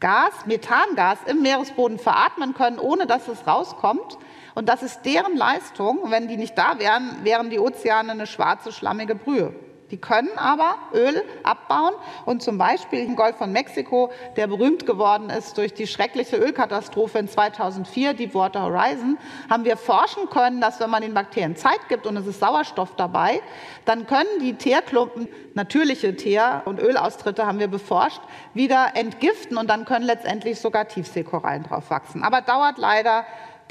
Gas, 0.00 0.32
Methangas 0.46 1.18
im 1.26 1.40
Meeresboden 1.42 2.00
veratmen 2.00 2.52
können, 2.52 2.80
ohne 2.80 3.06
dass 3.06 3.28
es 3.28 3.46
rauskommt. 3.46 4.18
Und 4.56 4.68
das 4.68 4.82
ist 4.82 5.02
deren 5.04 5.36
Leistung. 5.36 6.00
Wenn 6.10 6.26
die 6.26 6.36
nicht 6.36 6.58
da 6.58 6.80
wären, 6.80 7.22
wären 7.22 7.48
die 7.48 7.60
Ozeane 7.60 8.10
eine 8.10 8.26
schwarze, 8.26 8.72
schlammige 8.72 9.14
Brühe. 9.14 9.54
Die 9.90 9.98
können 9.98 10.30
aber 10.36 10.76
Öl 10.94 11.22
abbauen 11.42 11.94
und 12.24 12.42
zum 12.42 12.56
Beispiel 12.56 13.00
im 13.00 13.16
Golf 13.16 13.36
von 13.36 13.52
Mexiko, 13.52 14.10
der 14.36 14.46
berühmt 14.46 14.86
geworden 14.86 15.28
ist 15.30 15.58
durch 15.58 15.74
die 15.74 15.86
schreckliche 15.86 16.36
Ölkatastrophe 16.36 17.18
in 17.18 17.28
2004, 17.28 18.14
Deepwater 18.14 18.62
Horizon, 18.62 19.18
haben 19.50 19.64
wir 19.64 19.76
forschen 19.76 20.30
können, 20.30 20.60
dass 20.60 20.80
wenn 20.80 20.90
man 20.90 21.02
den 21.02 21.12
Bakterien 21.12 21.54
Zeit 21.56 21.88
gibt 21.88 22.06
und 22.06 22.16
es 22.16 22.26
ist 22.26 22.40
Sauerstoff 22.40 22.96
dabei, 22.96 23.42
dann 23.84 24.06
können 24.06 24.28
die 24.40 24.54
Teerklumpen, 24.54 25.28
natürliche 25.54 26.16
Teer- 26.16 26.62
und 26.64 26.80
Ölaustritte 26.80 27.46
haben 27.46 27.58
wir 27.58 27.68
beforscht, 27.68 28.22
wieder 28.54 28.92
entgiften 28.94 29.56
und 29.56 29.68
dann 29.68 29.84
können 29.84 30.06
letztendlich 30.06 30.60
sogar 30.60 30.88
Tiefseekorallen 30.88 31.64
drauf 31.64 31.90
wachsen. 31.90 32.22
Aber 32.22 32.40
dauert 32.40 32.78
leider 32.78 33.24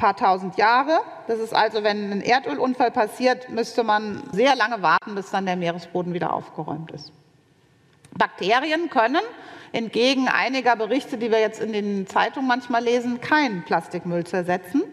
paar 0.04 0.18
tausend 0.18 0.58
Jahre. 0.58 1.00
Das 1.28 1.40
ist 1.40 1.56
also, 1.56 1.82
wenn 1.82 2.12
ein 2.12 2.20
Erdölunfall 2.20 2.92
passiert, 2.92 3.48
müsste 3.48 3.86
man 3.86 4.22
sehr 4.34 4.54
lange 4.54 4.82
warten, 4.82 5.16
bis 5.16 5.32
dann 5.32 5.46
der 5.46 5.56
Meeresboden 5.56 6.14
wieder 6.14 6.34
aufgeräumt 6.34 6.92
ist. 6.92 7.14
Bakterien 8.18 8.90
können 8.90 9.22
entgegen 9.72 10.28
einiger 10.28 10.76
Berichte, 10.76 11.18
die 11.18 11.32
wir 11.32 11.40
jetzt 11.40 11.62
in 11.62 11.72
den 11.72 12.06
Zeitungen 12.06 12.50
manchmal 12.50 12.84
lesen, 12.84 13.22
keinen 13.22 13.64
Plastikmüll 13.64 14.26
zersetzen. 14.26 14.84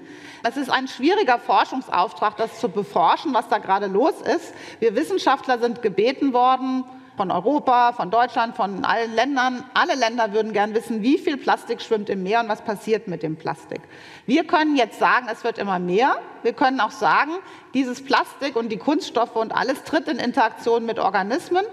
Es 0.44 0.56
ist 0.56 0.70
ein 0.70 0.86
schwieriger 0.86 1.40
Forschungsauftrag, 1.40 2.36
das 2.36 2.60
zu 2.60 2.68
beforschen, 2.68 3.34
was 3.34 3.48
da 3.48 3.58
gerade 3.58 3.88
los 3.88 4.14
ist. 4.22 4.54
Wir 4.78 4.94
Wissenschaftler 4.94 5.58
sind 5.58 5.82
gebeten 5.82 6.32
worden, 6.32 6.84
von 7.20 7.30
Europa, 7.30 7.92
von 7.92 8.10
Deutschland, 8.10 8.56
von 8.56 8.82
allen 8.82 9.14
Ländern. 9.14 9.62
Alle 9.74 9.94
Länder 9.94 10.32
würden 10.32 10.54
gern 10.54 10.72
wissen, 10.72 11.02
wie 11.02 11.18
viel 11.18 11.36
Plastik 11.36 11.82
schwimmt 11.82 12.08
im 12.08 12.22
Meer 12.22 12.40
und 12.40 12.48
was 12.48 12.62
passiert 12.62 13.08
mit 13.08 13.22
dem 13.22 13.36
Plastik. 13.36 13.82
Wir 14.24 14.46
können 14.46 14.74
jetzt 14.74 14.98
sagen, 14.98 15.26
es 15.30 15.44
wird 15.44 15.58
immer 15.58 15.78
mehr. 15.78 16.16
Wir 16.42 16.54
können 16.54 16.80
auch 16.80 16.92
sagen, 16.92 17.32
dieses 17.74 18.02
Plastik 18.02 18.56
und 18.56 18.70
die 18.70 18.78
Kunststoffe 18.78 19.36
und 19.36 19.54
alles 19.54 19.84
tritt 19.84 20.08
in 20.08 20.16
Interaktion 20.16 20.86
mit 20.86 20.98
Organismen. 20.98 21.66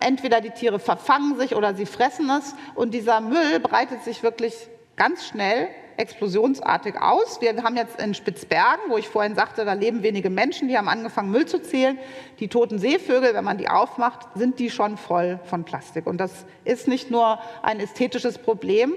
Entweder 0.00 0.42
die 0.42 0.50
Tiere 0.50 0.78
verfangen 0.78 1.38
sich 1.38 1.56
oder 1.56 1.72
sie 1.74 1.86
fressen 1.86 2.28
es 2.28 2.54
und 2.74 2.92
dieser 2.92 3.22
Müll 3.22 3.58
breitet 3.58 4.04
sich 4.04 4.22
wirklich 4.22 4.52
ganz 4.96 5.26
schnell 5.26 5.68
explosionsartig 6.00 7.00
aus. 7.00 7.40
Wir 7.40 7.62
haben 7.62 7.76
jetzt 7.76 8.00
in 8.00 8.14
Spitzbergen, 8.14 8.84
wo 8.88 8.96
ich 8.96 9.08
vorhin 9.08 9.34
sagte, 9.34 9.64
da 9.64 9.74
leben 9.74 10.02
wenige 10.02 10.30
Menschen, 10.30 10.68
die 10.68 10.76
haben 10.76 10.88
angefangen, 10.88 11.30
Müll 11.30 11.46
zu 11.46 11.62
zählen. 11.62 11.98
Die 12.40 12.48
toten 12.48 12.78
Seevögel, 12.78 13.34
wenn 13.34 13.44
man 13.44 13.58
die 13.58 13.68
aufmacht, 13.68 14.26
sind 14.34 14.58
die 14.58 14.70
schon 14.70 14.96
voll 14.96 15.38
von 15.44 15.64
Plastik. 15.64 16.06
Und 16.06 16.18
das 16.18 16.46
ist 16.64 16.88
nicht 16.88 17.10
nur 17.10 17.38
ein 17.62 17.78
ästhetisches 17.78 18.38
Problem. 18.38 18.94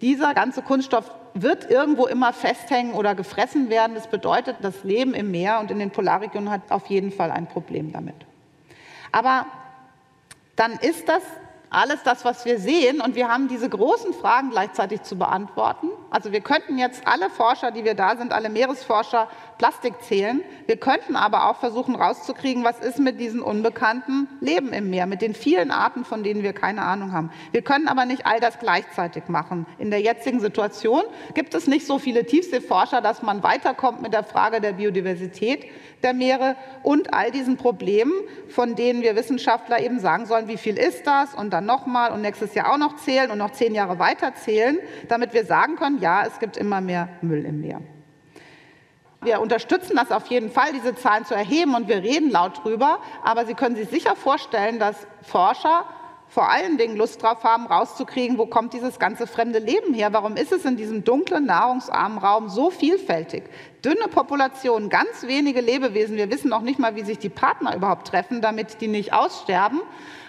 Dieser 0.00 0.34
ganze 0.34 0.62
Kunststoff 0.62 1.10
wird 1.34 1.70
irgendwo 1.70 2.06
immer 2.06 2.32
festhängen 2.32 2.94
oder 2.94 3.14
gefressen 3.14 3.68
werden. 3.68 3.94
Das 3.94 4.08
bedeutet, 4.08 4.56
das 4.62 4.82
Leben 4.82 5.12
im 5.12 5.30
Meer 5.30 5.60
und 5.60 5.70
in 5.70 5.78
den 5.78 5.90
Polarregionen 5.90 6.50
hat 6.50 6.62
auf 6.70 6.86
jeden 6.86 7.12
Fall 7.12 7.30
ein 7.30 7.46
Problem 7.46 7.92
damit. 7.92 8.16
Aber 9.12 9.46
dann 10.56 10.72
ist 10.72 11.08
das 11.08 11.22
alles 11.70 12.02
das, 12.02 12.24
was 12.24 12.44
wir 12.44 12.58
sehen. 12.58 13.00
Und 13.00 13.14
wir 13.14 13.28
haben 13.28 13.48
diese 13.48 13.68
großen 13.68 14.12
Fragen 14.14 14.50
gleichzeitig 14.50 15.02
zu 15.02 15.16
beantworten. 15.16 15.88
Also 16.10 16.32
wir 16.32 16.40
könnten 16.40 16.78
jetzt 16.78 17.06
alle 17.06 17.30
Forscher, 17.30 17.70
die 17.70 17.84
wir 17.84 17.94
da 17.94 18.16
sind, 18.16 18.32
alle 18.32 18.48
Meeresforscher, 18.48 19.28
Plastik 19.58 19.94
zählen. 20.02 20.42
Wir 20.66 20.76
könnten 20.76 21.16
aber 21.16 21.50
auch 21.50 21.56
versuchen 21.56 21.94
rauszukriegen, 21.94 22.64
was 22.64 22.78
ist 22.78 22.98
mit 22.98 23.20
diesen 23.20 23.40
unbekannten 23.40 24.28
Leben 24.40 24.72
im 24.72 24.90
Meer, 24.90 25.06
mit 25.06 25.22
den 25.22 25.34
vielen 25.34 25.70
Arten, 25.70 26.04
von 26.04 26.22
denen 26.22 26.42
wir 26.42 26.52
keine 26.52 26.82
Ahnung 26.82 27.12
haben. 27.12 27.30
Wir 27.52 27.62
können 27.62 27.88
aber 27.88 28.06
nicht 28.06 28.26
all 28.26 28.40
das 28.40 28.58
gleichzeitig 28.58 29.28
machen. 29.28 29.66
In 29.78 29.90
der 29.90 30.00
jetzigen 30.00 30.40
Situation 30.40 31.02
gibt 31.34 31.54
es 31.54 31.66
nicht 31.66 31.86
so 31.86 31.98
viele 31.98 32.24
Tiefseeforscher, 32.24 33.00
dass 33.00 33.22
man 33.22 33.42
weiterkommt 33.42 34.02
mit 34.02 34.12
der 34.12 34.24
Frage 34.24 34.60
der 34.60 34.72
Biodiversität 34.72 35.64
der 36.02 36.14
Meere 36.14 36.56
und 36.82 37.12
all 37.14 37.30
diesen 37.30 37.56
Problemen, 37.56 38.12
von 38.48 38.74
denen 38.74 39.02
wir 39.02 39.16
Wissenschaftler 39.16 39.80
eben 39.80 39.98
sagen 39.98 40.26
sollen, 40.26 40.48
wie 40.48 40.56
viel 40.56 40.76
ist 40.76 41.06
das 41.06 41.34
und 41.34 41.50
dann 41.56 41.66
nochmal 41.66 42.12
und 42.12 42.20
nächstes 42.20 42.54
Jahr 42.54 42.72
auch 42.72 42.78
noch 42.78 42.96
zählen 42.96 43.30
und 43.30 43.38
noch 43.38 43.52
zehn 43.52 43.74
Jahre 43.74 43.98
weiter 43.98 44.34
zählen, 44.34 44.78
damit 45.08 45.32
wir 45.32 45.44
sagen 45.44 45.76
können, 45.76 46.00
ja, 46.00 46.24
es 46.24 46.38
gibt 46.38 46.56
immer 46.56 46.80
mehr 46.80 47.08
Müll 47.22 47.44
im 47.44 47.60
Meer. 47.60 47.80
Wir 49.22 49.40
unterstützen 49.40 49.96
das 49.96 50.12
auf 50.12 50.26
jeden 50.26 50.50
Fall, 50.50 50.72
diese 50.72 50.94
Zahlen 50.94 51.24
zu 51.24 51.34
erheben 51.34 51.74
und 51.74 51.88
wir 51.88 51.96
reden 51.96 52.30
laut 52.30 52.62
drüber. 52.62 53.00
Aber 53.24 53.46
Sie 53.46 53.54
können 53.54 53.74
sich 53.74 53.88
sicher 53.88 54.14
vorstellen, 54.14 54.78
dass 54.78 55.06
Forscher 55.22 55.84
vor 56.28 56.50
allen 56.50 56.76
Dingen 56.76 56.96
Lust 56.96 57.22
drauf 57.22 57.44
haben, 57.44 57.66
rauszukriegen, 57.66 58.36
wo 58.36 58.46
kommt 58.46 58.72
dieses 58.72 58.98
ganze 58.98 59.26
fremde 59.26 59.58
Leben 59.58 59.94
her? 59.94 60.12
Warum 60.12 60.36
ist 60.36 60.52
es 60.52 60.64
in 60.64 60.76
diesem 60.76 61.04
dunklen, 61.04 61.46
nahrungsarmen 61.46 62.18
Raum 62.18 62.48
so 62.48 62.70
vielfältig? 62.70 63.44
Dünne 63.84 64.08
Populationen, 64.08 64.88
ganz 64.90 65.22
wenige 65.22 65.60
Lebewesen. 65.60 66.16
Wir 66.16 66.30
wissen 66.30 66.50
noch 66.50 66.62
nicht 66.62 66.78
mal, 66.78 66.96
wie 66.96 67.04
sich 67.04 67.18
die 67.18 67.28
Partner 67.28 67.74
überhaupt 67.74 68.08
treffen, 68.08 68.40
damit 68.40 68.80
die 68.80 68.88
nicht 68.88 69.12
aussterben. 69.12 69.80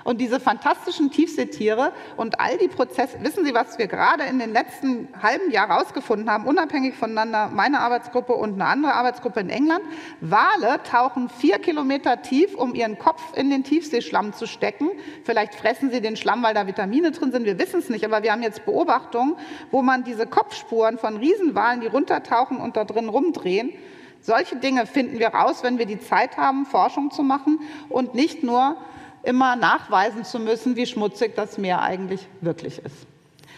Und 0.07 0.21
diese 0.21 0.39
fantastischen 0.39 1.11
Tiefseetiere 1.11 1.91
und 2.15 2.39
all 2.39 2.57
die 2.57 2.69
Prozesse, 2.69 3.17
wissen 3.23 3.43
Sie, 3.43 3.53
was 3.53 3.77
wir 3.77 3.87
gerade 3.87 4.23
in 4.23 4.39
den 4.39 4.53
letzten 4.53 5.09
halben 5.21 5.51
Jahr 5.51 5.67
herausgefunden 5.67 6.31
haben, 6.31 6.45
unabhängig 6.45 6.95
voneinander, 6.95 7.49
meine 7.53 7.81
Arbeitsgruppe 7.81 8.31
und 8.31 8.53
eine 8.53 8.67
andere 8.67 8.93
Arbeitsgruppe 8.93 9.41
in 9.41 9.49
England? 9.49 9.81
Wale 10.21 10.81
tauchen 10.89 11.27
vier 11.27 11.59
Kilometer 11.59 12.21
tief, 12.21 12.55
um 12.55 12.73
ihren 12.73 12.97
Kopf 12.97 13.21
in 13.35 13.49
den 13.49 13.65
Tiefseeschlamm 13.65 14.31
zu 14.31 14.47
stecken. 14.47 14.91
Vielleicht 15.25 15.55
fressen 15.55 15.91
sie 15.91 15.99
den 15.99 16.15
Schlamm, 16.15 16.41
weil 16.41 16.53
da 16.53 16.67
Vitamine 16.67 17.11
drin 17.11 17.33
sind. 17.33 17.43
Wir 17.43 17.59
wissen 17.59 17.81
es 17.81 17.89
nicht, 17.89 18.05
aber 18.05 18.23
wir 18.23 18.31
haben 18.31 18.43
jetzt 18.43 18.63
Beobachtungen, 18.63 19.35
wo 19.71 19.81
man 19.81 20.05
diese 20.05 20.25
Kopfspuren 20.25 20.97
von 20.97 21.17
Riesenwalen, 21.17 21.81
die 21.81 21.87
runtertauchen 21.87 22.61
und 22.61 22.77
da 22.77 22.85
drin 22.85 23.09
rumdrehen, 23.09 23.73
solche 24.21 24.55
Dinge 24.55 24.85
finden 24.85 25.19
wir 25.19 25.27
raus, 25.27 25.63
wenn 25.63 25.77
wir 25.77 25.85
die 25.85 25.99
Zeit 25.99 26.37
haben, 26.37 26.65
Forschung 26.65 27.11
zu 27.11 27.23
machen 27.23 27.59
und 27.89 28.15
nicht 28.15 28.41
nur 28.41 28.77
immer 29.23 29.55
nachweisen 29.55 30.23
zu 30.23 30.39
müssen, 30.39 30.75
wie 30.75 30.85
schmutzig 30.85 31.35
das 31.35 31.57
Meer 31.57 31.81
eigentlich 31.81 32.27
wirklich 32.41 32.79
ist. 32.79 33.07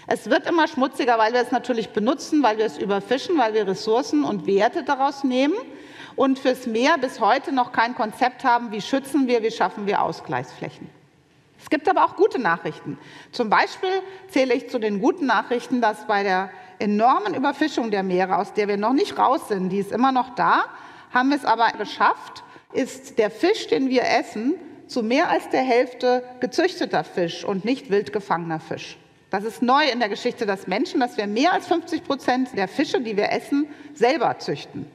Es 0.07 0.29
wird 0.29 0.49
immer 0.49 0.67
schmutziger, 0.67 1.19
weil 1.19 1.33
wir 1.33 1.41
es 1.41 1.51
natürlich 1.51 1.89
benutzen, 1.89 2.41
weil 2.41 2.57
wir 2.57 2.65
es 2.65 2.79
überfischen, 2.79 3.37
weil 3.37 3.53
wir 3.53 3.67
Ressourcen 3.67 4.23
und 4.23 4.47
Werte 4.47 4.83
daraus 4.83 5.23
nehmen 5.23 5.53
und 6.15 6.39
fürs 6.39 6.65
Meer 6.65 6.97
bis 6.97 7.19
heute 7.19 7.51
noch 7.51 7.71
kein 7.71 7.93
Konzept 7.93 8.43
haben, 8.43 8.71
wie 8.71 8.81
schützen 8.81 9.27
wir, 9.27 9.43
wie 9.43 9.51
schaffen 9.51 9.85
wir 9.85 10.01
Ausgleichsflächen. 10.01 10.89
Es 11.61 11.69
gibt 11.69 11.87
aber 11.87 12.05
auch 12.05 12.15
gute 12.15 12.39
Nachrichten. 12.39 12.97
Zum 13.31 13.49
Beispiel 13.49 14.01
zähle 14.29 14.55
ich 14.55 14.69
zu 14.69 14.79
den 14.79 14.99
guten 14.99 15.27
Nachrichten, 15.27 15.81
dass 15.81 16.07
bei 16.07 16.23
der 16.23 16.49
enormen 16.79 17.35
Überfischung 17.35 17.91
der 17.91 18.01
Meere, 18.01 18.37
aus 18.37 18.53
der 18.53 18.67
wir 18.67 18.77
noch 18.77 18.93
nicht 18.93 19.17
raus 19.17 19.47
sind, 19.49 19.69
die 19.69 19.79
ist 19.79 19.91
immer 19.91 20.11
noch 20.11 20.33
da, 20.35 20.63
haben 21.13 21.29
wir 21.29 21.37
es 21.37 21.45
aber 21.45 21.71
geschafft, 21.77 22.43
ist 22.73 23.19
der 23.19 23.29
Fisch, 23.29 23.67
den 23.67 23.89
wir 23.89 24.03
essen, 24.03 24.55
zu 24.89 25.03
mehr 25.03 25.29
als 25.29 25.47
der 25.49 25.61
Hälfte 25.61 26.23
gezüchteter 26.39 27.03
Fisch 27.03 27.45
und 27.45 27.63
nicht 27.63 27.89
wild 27.89 28.11
gefangener 28.11 28.59
Fisch. 28.59 28.97
Das 29.29 29.43
ist 29.43 29.61
neu 29.61 29.83
in 29.85 29.99
der 29.99 30.09
Geschichte 30.09 30.45
des 30.45 30.67
Menschen, 30.67 30.99
dass 30.99 31.17
wir 31.17 31.27
mehr 31.27 31.53
als 31.53 31.67
50 31.67 32.03
Prozent 32.03 32.49
der 32.57 32.67
Fische, 32.67 32.99
die 32.99 33.15
wir 33.15 33.31
essen, 33.31 33.67
selber 33.93 34.39
züchten. 34.39 34.87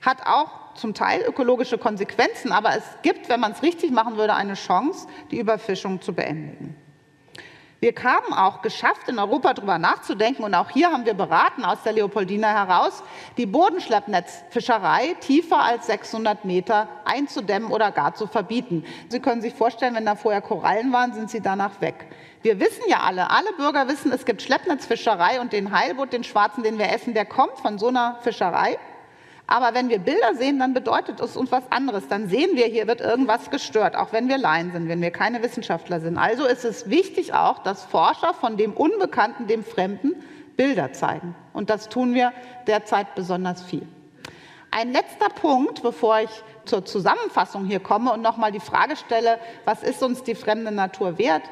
Hat 0.00 0.26
auch 0.26 0.74
zum 0.74 0.92
Teil 0.92 1.22
ökologische 1.22 1.78
Konsequenzen, 1.78 2.52
aber 2.52 2.76
es 2.76 2.84
gibt, 3.02 3.28
wenn 3.28 3.40
man 3.40 3.52
es 3.52 3.62
richtig 3.62 3.92
machen 3.92 4.16
würde, 4.16 4.34
eine 4.34 4.54
Chance, 4.54 5.06
die 5.30 5.38
Überfischung 5.38 6.00
zu 6.00 6.12
beendigen. 6.12 6.74
Wir 7.78 7.92
haben 8.02 8.32
auch 8.32 8.62
geschafft, 8.62 9.06
in 9.08 9.18
Europa 9.18 9.52
darüber 9.52 9.78
nachzudenken, 9.78 10.44
und 10.44 10.54
auch 10.54 10.70
hier 10.70 10.90
haben 10.90 11.04
wir 11.04 11.12
beraten 11.12 11.62
aus 11.62 11.82
der 11.82 11.92
Leopoldina 11.92 12.48
heraus, 12.48 13.02
die 13.36 13.44
Bodenschleppnetzfischerei 13.44 15.14
tiefer 15.20 15.58
als 15.58 15.86
600 15.86 16.46
Meter 16.46 16.88
einzudämmen 17.04 17.70
oder 17.70 17.92
gar 17.92 18.14
zu 18.14 18.26
verbieten. 18.26 18.84
Sie 19.08 19.20
können 19.20 19.42
sich 19.42 19.52
vorstellen, 19.52 19.94
wenn 19.94 20.06
da 20.06 20.14
vorher 20.14 20.40
Korallen 20.40 20.90
waren, 20.90 21.12
sind 21.12 21.30
sie 21.30 21.42
danach 21.42 21.82
weg. 21.82 22.06
Wir 22.40 22.60
wissen 22.60 22.84
ja 22.88 23.00
alle, 23.00 23.30
alle 23.30 23.52
Bürger 23.58 23.88
wissen, 23.88 24.10
es 24.10 24.24
gibt 24.24 24.40
Schleppnetzfischerei 24.40 25.40
und 25.40 25.52
den 25.52 25.70
Heilbutt, 25.70 26.14
den 26.14 26.24
schwarzen, 26.24 26.62
den 26.62 26.78
wir 26.78 26.90
essen, 26.90 27.12
der 27.12 27.26
kommt 27.26 27.58
von 27.58 27.78
so 27.78 27.88
einer 27.88 28.18
Fischerei. 28.22 28.78
Aber 29.46 29.74
wenn 29.74 29.88
wir 29.88 29.98
Bilder 29.98 30.34
sehen, 30.34 30.58
dann 30.58 30.74
bedeutet 30.74 31.20
es 31.20 31.36
uns 31.36 31.52
was 31.52 31.70
anderes. 31.70 32.08
Dann 32.08 32.28
sehen 32.28 32.50
wir, 32.54 32.66
hier 32.66 32.88
wird 32.88 33.00
irgendwas 33.00 33.50
gestört, 33.50 33.94
auch 33.94 34.12
wenn 34.12 34.28
wir 34.28 34.38
Laien 34.38 34.72
sind, 34.72 34.88
wenn 34.88 35.00
wir 35.00 35.12
keine 35.12 35.42
Wissenschaftler 35.42 36.00
sind. 36.00 36.18
Also 36.18 36.46
ist 36.46 36.64
es 36.64 36.90
wichtig 36.90 37.32
auch, 37.32 37.60
dass 37.60 37.84
Forscher 37.84 38.34
von 38.34 38.56
dem 38.56 38.72
Unbekannten, 38.72 39.46
dem 39.46 39.62
Fremden 39.62 40.14
Bilder 40.56 40.92
zeigen. 40.92 41.34
Und 41.52 41.70
das 41.70 41.88
tun 41.88 42.14
wir 42.14 42.32
derzeit 42.66 43.14
besonders 43.14 43.62
viel. 43.62 43.86
Ein 44.72 44.92
letzter 44.92 45.28
Punkt, 45.28 45.82
bevor 45.82 46.20
ich 46.20 46.30
zur 46.64 46.84
Zusammenfassung 46.84 47.64
hier 47.64 47.80
komme 47.80 48.12
und 48.12 48.22
nochmal 48.22 48.50
die 48.50 48.60
Frage 48.60 48.96
stelle, 48.96 49.38
was 49.64 49.82
ist 49.82 50.02
uns 50.02 50.24
die 50.24 50.34
fremde 50.34 50.72
Natur 50.72 51.18
wert? 51.18 51.42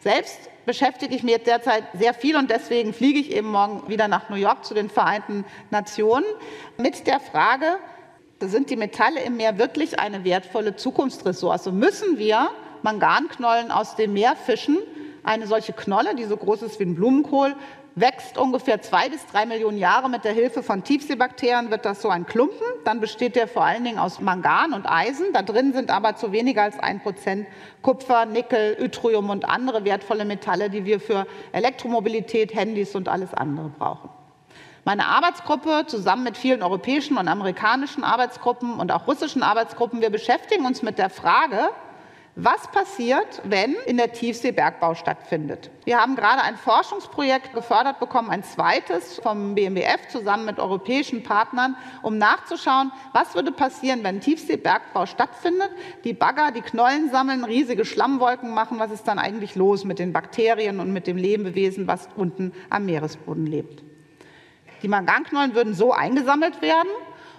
Selbst 0.00 0.48
beschäftige 0.64 1.14
ich 1.14 1.22
mich 1.22 1.32
jetzt 1.32 1.46
derzeit 1.46 1.84
sehr 1.92 2.14
viel 2.14 2.36
und 2.36 2.50
deswegen 2.50 2.94
fliege 2.94 3.18
ich 3.18 3.32
eben 3.32 3.48
morgen 3.48 3.86
wieder 3.86 4.08
nach 4.08 4.30
New 4.30 4.36
York 4.36 4.64
zu 4.64 4.72
den 4.72 4.88
Vereinten 4.88 5.44
Nationen 5.70 6.24
mit 6.78 7.06
der 7.06 7.20
Frage, 7.20 7.76
sind 8.40 8.70
die 8.70 8.76
Metalle 8.76 9.20
im 9.20 9.36
Meer 9.36 9.58
wirklich 9.58 10.00
eine 10.00 10.24
wertvolle 10.24 10.74
Zukunftsressource? 10.74 11.66
Müssen 11.66 12.16
wir 12.16 12.48
Manganknollen 12.82 13.70
aus 13.70 13.96
dem 13.96 14.14
Meer 14.14 14.36
fischen? 14.36 14.78
Eine 15.22 15.46
solche 15.46 15.74
Knolle, 15.74 16.14
die 16.14 16.24
so 16.24 16.38
groß 16.38 16.62
ist 16.62 16.80
wie 16.80 16.84
ein 16.84 16.94
Blumenkohl, 16.94 17.54
wächst 17.94 18.38
ungefähr 18.38 18.80
zwei 18.82 19.08
bis 19.08 19.26
drei 19.26 19.46
Millionen 19.46 19.78
Jahre 19.78 20.08
mit 20.08 20.24
der 20.24 20.32
Hilfe 20.32 20.62
von 20.62 20.84
Tiefseebakterien, 20.84 21.70
wird 21.70 21.84
das 21.84 22.02
so 22.02 22.08
ein 22.08 22.26
Klumpen. 22.26 22.66
Dann 22.84 23.00
besteht 23.00 23.36
der 23.36 23.48
vor 23.48 23.64
allen 23.64 23.84
Dingen 23.84 23.98
aus 23.98 24.20
Mangan 24.20 24.72
und 24.72 24.86
Eisen. 24.86 25.32
Da 25.32 25.42
drin 25.42 25.72
sind 25.72 25.90
aber 25.90 26.16
zu 26.16 26.32
weniger 26.32 26.62
als 26.62 26.78
ein 26.78 27.00
Prozent 27.00 27.46
Kupfer, 27.82 28.26
Nickel, 28.26 28.76
Yttrium 28.80 29.30
und 29.30 29.48
andere 29.48 29.84
wertvolle 29.84 30.24
Metalle, 30.24 30.70
die 30.70 30.84
wir 30.84 31.00
für 31.00 31.26
Elektromobilität, 31.52 32.54
Handys 32.54 32.94
und 32.94 33.08
alles 33.08 33.34
andere 33.34 33.68
brauchen. 33.68 34.10
Meine 34.84 35.06
Arbeitsgruppe 35.06 35.84
zusammen 35.86 36.24
mit 36.24 36.38
vielen 36.38 36.62
europäischen 36.62 37.18
und 37.18 37.28
amerikanischen 37.28 38.02
Arbeitsgruppen 38.02 38.80
und 38.80 38.90
auch 38.92 39.06
russischen 39.06 39.42
Arbeitsgruppen, 39.42 40.00
wir 40.00 40.10
beschäftigen 40.10 40.64
uns 40.64 40.82
mit 40.82 40.98
der 40.98 41.10
Frage, 41.10 41.70
was 42.44 42.68
passiert, 42.68 43.42
wenn 43.44 43.74
in 43.86 43.96
der 43.96 44.12
Tiefsee 44.12 44.52
Bergbau 44.52 44.94
stattfindet? 44.94 45.70
Wir 45.84 46.00
haben 46.00 46.16
gerade 46.16 46.42
ein 46.42 46.56
Forschungsprojekt 46.56 47.52
gefördert 47.52 48.00
bekommen, 48.00 48.30
ein 48.30 48.42
zweites 48.42 49.20
vom 49.22 49.54
BMWF 49.54 50.08
zusammen 50.08 50.46
mit 50.46 50.58
europäischen 50.58 51.22
Partnern, 51.22 51.76
um 52.02 52.18
nachzuschauen, 52.18 52.92
was 53.12 53.34
würde 53.34 53.52
passieren, 53.52 54.04
wenn 54.04 54.20
Tiefseebergbau 54.20 55.06
stattfindet, 55.06 55.70
die 56.04 56.12
Bagger, 56.12 56.50
die 56.52 56.62
Knollen 56.62 57.10
sammeln, 57.10 57.44
riesige 57.44 57.84
Schlammwolken 57.84 58.54
machen, 58.54 58.78
was 58.78 58.90
ist 58.90 59.06
dann 59.06 59.18
eigentlich 59.18 59.54
los 59.54 59.84
mit 59.84 59.98
den 59.98 60.12
Bakterien 60.12 60.80
und 60.80 60.92
mit 60.92 61.06
dem 61.06 61.16
Lebewesen, 61.16 61.86
was 61.86 62.08
unten 62.16 62.52
am 62.70 62.86
Meeresboden 62.86 63.46
lebt? 63.46 63.82
Die 64.82 64.88
Manganknollen 64.88 65.54
würden 65.54 65.74
so 65.74 65.92
eingesammelt 65.92 66.62
werden 66.62 66.88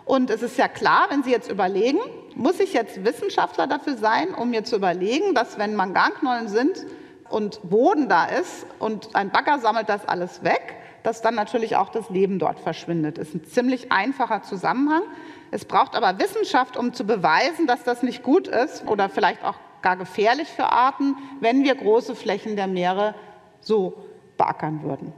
und 0.05 0.29
es 0.29 0.41
ist 0.41 0.57
ja 0.57 0.67
klar, 0.67 1.07
wenn 1.09 1.23
Sie 1.23 1.31
jetzt 1.31 1.49
überlegen, 1.49 1.99
muss 2.35 2.59
ich 2.59 2.73
jetzt 2.73 3.03
Wissenschaftler 3.05 3.67
dafür 3.67 3.97
sein, 3.97 4.33
um 4.33 4.49
mir 4.49 4.63
zu 4.63 4.75
überlegen, 4.75 5.33
dass 5.35 5.57
wenn 5.57 5.75
Manganknollen 5.75 6.47
sind 6.47 6.85
und 7.29 7.59
Boden 7.69 8.09
da 8.09 8.25
ist 8.25 8.65
und 8.79 9.15
ein 9.15 9.29
Bagger 9.29 9.59
sammelt 9.59 9.89
das 9.89 10.07
alles 10.07 10.43
weg, 10.43 10.75
dass 11.03 11.21
dann 11.21 11.35
natürlich 11.35 11.75
auch 11.75 11.89
das 11.89 12.09
Leben 12.09 12.39
dort 12.39 12.59
verschwindet. 12.59 13.17
Das 13.17 13.29
ist 13.29 13.35
ein 13.35 13.45
ziemlich 13.45 13.91
einfacher 13.91 14.43
Zusammenhang. 14.43 15.03
Es 15.49 15.65
braucht 15.65 15.95
aber 15.95 16.19
Wissenschaft, 16.19 16.77
um 16.77 16.93
zu 16.93 17.05
beweisen, 17.05 17.67
dass 17.67 17.83
das 17.83 18.03
nicht 18.03 18.23
gut 18.23 18.47
ist 18.47 18.87
oder 18.87 19.09
vielleicht 19.09 19.43
auch 19.43 19.55
gar 19.81 19.97
gefährlich 19.97 20.47
für 20.47 20.65
Arten, 20.65 21.15
wenn 21.39 21.63
wir 21.63 21.75
große 21.75 22.15
Flächen 22.15 22.55
der 22.55 22.67
Meere 22.67 23.15
so 23.61 24.05
beackern 24.37 24.83
würden. 24.83 25.13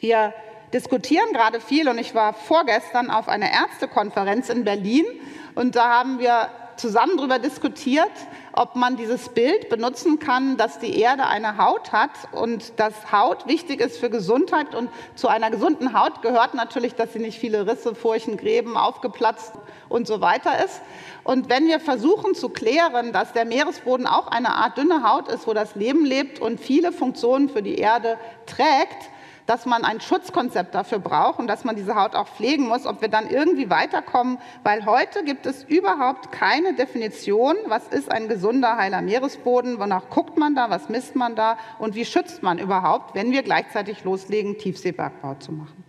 Wir 0.00 0.34
diskutieren 0.72 1.32
gerade 1.32 1.60
viel 1.60 1.88
und 1.88 1.98
ich 1.98 2.14
war 2.14 2.32
vorgestern 2.32 3.10
auf 3.10 3.28
einer 3.28 3.50
Ärztekonferenz 3.50 4.48
in 4.48 4.64
Berlin 4.64 5.06
und 5.54 5.76
da 5.76 5.88
haben 5.90 6.18
wir 6.18 6.48
zusammen 6.78 7.16
darüber 7.16 7.38
diskutiert, 7.38 8.10
ob 8.52 8.76
man 8.76 8.96
dieses 8.96 9.28
Bild 9.28 9.68
benutzen 9.68 10.18
kann, 10.18 10.56
dass 10.56 10.78
die 10.78 10.98
Erde 10.98 11.26
eine 11.26 11.58
Haut 11.58 11.92
hat 11.92 12.10
und 12.32 12.78
dass 12.78 13.12
Haut 13.12 13.46
wichtig 13.46 13.80
ist 13.80 13.98
für 13.98 14.10
Gesundheit. 14.10 14.74
Und 14.74 14.90
zu 15.14 15.28
einer 15.28 15.50
gesunden 15.50 15.98
Haut 15.98 16.22
gehört 16.22 16.54
natürlich, 16.54 16.94
dass 16.94 17.12
sie 17.12 17.18
nicht 17.18 17.38
viele 17.38 17.66
Risse, 17.66 17.94
Furchen, 17.94 18.36
Gräben, 18.36 18.76
aufgeplatzt 18.76 19.52
und 19.88 20.06
so 20.06 20.20
weiter 20.20 20.64
ist. 20.64 20.80
Und 21.24 21.48
wenn 21.48 21.66
wir 21.66 21.80
versuchen 21.80 22.34
zu 22.34 22.48
klären, 22.48 23.12
dass 23.12 23.32
der 23.32 23.44
Meeresboden 23.44 24.06
auch 24.06 24.28
eine 24.28 24.54
Art 24.54 24.78
dünne 24.78 25.02
Haut 25.02 25.28
ist, 25.28 25.46
wo 25.46 25.54
das 25.54 25.74
Leben 25.74 26.04
lebt 26.04 26.40
und 26.40 26.60
viele 26.60 26.92
Funktionen 26.92 27.48
für 27.48 27.62
die 27.62 27.76
Erde 27.76 28.18
trägt, 28.46 29.10
dass 29.48 29.64
man 29.64 29.82
ein 29.82 29.98
Schutzkonzept 29.98 30.74
dafür 30.74 30.98
braucht 30.98 31.38
und 31.38 31.46
dass 31.46 31.64
man 31.64 31.74
diese 31.74 31.94
Haut 31.94 32.14
auch 32.14 32.28
pflegen 32.28 32.68
muss, 32.68 32.84
ob 32.84 33.00
wir 33.00 33.08
dann 33.08 33.30
irgendwie 33.30 33.70
weiterkommen, 33.70 34.36
weil 34.62 34.84
heute 34.84 35.24
gibt 35.24 35.46
es 35.46 35.64
überhaupt 35.64 36.30
keine 36.32 36.74
Definition, 36.74 37.56
was 37.66 37.88
ist 37.88 38.12
ein 38.12 38.28
gesunder, 38.28 38.76
heiler 38.76 39.00
Meeresboden, 39.00 39.80
wonach 39.80 40.10
guckt 40.10 40.36
man 40.36 40.54
da, 40.54 40.68
was 40.68 40.90
misst 40.90 41.16
man 41.16 41.34
da 41.34 41.56
und 41.78 41.94
wie 41.94 42.04
schützt 42.04 42.42
man 42.42 42.58
überhaupt, 42.58 43.14
wenn 43.14 43.32
wir 43.32 43.42
gleichzeitig 43.42 44.04
loslegen, 44.04 44.58
Tiefseebergbau 44.58 45.36
zu 45.36 45.52
machen. 45.52 45.82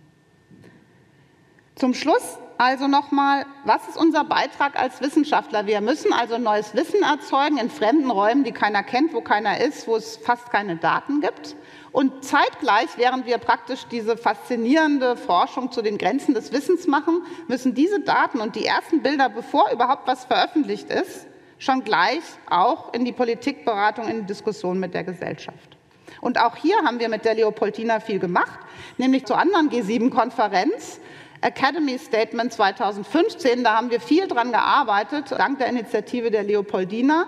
Zum 1.74 1.92
Schluss 1.92 2.39
also 2.60 2.88
nochmal, 2.88 3.46
was 3.64 3.88
ist 3.88 3.96
unser 3.96 4.22
Beitrag 4.22 4.78
als 4.78 5.00
Wissenschaftler? 5.00 5.64
Wir 5.64 5.80
müssen 5.80 6.12
also 6.12 6.36
neues 6.36 6.74
Wissen 6.74 7.02
erzeugen 7.02 7.56
in 7.56 7.70
fremden 7.70 8.10
Räumen, 8.10 8.44
die 8.44 8.52
keiner 8.52 8.82
kennt, 8.82 9.14
wo 9.14 9.22
keiner 9.22 9.62
ist, 9.62 9.88
wo 9.88 9.96
es 9.96 10.18
fast 10.18 10.50
keine 10.50 10.76
Daten 10.76 11.22
gibt. 11.22 11.56
Und 11.90 12.22
zeitgleich, 12.22 12.90
während 12.96 13.24
wir 13.24 13.38
praktisch 13.38 13.86
diese 13.90 14.18
faszinierende 14.18 15.16
Forschung 15.16 15.72
zu 15.72 15.80
den 15.80 15.96
Grenzen 15.96 16.34
des 16.34 16.52
Wissens 16.52 16.86
machen, 16.86 17.22
müssen 17.48 17.72
diese 17.72 18.00
Daten 18.00 18.42
und 18.42 18.54
die 18.56 18.66
ersten 18.66 19.00
Bilder, 19.00 19.30
bevor 19.30 19.70
überhaupt 19.72 20.06
was 20.06 20.26
veröffentlicht 20.26 20.90
ist, 20.90 21.28
schon 21.56 21.82
gleich 21.82 22.20
auch 22.50 22.92
in 22.92 23.06
die 23.06 23.12
Politikberatung, 23.12 24.06
in 24.06 24.20
die 24.20 24.26
Diskussion 24.26 24.78
mit 24.78 24.92
der 24.92 25.04
Gesellschaft. 25.04 25.78
Und 26.20 26.38
auch 26.38 26.56
hier 26.56 26.76
haben 26.84 27.00
wir 27.00 27.08
mit 27.08 27.24
der 27.24 27.36
Leopoldina 27.36 28.00
viel 28.00 28.18
gemacht, 28.18 28.58
nämlich 28.98 29.24
zur 29.24 29.38
anderen 29.38 29.70
G7-Konferenz, 29.70 31.00
Academy 31.40 31.98
Statement 31.98 32.52
2015. 32.52 33.64
Da 33.64 33.76
haben 33.76 33.90
wir 33.90 34.00
viel 34.00 34.28
dran 34.28 34.52
gearbeitet, 34.52 35.30
dank 35.30 35.58
der 35.58 35.68
Initiative 35.68 36.30
der 36.30 36.42
Leopoldina 36.42 37.26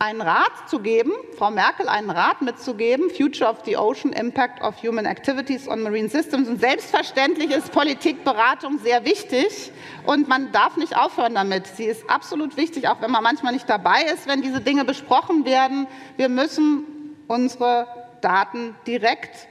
einen 0.00 0.20
Rat 0.20 0.68
zu 0.68 0.78
geben, 0.78 1.12
Frau 1.36 1.50
Merkel 1.50 1.88
einen 1.88 2.10
Rat 2.10 2.40
mitzugeben, 2.40 3.10
Future 3.10 3.50
of 3.50 3.62
the 3.64 3.76
Ocean, 3.76 4.12
Impact 4.12 4.62
of 4.62 4.80
Human 4.82 5.06
Activities 5.06 5.66
on 5.66 5.82
Marine 5.82 6.08
Systems. 6.08 6.48
Und 6.48 6.60
selbstverständlich 6.60 7.50
ist 7.50 7.72
Politikberatung 7.72 8.78
sehr 8.78 9.04
wichtig 9.04 9.72
und 10.06 10.28
man 10.28 10.52
darf 10.52 10.76
nicht 10.76 10.96
aufhören 10.96 11.34
damit. 11.34 11.66
Sie 11.66 11.84
ist 11.84 12.08
absolut 12.08 12.56
wichtig, 12.56 12.88
auch 12.88 13.00
wenn 13.00 13.10
man 13.10 13.24
manchmal 13.24 13.52
nicht 13.52 13.68
dabei 13.68 14.02
ist, 14.02 14.28
wenn 14.28 14.40
diese 14.40 14.60
Dinge 14.60 14.84
besprochen 14.84 15.44
werden. 15.44 15.88
Wir 16.16 16.28
müssen 16.28 17.16
unsere 17.26 17.88
Daten 18.20 18.76
direkt 18.86 19.48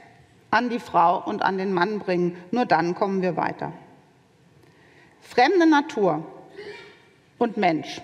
an 0.50 0.70
die 0.70 0.78
Frau 0.78 1.22
und 1.24 1.42
an 1.42 1.58
den 1.58 1.72
Mann 1.72 1.98
bringen. 1.98 2.36
Nur 2.50 2.66
dann 2.66 2.94
kommen 2.94 3.22
wir 3.22 3.36
weiter. 3.36 3.72
Fremde 5.20 5.66
Natur 5.66 6.24
und 7.38 7.56
Mensch 7.56 8.00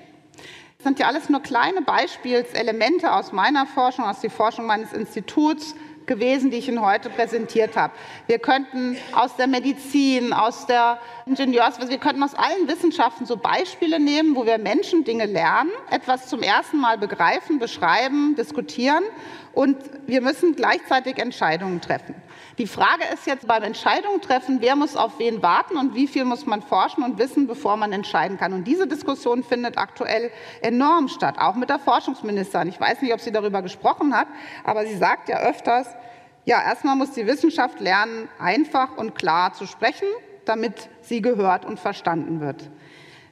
sind 0.78 0.98
ja 0.98 1.06
alles 1.06 1.30
nur 1.30 1.40
kleine 1.40 1.80
Beispielselemente 1.80 3.12
aus 3.12 3.32
meiner 3.32 3.66
Forschung, 3.66 4.04
aus 4.04 4.20
der 4.20 4.30
Forschung 4.30 4.66
meines 4.66 4.92
Instituts, 4.92 5.74
gewesen, 6.06 6.50
die 6.50 6.58
ich 6.58 6.68
Ihnen 6.68 6.80
heute 6.80 7.10
präsentiert 7.10 7.76
habe. 7.76 7.92
Wir 8.26 8.38
könnten 8.38 8.96
aus 9.14 9.36
der 9.36 9.46
Medizin, 9.46 10.32
aus 10.32 10.66
der 10.66 10.98
Ingenieurs, 11.26 11.78
wir 11.88 11.98
könnten 11.98 12.22
aus 12.22 12.34
allen 12.34 12.68
Wissenschaften 12.68 13.26
so 13.26 13.36
Beispiele 13.36 13.98
nehmen, 13.98 14.36
wo 14.36 14.46
wir 14.46 14.58
Menschen 14.58 15.04
Dinge 15.04 15.26
lernen, 15.26 15.70
etwas 15.90 16.28
zum 16.28 16.42
ersten 16.42 16.78
Mal 16.78 16.98
begreifen, 16.98 17.58
beschreiben, 17.58 18.34
diskutieren 18.36 19.04
und 19.52 19.76
wir 20.06 20.20
müssen 20.20 20.54
gleichzeitig 20.54 21.18
Entscheidungen 21.18 21.80
treffen. 21.80 22.14
Die 22.58 22.68
Frage 22.68 23.02
ist 23.12 23.26
jetzt 23.26 23.48
beim 23.48 23.64
Entscheidungen 23.64 24.20
treffen, 24.20 24.58
wer 24.60 24.76
muss 24.76 24.94
auf 24.94 25.18
wen 25.18 25.42
warten 25.42 25.76
und 25.76 25.94
wie 25.96 26.06
viel 26.06 26.24
muss 26.24 26.46
man 26.46 26.62
forschen 26.62 27.02
und 27.02 27.18
wissen, 27.18 27.48
bevor 27.48 27.76
man 27.76 27.92
entscheiden 27.92 28.38
kann. 28.38 28.52
Und 28.52 28.64
diese 28.64 28.86
Diskussion 28.86 29.42
findet 29.42 29.76
aktuell 29.76 30.30
enorm 30.62 31.08
statt, 31.08 31.34
auch 31.38 31.56
mit 31.56 31.68
der 31.68 31.80
Forschungsministerin. 31.80 32.68
Ich 32.68 32.78
weiß 32.78 33.02
nicht, 33.02 33.12
ob 33.12 33.20
sie 33.20 33.32
darüber 33.32 33.60
gesprochen 33.60 34.16
hat, 34.16 34.28
aber 34.62 34.86
sie 34.86 34.96
sagt 34.96 35.28
ja 35.28 35.40
öfters, 35.40 35.88
ja, 36.44 36.62
erstmal 36.62 36.94
muss 36.94 37.10
die 37.10 37.26
Wissenschaft 37.26 37.80
lernen, 37.80 38.28
einfach 38.38 38.96
und 38.96 39.16
klar 39.16 39.52
zu 39.54 39.66
sprechen, 39.66 40.06
damit 40.44 40.90
sie 41.00 41.22
gehört 41.22 41.64
und 41.64 41.80
verstanden 41.80 42.40
wird. 42.40 42.70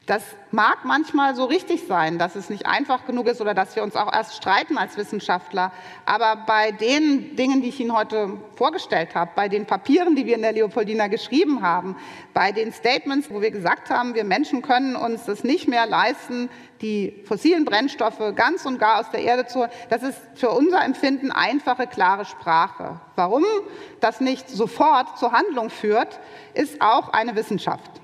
Das 0.07 0.25
mag 0.51 0.85
manchmal 0.85 1.37
so 1.37 1.45
richtig 1.45 1.87
sein, 1.87 2.19
dass 2.19 2.35
es 2.35 2.51
nicht 2.51 2.67
einfach 2.67 3.07
genug 3.07 3.29
ist 3.29 3.41
oder 3.41 3.55
dass 3.55 3.77
wir 3.77 3.85
uns 3.85 3.95
auch 3.95 4.13
erst 4.13 4.35
streiten 4.35 4.77
als 4.77 4.97
Wissenschaftler. 4.97 5.71
Aber 6.07 6.43
bei 6.45 6.73
den 6.73 7.37
Dingen, 7.37 7.63
die 7.63 7.69
ich 7.69 7.79
Ihnen 7.79 7.97
heute 7.97 8.37
vorgestellt 8.57 9.15
habe, 9.15 9.31
bei 9.37 9.49
den 9.49 9.65
Papieren, 9.65 10.17
die 10.17 10.27
wir 10.27 10.35
in 10.35 10.43
der 10.43 10.53
Leopoldina 10.53 11.07
geschrieben 11.07 11.63
haben, 11.63 11.97
bei 12.35 12.51
den 12.51 12.73
Statements, 12.73 13.31
wo 13.31 13.41
wir 13.41 13.53
gesagt 13.53 13.91
haben, 13.91 14.17
wir 14.17 14.25
Menschen 14.25 14.61
können 14.61 14.97
uns 14.97 15.27
das 15.27 15.45
nicht 15.45 15.69
mehr 15.69 15.87
leisten, 15.87 16.51
die 16.81 17.23
fossilen 17.25 17.65
Brennstoffe 17.65 18.35
ganz 18.35 18.67
und 18.67 18.81
gar 18.81 18.99
aus 18.99 19.11
der 19.13 19.21
Erde 19.21 19.47
zu 19.47 19.61
holen, 19.61 19.71
das 19.89 20.03
ist 20.03 20.19
für 20.35 20.51
unser 20.51 20.85
Empfinden 20.85 21.31
einfache, 21.31 21.87
klare 21.87 22.25
Sprache. 22.25 23.01
Warum 23.15 23.45
das 24.01 24.21
nicht 24.21 24.49
sofort 24.49 25.17
zur 25.17 25.31
Handlung 25.31 25.71
führt, 25.71 26.19
ist 26.55 26.81
auch 26.81 27.11
eine 27.11 27.37
Wissenschaft 27.37 28.02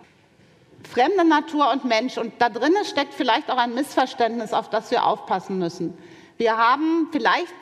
fremde 0.82 1.24
Natur 1.24 1.70
und 1.72 1.84
Mensch. 1.84 2.18
Und 2.18 2.34
da 2.38 2.48
drinnen 2.48 2.84
steckt 2.84 3.14
vielleicht 3.14 3.50
auch 3.50 3.58
ein 3.58 3.74
Missverständnis, 3.74 4.52
auf 4.52 4.70
das 4.70 4.90
wir 4.90 5.04
aufpassen 5.04 5.58
müssen. 5.58 5.96
Wir 6.36 6.56
haben 6.56 7.08
vielleicht 7.10 7.54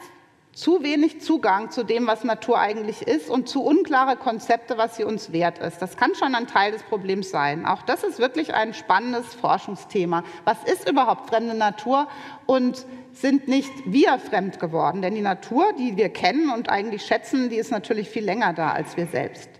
zu 0.56 0.82
wenig 0.82 1.20
Zugang 1.20 1.70
zu 1.70 1.84
dem, 1.84 2.06
was 2.06 2.24
Natur 2.24 2.58
eigentlich 2.58 3.02
ist 3.02 3.28
und 3.28 3.46
zu 3.46 3.62
unklare 3.62 4.16
Konzepte, 4.16 4.78
was 4.78 4.96
sie 4.96 5.04
uns 5.04 5.30
wert 5.30 5.58
ist. 5.58 5.82
Das 5.82 5.98
kann 5.98 6.14
schon 6.14 6.34
ein 6.34 6.46
Teil 6.46 6.72
des 6.72 6.82
Problems 6.82 7.28
sein. 7.28 7.66
Auch 7.66 7.82
das 7.82 8.02
ist 8.02 8.18
wirklich 8.18 8.54
ein 8.54 8.72
spannendes 8.72 9.34
Forschungsthema. 9.34 10.24
Was 10.44 10.56
ist 10.64 10.88
überhaupt 10.88 11.28
fremde 11.28 11.54
Natur 11.54 12.08
und 12.46 12.86
sind 13.12 13.48
nicht 13.48 13.70
wir 13.84 14.18
fremd 14.18 14.58
geworden? 14.58 15.02
Denn 15.02 15.14
die 15.14 15.20
Natur, 15.20 15.74
die 15.78 15.98
wir 15.98 16.08
kennen 16.08 16.48
und 16.48 16.70
eigentlich 16.70 17.02
schätzen, 17.02 17.50
die 17.50 17.56
ist 17.56 17.70
natürlich 17.70 18.08
viel 18.08 18.24
länger 18.24 18.54
da 18.54 18.70
als 18.70 18.96
wir 18.96 19.06
selbst. 19.08 19.50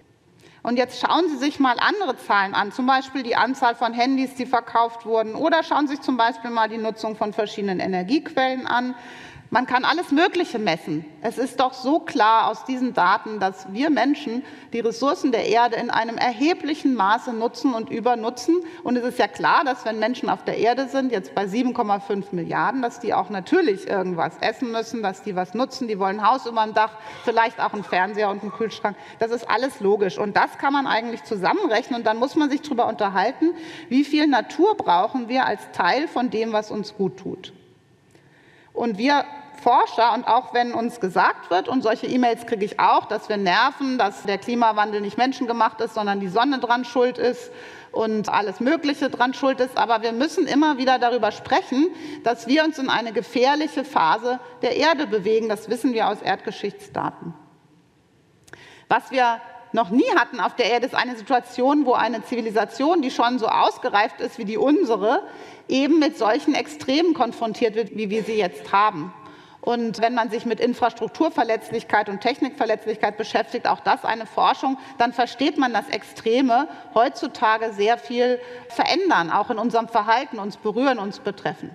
Und 0.67 0.79
jetzt 0.79 1.01
schauen 1.01 1.29
Sie 1.29 1.37
sich 1.37 1.61
mal 1.61 1.77
andere 1.79 2.17
Zahlen 2.17 2.53
an, 2.53 2.73
zum 2.73 2.87
Beispiel 2.87 3.23
die 3.23 3.37
Anzahl 3.37 3.77
von 3.77 3.93
Handys, 3.93 4.35
die 4.35 4.47
verkauft 4.47 5.07
wurden, 5.07 5.37
oder 5.37 5.63
schauen 5.63 5.87
Sie 5.87 5.95
sich 5.95 6.03
zum 6.03 6.17
Beispiel 6.17 6.51
mal 6.51 6.69
die 6.69 6.77
Nutzung 6.77 7.15
von 7.15 7.33
verschiedenen 7.33 7.79
Energiequellen 7.79 8.67
an. 8.67 8.97
Man 9.51 9.67
kann 9.67 9.85
alles 9.85 10.11
Mögliche 10.11 10.59
messen. 10.59 11.05
Es 11.23 11.39
ist 11.39 11.61
doch 11.61 11.73
so 11.73 12.01
klar 12.01 12.51
aus 12.51 12.65
diesen 12.65 12.95
Daten, 12.95 13.39
dass 13.39 13.73
wir 13.73 13.91
Menschen 13.91 14.43
die 14.73 14.81
Ressourcen 14.81 15.31
der 15.31 15.47
Erde 15.47 15.77
in 15.77 15.89
einem 15.89 16.19
erheblichen 16.19 16.95
Maße 16.95 17.33
nutzen 17.33 17.73
und 17.73 17.89
übernutzen. 17.89 18.57
Und 18.83 18.97
es 18.97 19.05
ist 19.05 19.19
ja 19.21 19.29
klar, 19.29 19.63
dass 19.65 19.85
wenn 19.85 20.01
Menschen 20.01 20.31
auf 20.31 20.43
der 20.45 20.59
Erde 20.59 20.89
sind, 20.89 21.13
jetzt 21.13 21.33
bei 21.37 21.45
7,5 21.45 22.25
Milliarden, 22.33 22.83
dass 22.83 22.99
die 22.99 23.15
auch 23.15 23.31
natürlich 23.31 23.87
irgendwas 23.87 24.37
essen 24.41 24.73
müssen, 24.73 25.03
dass 25.03 25.23
die 25.23 25.37
was 25.37 25.55
nutzen. 25.55 25.87
Die 25.87 26.01
wollen 26.01 26.19
ein 26.19 26.27
Haus 26.27 26.47
über 26.47 26.65
dem 26.65 26.75
Dach, 26.75 26.99
vielleicht 27.25 27.61
auch 27.61 27.73
einen 27.73 27.85
Fernseher 27.85 28.31
und 28.31 28.43
einen 28.43 28.53
Kühlschrank. 28.53 28.97
Das 29.21 29.31
ist 29.31 29.49
alles 29.49 29.79
logisch. 29.79 30.19
Und 30.19 30.37
das 30.37 30.59
kann 30.59 30.73
man 30.73 30.89
eigentlich 30.89 31.23
zusammenrechnen. 31.23 32.01
Und 32.01 32.07
dann 32.07 32.19
muss 32.19 32.35
man 32.35 32.51
sich 32.51 32.63
darüber 32.63 32.89
unterhalten, 32.89 33.53
wie 33.89 34.03
viel 34.03 34.27
Natur 34.27 34.77
brauchen 34.77 35.29
wir 35.29 35.47
als 35.47 35.71
Teil 35.71 36.09
von 36.09 36.31
dem, 36.31 36.53
was 36.53 36.73
uns 36.73 36.97
gut 36.97 37.19
tut. 37.19 37.53
Und 38.77 38.99
wir 38.99 39.25
Forscher, 39.61 40.13
und 40.15 40.29
auch 40.29 40.55
wenn 40.55 40.75
uns 40.75 41.01
gesagt 41.01 41.51
wird, 41.51 41.67
und 41.67 41.83
solche 41.83 42.07
E-Mails 42.07 42.47
kriege 42.47 42.65
ich 42.65 42.79
auch, 42.79 43.07
dass 43.07 43.29
wir 43.29 43.39
nerven, 43.39 43.99
dass 43.99 44.23
der 44.23 44.39
Klimawandel 44.39 45.01
nicht 45.01 45.19
menschengemacht 45.19 45.81
ist, 45.81 45.95
sondern 45.95 46.21
die 46.21 46.29
Sonne 46.29 46.61
dran 46.61 46.85
schuld 46.85 47.19
ist 47.19 47.51
und 47.91 48.29
alles 48.29 48.61
Mögliche 48.61 49.09
dran 49.09 49.35
schuld 49.35 49.61
ist. 49.61 49.77
Aber 49.79 50.03
wir 50.03 50.13
müssen 50.13 50.47
immer 50.47 50.77
wieder 50.77 50.99
darüber 50.99 51.33
sprechen, 51.33 51.89
dass 52.23 52.47
wir 52.47 52.65
uns 52.65 52.79
in 52.79 52.91
eine 52.91 53.13
gefährliche 53.13 53.85
Phase 53.85 54.39
der 54.63 54.77
Erde 54.77 55.07
bewegen. 55.07 55.49
Das 55.49 55.71
wissen 55.71 55.95
wir 55.95 56.09
aus 56.09 56.21
Erdgeschichtsdaten. 56.21 57.35
Was 58.89 59.11
wir 59.11 59.41
noch 59.77 59.91
nie 59.91 60.11
hatten 60.17 60.41
auf 60.41 60.57
der 60.57 60.71
Erde, 60.71 60.87
ist 60.87 60.95
eine 60.95 61.17
Situation, 61.17 61.85
wo 61.85 61.93
eine 61.93 62.25
Zivilisation, 62.25 63.03
die 63.03 63.11
schon 63.11 63.39
so 63.39 63.47
ausgereift 63.47 64.21
ist 64.21 64.39
wie 64.39 64.47
die 64.47 64.57
unsere, 64.57 65.23
eben 65.69 65.99
mit 65.99 66.17
solchen 66.17 66.55
Extremen 66.55 67.13
konfrontiert 67.13 67.75
wird, 67.75 67.95
wie 67.95 68.09
wir 68.09 68.25
sie 68.25 68.39
jetzt 68.39 68.73
haben. 68.73 69.13
Und 69.61 70.01
wenn 70.01 70.15
man 70.15 70.31
sich 70.31 70.47
mit 70.47 70.61
Infrastrukturverletzlichkeit 70.61 72.09
und 72.09 72.21
Technikverletzlichkeit 72.21 73.19
beschäftigt, 73.19 73.67
auch 73.67 73.81
das 73.81 74.05
eine 74.05 74.25
Forschung, 74.25 74.79
dann 74.97 75.13
versteht 75.13 75.59
man, 75.59 75.75
dass 75.75 75.89
Extreme 75.89 76.69
heutzutage 76.95 77.73
sehr 77.73 77.99
viel 77.99 78.41
verändern, 78.69 79.31
auch 79.31 79.51
in 79.51 79.59
unserem 79.59 79.89
Verhalten, 79.89 80.39
uns 80.39 80.57
berühren, 80.57 80.99
uns 80.99 81.19
betreffen. 81.19 81.71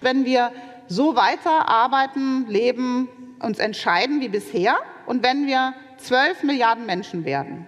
Wenn 0.00 0.24
wir 0.24 0.50
so 0.88 1.14
weiterarbeiten, 1.14 2.46
leben, 2.48 3.08
uns 3.40 3.58
entscheiden 3.58 4.20
wie 4.20 4.28
bisher 4.28 4.74
und 5.06 5.22
wenn 5.22 5.46
wir 5.46 5.74
zwölf 5.98 6.42
Milliarden 6.42 6.86
Menschen 6.86 7.24
werden, 7.24 7.66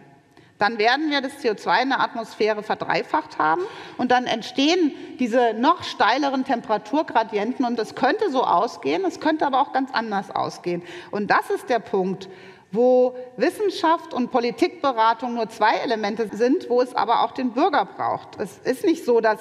dann 0.61 0.79
werden 0.79 1.11
wir 1.11 1.23
das 1.23 1.43
CO2 1.43 1.83
in 1.83 1.89
der 1.89 2.01
Atmosphäre 2.01 2.63
verdreifacht 2.63 3.39
haben 3.39 3.63
und 3.97 4.11
dann 4.11 4.27
entstehen 4.27 4.93
diese 5.19 5.55
noch 5.55 5.83
steileren 5.85 6.45
Temperaturgradienten 6.45 7.65
und 7.65 7.79
das 7.79 7.95
könnte 7.95 8.31
so 8.31 8.45
ausgehen, 8.45 9.05
es 9.07 9.21
könnte 9.21 9.47
aber 9.47 9.61
auch 9.61 9.73
ganz 9.73 9.91
anders 9.93 10.31
ausgehen. 10.31 10.83
Und 11.11 11.31
das 11.31 11.49
ist 11.49 11.71
der 11.71 11.79
Punkt, 11.79 12.29
wo 12.73 13.17
Wissenschaft 13.37 14.13
und 14.13 14.31
Politikberatung 14.31 15.35
nur 15.35 15.49
zwei 15.49 15.77
Elemente 15.77 16.29
sind, 16.33 16.69
wo 16.69 16.83
es 16.83 16.95
aber 16.95 17.25
auch 17.25 17.33
den 17.33 17.53
Bürger 17.53 17.87
braucht. 17.87 18.39
Es 18.39 18.59
ist 18.59 18.85
nicht 18.85 19.05
so, 19.05 19.21
dass 19.21 19.41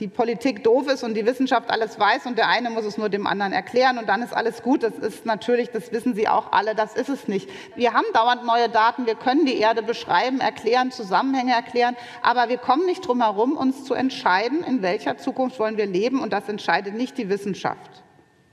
die 0.00 0.08
Politik 0.08 0.64
doof 0.64 0.88
ist 0.88 1.04
und 1.04 1.12
die 1.14 1.26
Wissenschaft 1.26 1.70
alles 1.70 1.98
weiß 1.98 2.24
und 2.24 2.38
der 2.38 2.48
eine 2.48 2.70
muss 2.70 2.86
es 2.86 2.96
nur 2.96 3.10
dem 3.10 3.26
anderen 3.26 3.52
erklären 3.52 3.98
und 3.98 4.08
dann 4.08 4.22
ist 4.22 4.32
alles 4.32 4.62
gut. 4.62 4.82
Das 4.82 4.94
ist 4.94 5.26
natürlich, 5.26 5.68
das 5.70 5.92
wissen 5.92 6.14
Sie 6.14 6.26
auch 6.26 6.52
alle, 6.52 6.74
das 6.74 6.96
ist 6.96 7.10
es 7.10 7.28
nicht. 7.28 7.50
Wir 7.76 7.92
haben 7.92 8.06
dauernd 8.14 8.46
neue 8.46 8.70
Daten, 8.70 9.04
wir 9.04 9.14
können 9.14 9.44
die 9.44 9.58
Erde 9.58 9.82
beschreiben, 9.82 10.40
erklären, 10.40 10.90
Zusammenhänge 10.90 11.52
erklären, 11.52 11.96
aber 12.22 12.48
wir 12.48 12.56
kommen 12.56 12.86
nicht 12.86 13.06
drum 13.06 13.20
herum, 13.20 13.58
uns 13.58 13.84
zu 13.84 13.92
entscheiden, 13.92 14.64
in 14.64 14.80
welcher 14.80 15.18
Zukunft 15.18 15.58
wollen 15.58 15.76
wir 15.76 15.86
leben 15.86 16.20
und 16.20 16.32
das 16.32 16.48
entscheidet 16.48 16.94
nicht 16.94 17.18
die 17.18 17.28
Wissenschaft. 17.28 18.02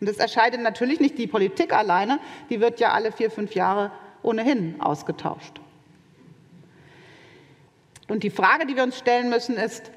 Und 0.02 0.10
das 0.10 0.18
entscheidet 0.18 0.62
natürlich 0.62 1.00
nicht 1.00 1.18
die 1.18 1.28
Politik 1.28 1.74
alleine, 1.74 2.20
die 2.50 2.60
wird 2.60 2.82
ja 2.82 2.92
alle 2.92 3.14
vier, 3.14 3.32
fünf 3.32 3.56
Jahre 3.56 3.92
ohnehin 4.22 4.82
ausgetauscht. 4.82 5.62
Und 8.10 8.24
die 8.24 8.30
Frage, 8.30 8.66
die 8.66 8.76
wir 8.76 8.84
uns 8.84 8.98
stellen 8.98 9.30
müssen, 9.30 9.56
ist, 9.56 9.92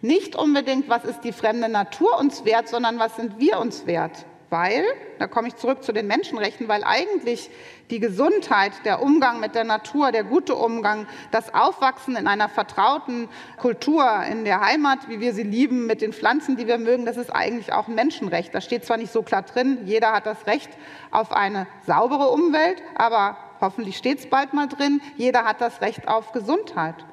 nicht 0.00 0.36
unbedingt, 0.36 0.88
was 0.88 1.04
ist 1.04 1.20
die 1.20 1.32
fremde 1.32 1.68
Natur 1.68 2.18
uns 2.18 2.44
wert, 2.44 2.68
sondern 2.68 2.98
was 2.98 3.16
sind 3.16 3.38
wir 3.38 3.58
uns 3.58 3.86
wert. 3.86 4.24
Weil, 4.50 4.82
da 5.18 5.26
komme 5.26 5.48
ich 5.48 5.56
zurück 5.56 5.84
zu 5.84 5.92
den 5.92 6.06
Menschenrechten, 6.06 6.68
weil 6.68 6.82
eigentlich 6.82 7.50
die 7.90 8.00
Gesundheit, 8.00 8.72
der 8.86 9.02
Umgang 9.02 9.40
mit 9.40 9.54
der 9.54 9.64
Natur, 9.64 10.10
der 10.10 10.24
gute 10.24 10.54
Umgang, 10.54 11.06
das 11.32 11.52
Aufwachsen 11.52 12.16
in 12.16 12.26
einer 12.26 12.48
vertrauten 12.48 13.28
Kultur, 13.58 14.06
in 14.30 14.46
der 14.46 14.60
Heimat, 14.60 15.10
wie 15.10 15.20
wir 15.20 15.34
sie 15.34 15.42
lieben, 15.42 15.86
mit 15.86 16.00
den 16.00 16.14
Pflanzen, 16.14 16.56
die 16.56 16.66
wir 16.66 16.78
mögen, 16.78 17.04
das 17.04 17.18
ist 17.18 17.28
eigentlich 17.28 17.74
auch 17.74 17.88
ein 17.88 17.94
Menschenrecht. 17.94 18.54
Das 18.54 18.64
steht 18.64 18.86
zwar 18.86 18.96
nicht 18.96 19.12
so 19.12 19.20
klar 19.22 19.42
drin, 19.42 19.80
jeder 19.84 20.12
hat 20.12 20.24
das 20.24 20.46
Recht 20.46 20.70
auf 21.10 21.30
eine 21.32 21.66
saubere 21.86 22.30
Umwelt, 22.30 22.82
aber 22.94 23.36
hoffentlich 23.60 23.98
steht 23.98 24.20
es 24.20 24.30
bald 24.30 24.54
mal 24.54 24.66
drin, 24.66 25.02
jeder 25.18 25.44
hat 25.44 25.60
das 25.60 25.82
Recht 25.82 26.08
auf 26.08 26.32
Gesundheit 26.32 27.04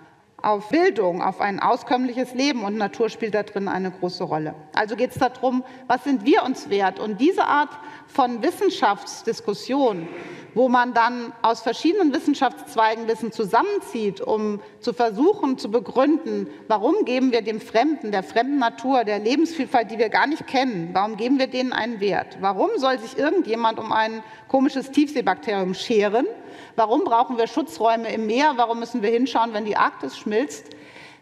auf 0.45 0.69
Bildung, 0.69 1.23
auf 1.23 1.41
ein 1.41 1.59
auskömmliches 1.59 2.35
Leben 2.35 2.63
und 2.63 2.77
Natur 2.77 3.09
spielt 3.09 3.33
da 3.33 3.41
drin 3.41 3.67
eine 3.67 3.89
große 3.89 4.23
Rolle. 4.23 4.53
Also 4.75 4.95
geht 4.95 5.11
es 5.11 5.17
darum, 5.17 5.63
was 5.87 6.03
sind 6.03 6.23
wir 6.23 6.43
uns 6.43 6.69
wert? 6.69 6.99
Und 6.99 7.19
diese 7.19 7.45
Art 7.45 7.71
von 8.05 8.43
Wissenschaftsdiskussion, 8.43 10.07
wo 10.53 10.69
man 10.69 10.93
dann 10.93 11.33
aus 11.41 11.61
verschiedenen 11.61 12.13
Wissenschaftszweigen 12.13 13.07
Wissen 13.07 13.31
zusammenzieht, 13.31 14.21
um 14.21 14.61
zu 14.79 14.93
versuchen 14.93 15.57
zu 15.57 15.71
begründen, 15.71 16.47
warum 16.67 17.05
geben 17.05 17.31
wir 17.31 17.41
dem 17.41 17.59
Fremden, 17.59 18.11
der 18.11 18.21
fremden 18.21 18.59
Natur, 18.59 19.03
der 19.03 19.17
Lebensvielfalt, 19.17 19.89
die 19.89 19.97
wir 19.97 20.09
gar 20.09 20.27
nicht 20.27 20.45
kennen, 20.45 20.91
warum 20.93 21.17
geben 21.17 21.39
wir 21.39 21.47
denen 21.47 21.73
einen 21.73 21.99
Wert? 21.99 22.37
Warum 22.39 22.69
soll 22.77 22.99
sich 22.99 23.17
irgendjemand 23.17 23.79
um 23.79 23.91
ein 23.91 24.23
komisches 24.47 24.91
Tiefseebakterium 24.91 25.73
scheren? 25.73 26.27
Warum 26.76 27.03
brauchen 27.03 27.38
wir 27.38 27.47
Schutzräume 27.47 28.12
im 28.12 28.26
Meer? 28.26 28.53
Warum 28.56 28.80
müssen 28.80 29.01
wir 29.01 29.10
hinschauen, 29.10 29.53
wenn 29.53 29.66
die 29.66 29.78
Arktis 29.78 30.18
schmilzt? 30.18 30.76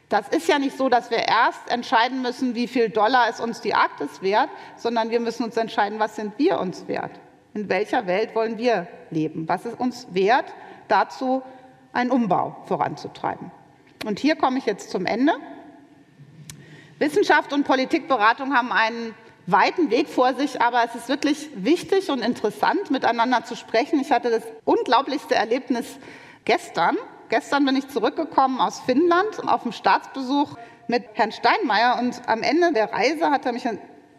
Das 0.10 0.28
ist 0.30 0.48
ja 0.48 0.60
nicht 0.60 0.78
so, 0.78 0.90
dass 0.90 1.10
wir 1.10 1.20
erst 1.20 1.72
entscheiden 1.72 2.22
müssen, 2.22 2.56
wie 2.56 2.68
viel 2.68 2.90
Dollar 2.90 3.30
ist 3.30 3.40
uns 3.40 3.62
die 3.62 3.74
Arktis 3.74 4.22
wert, 4.22 4.50
sondern 4.76 5.10
wir 5.10 5.20
müssen 5.20 5.44
uns 5.44 5.58
entscheiden, 5.58 6.00
was 6.00 6.16
sind 6.16 6.38
wir 6.38 6.60
uns 6.60 6.88
wert. 6.88 7.12
In 7.54 7.70
welcher 7.70 8.06
Welt 8.06 8.36
wollen 8.36 8.58
wir 8.58 8.88
leben? 9.10 9.48
Was 9.48 9.66
ist 9.66 9.80
uns 9.80 10.08
wert, 10.12 10.46
dazu 10.88 11.42
einen 11.94 12.12
Umbau 12.12 12.56
voranzutreiben? 12.66 13.52
Und 14.06 14.20
hier 14.20 14.36
komme 14.36 14.60
ich 14.60 14.66
jetzt 14.66 14.92
zum 14.92 15.06
Ende. 15.06 15.34
Wissenschaft 17.00 17.54
und 17.54 17.64
Politikberatung 17.64 18.56
haben 18.56 18.72
einen 18.72 19.16
weiten 19.46 19.92
Weg 19.92 20.08
vor 20.08 20.34
sich, 20.36 20.62
aber 20.62 20.84
es 20.86 20.96
ist 20.96 21.10
wirklich 21.10 21.50
wichtig 21.56 22.10
und 22.10 22.22
interessant, 22.22 22.92
miteinander 22.92 23.44
zu 23.44 23.56
sprechen. 23.56 24.00
Ich 24.00 24.12
hatte 24.12 24.30
das 24.30 24.44
unglaublichste 24.66 25.36
Erlebnis 25.36 25.86
gestern. 26.46 26.98
Gestern 27.30 27.66
bin 27.66 27.76
ich 27.76 27.88
zurückgekommen 27.90 28.60
aus 28.60 28.80
Finnland 28.82 29.48
auf 29.48 29.64
dem 29.64 29.72
Staatsbesuch 29.72 30.56
mit 30.88 31.04
Herrn 31.14 31.32
Steinmeier 31.32 31.98
und 32.00 32.22
am 32.28 32.44
Ende 32.44 32.74
der 32.74 32.92
Reise 32.92 33.32
hat 33.32 33.46
er 33.46 33.54
mich 33.54 33.68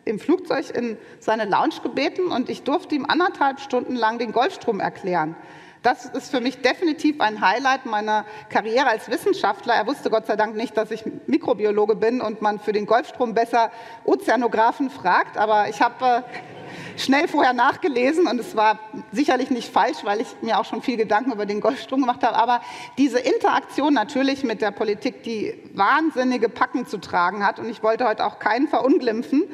im 0.05 0.19
Flugzeug 0.19 0.71
in 0.75 0.99
seine 1.21 1.45
Lounge 1.45 1.81
gebeten 1.83 2.29
und 2.29 2.51
ich 2.51 2.63
durfte 2.63 2.95
ihm 2.95 3.07
anderthalb 3.07 3.61
Stunden 3.61 3.95
lang 3.95 4.19
den 4.19 4.33
Golfstrom 4.33 4.81
erklären. 4.81 5.37
Das 5.85 6.07
ist 6.07 6.31
für 6.31 6.41
mich 6.41 6.63
definitiv 6.63 7.21
ein 7.21 7.43
Highlight 7.43 7.85
meiner 7.85 8.25
Karriere 8.49 8.87
als 8.87 9.11
Wissenschaftler. 9.11 9.75
Er 9.75 9.87
wusste 9.87 10.09
Gott 10.09 10.25
sei 10.25 10.35
Dank 10.35 10.57
nicht, 10.57 10.75
dass 10.79 10.91
ich 10.91 11.05
Mikrobiologe 11.27 11.95
bin 11.95 12.23
und 12.23 12.41
man 12.41 12.59
für 12.59 12.73
den 12.73 12.87
Golfstrom 12.87 13.35
besser 13.35 13.71
Ozeanographen 14.07 14.89
fragt. 14.89 15.37
Aber 15.37 15.69
ich 15.69 15.83
habe 15.83 16.25
äh, 16.25 16.99
schnell 16.99 17.29
vorher 17.29 17.53
nachgelesen 17.53 18.27
und 18.27 18.41
es 18.41 18.57
war 18.57 18.79
sicherlich 19.13 19.51
nicht 19.51 19.71
falsch, 19.71 19.99
weil 20.05 20.23
ich 20.23 20.29
mir 20.41 20.59
auch 20.59 20.65
schon 20.65 20.81
viel 20.81 20.97
Gedanken 20.97 21.33
über 21.33 21.45
den 21.45 21.61
Golfstrom 21.61 22.01
gemacht 22.01 22.23
habe. 22.23 22.37
Aber 22.37 22.63
diese 22.97 23.19
Interaktion 23.19 23.93
natürlich 23.93 24.43
mit 24.43 24.63
der 24.63 24.71
Politik, 24.71 25.23
die 25.23 25.53
wahnsinnige 25.75 26.49
Packen 26.49 26.87
zu 26.87 26.97
tragen 26.97 27.47
hat 27.47 27.59
und 27.59 27.69
ich 27.69 27.83
wollte 27.83 28.07
heute 28.07 28.25
auch 28.25 28.39
keinen 28.39 28.69
verunglimpfen, 28.69 29.45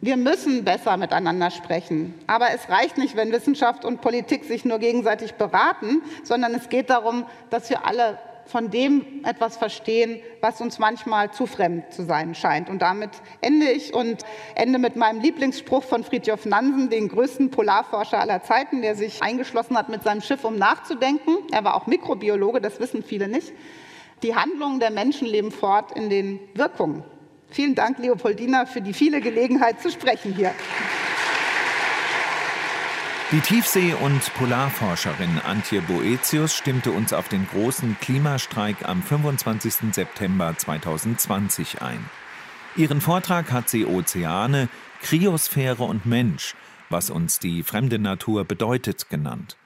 wir 0.00 0.16
müssen 0.16 0.64
besser 0.64 0.96
miteinander 0.96 1.50
sprechen. 1.50 2.14
Aber 2.26 2.50
es 2.54 2.68
reicht 2.68 2.98
nicht, 2.98 3.16
wenn 3.16 3.32
Wissenschaft 3.32 3.84
und 3.84 4.00
Politik 4.00 4.44
sich 4.44 4.64
nur 4.64 4.78
gegenseitig 4.78 5.34
beraten, 5.34 6.02
sondern 6.22 6.54
es 6.54 6.68
geht 6.68 6.90
darum, 6.90 7.26
dass 7.50 7.68
wir 7.68 7.84
alle 7.84 8.18
von 8.46 8.70
dem 8.70 9.04
etwas 9.24 9.56
verstehen, 9.56 10.22
was 10.40 10.60
uns 10.60 10.78
manchmal 10.78 11.32
zu 11.32 11.46
fremd 11.46 11.92
zu 11.92 12.04
sein 12.04 12.34
scheint. 12.34 12.70
Und 12.70 12.80
damit 12.80 13.10
ende 13.42 13.70
ich 13.70 13.92
und 13.92 14.24
ende 14.54 14.78
mit 14.78 14.96
meinem 14.96 15.20
Lieblingsspruch 15.20 15.82
von 15.82 16.02
Fridtjof 16.02 16.46
Nansen, 16.46 16.88
den 16.88 17.08
größten 17.08 17.50
Polarforscher 17.50 18.18
aller 18.18 18.42
Zeiten, 18.42 18.80
der 18.80 18.94
sich 18.94 19.22
eingeschlossen 19.22 19.76
hat 19.76 19.90
mit 19.90 20.02
seinem 20.02 20.22
Schiff, 20.22 20.44
um 20.44 20.56
nachzudenken. 20.56 21.36
Er 21.52 21.64
war 21.64 21.74
auch 21.74 21.86
Mikrobiologe, 21.86 22.60
das 22.60 22.80
wissen 22.80 23.02
viele 23.02 23.28
nicht. 23.28 23.52
Die 24.22 24.34
Handlungen 24.34 24.80
der 24.80 24.90
Menschen 24.90 25.28
leben 25.28 25.50
fort 25.50 25.92
in 25.92 26.08
den 26.08 26.40
Wirkungen 26.54 27.04
Vielen 27.50 27.74
Dank, 27.74 27.98
Leopoldina, 27.98 28.66
für 28.66 28.80
die 28.80 28.92
viele 28.92 29.20
Gelegenheit 29.20 29.80
zu 29.80 29.90
sprechen 29.90 30.34
hier. 30.34 30.52
Die 33.30 33.40
Tiefsee- 33.40 33.92
und 33.92 34.32
Polarforscherin 34.34 35.38
Antje 35.44 35.82
Boetius 35.82 36.54
stimmte 36.54 36.92
uns 36.92 37.12
auf 37.12 37.28
den 37.28 37.46
großen 37.46 37.98
Klimastreik 38.00 38.88
am 38.88 39.02
25. 39.02 39.92
September 39.92 40.54
2020 40.56 41.82
ein. 41.82 42.08
Ihren 42.74 43.02
Vortrag 43.02 43.52
hat 43.52 43.68
sie 43.68 43.84
Ozeane, 43.84 44.70
Kryosphäre 45.02 45.84
und 45.84 46.06
Mensch, 46.06 46.54
was 46.88 47.10
uns 47.10 47.38
die 47.38 47.62
fremde 47.62 47.98
Natur 47.98 48.46
bedeutet, 48.46 49.10
genannt. 49.10 49.58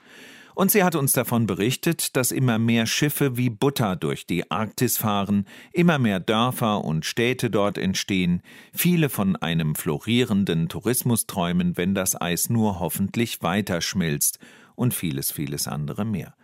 Und 0.54 0.70
sie 0.70 0.84
hat 0.84 0.94
uns 0.94 1.12
davon 1.12 1.46
berichtet, 1.46 2.16
dass 2.16 2.30
immer 2.30 2.58
mehr 2.58 2.86
Schiffe 2.86 3.36
wie 3.36 3.50
Butter 3.50 3.96
durch 3.96 4.26
die 4.26 4.50
Arktis 4.50 4.98
fahren, 4.98 5.46
immer 5.72 5.98
mehr 5.98 6.20
Dörfer 6.20 6.84
und 6.84 7.04
Städte 7.04 7.50
dort 7.50 7.78
entstehen, 7.78 8.42
viele 8.72 9.08
von 9.08 9.36
einem 9.36 9.74
florierenden 9.74 10.68
Tourismus 10.68 11.26
träumen, 11.26 11.76
wenn 11.76 11.94
das 11.94 12.20
Eis 12.20 12.50
nur 12.50 12.80
hoffentlich 12.80 13.42
weiter 13.42 13.80
schmilzt 13.80 14.38
und 14.74 14.94
vieles, 14.94 15.32
vieles 15.32 15.68
andere 15.68 16.04
mehr. 16.04 16.34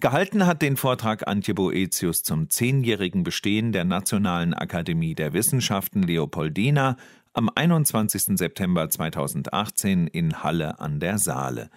Gehalten 0.00 0.46
hat 0.46 0.62
den 0.62 0.78
Vortrag 0.78 1.28
Antje 1.28 1.52
Boetius 1.52 2.22
zum 2.22 2.48
zehnjährigen 2.48 3.22
Bestehen 3.22 3.72
der 3.72 3.84
Nationalen 3.84 4.54
Akademie 4.54 5.14
der 5.14 5.34
Wissenschaften 5.34 6.02
Leopoldina 6.02 6.96
am 7.34 7.50
21. 7.54 8.38
September 8.38 8.88
2018 8.88 10.06
in 10.06 10.42
Halle 10.42 10.80
an 10.80 11.00
der 11.00 11.18
Saale. 11.18 11.70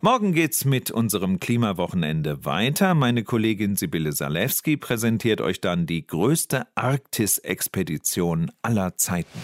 Morgen 0.00 0.32
geht's 0.32 0.64
mit 0.64 0.92
unserem 0.92 1.40
Klimawochenende 1.40 2.44
weiter. 2.44 2.94
Meine 2.94 3.24
Kollegin 3.24 3.74
Sibylle 3.74 4.12
Salewski 4.12 4.76
präsentiert 4.76 5.40
euch 5.40 5.60
dann 5.60 5.86
die 5.86 6.06
größte 6.06 6.68
Arktis-Expedition 6.76 8.52
aller 8.62 8.96
Zeiten. 8.96 9.40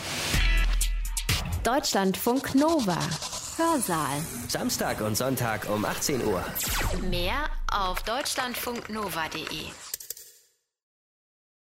Deutschlandfunk 1.64 2.54
Nova. 2.54 2.98
Hörsaal. 3.56 4.16
Samstag 4.46 5.00
und 5.00 5.16
Sonntag 5.16 5.68
um 5.68 5.84
18 5.84 6.24
Uhr. 6.24 6.44
Mehr 7.10 7.50
auf 7.72 8.04
deutschlandfunknova.de. 8.04 9.93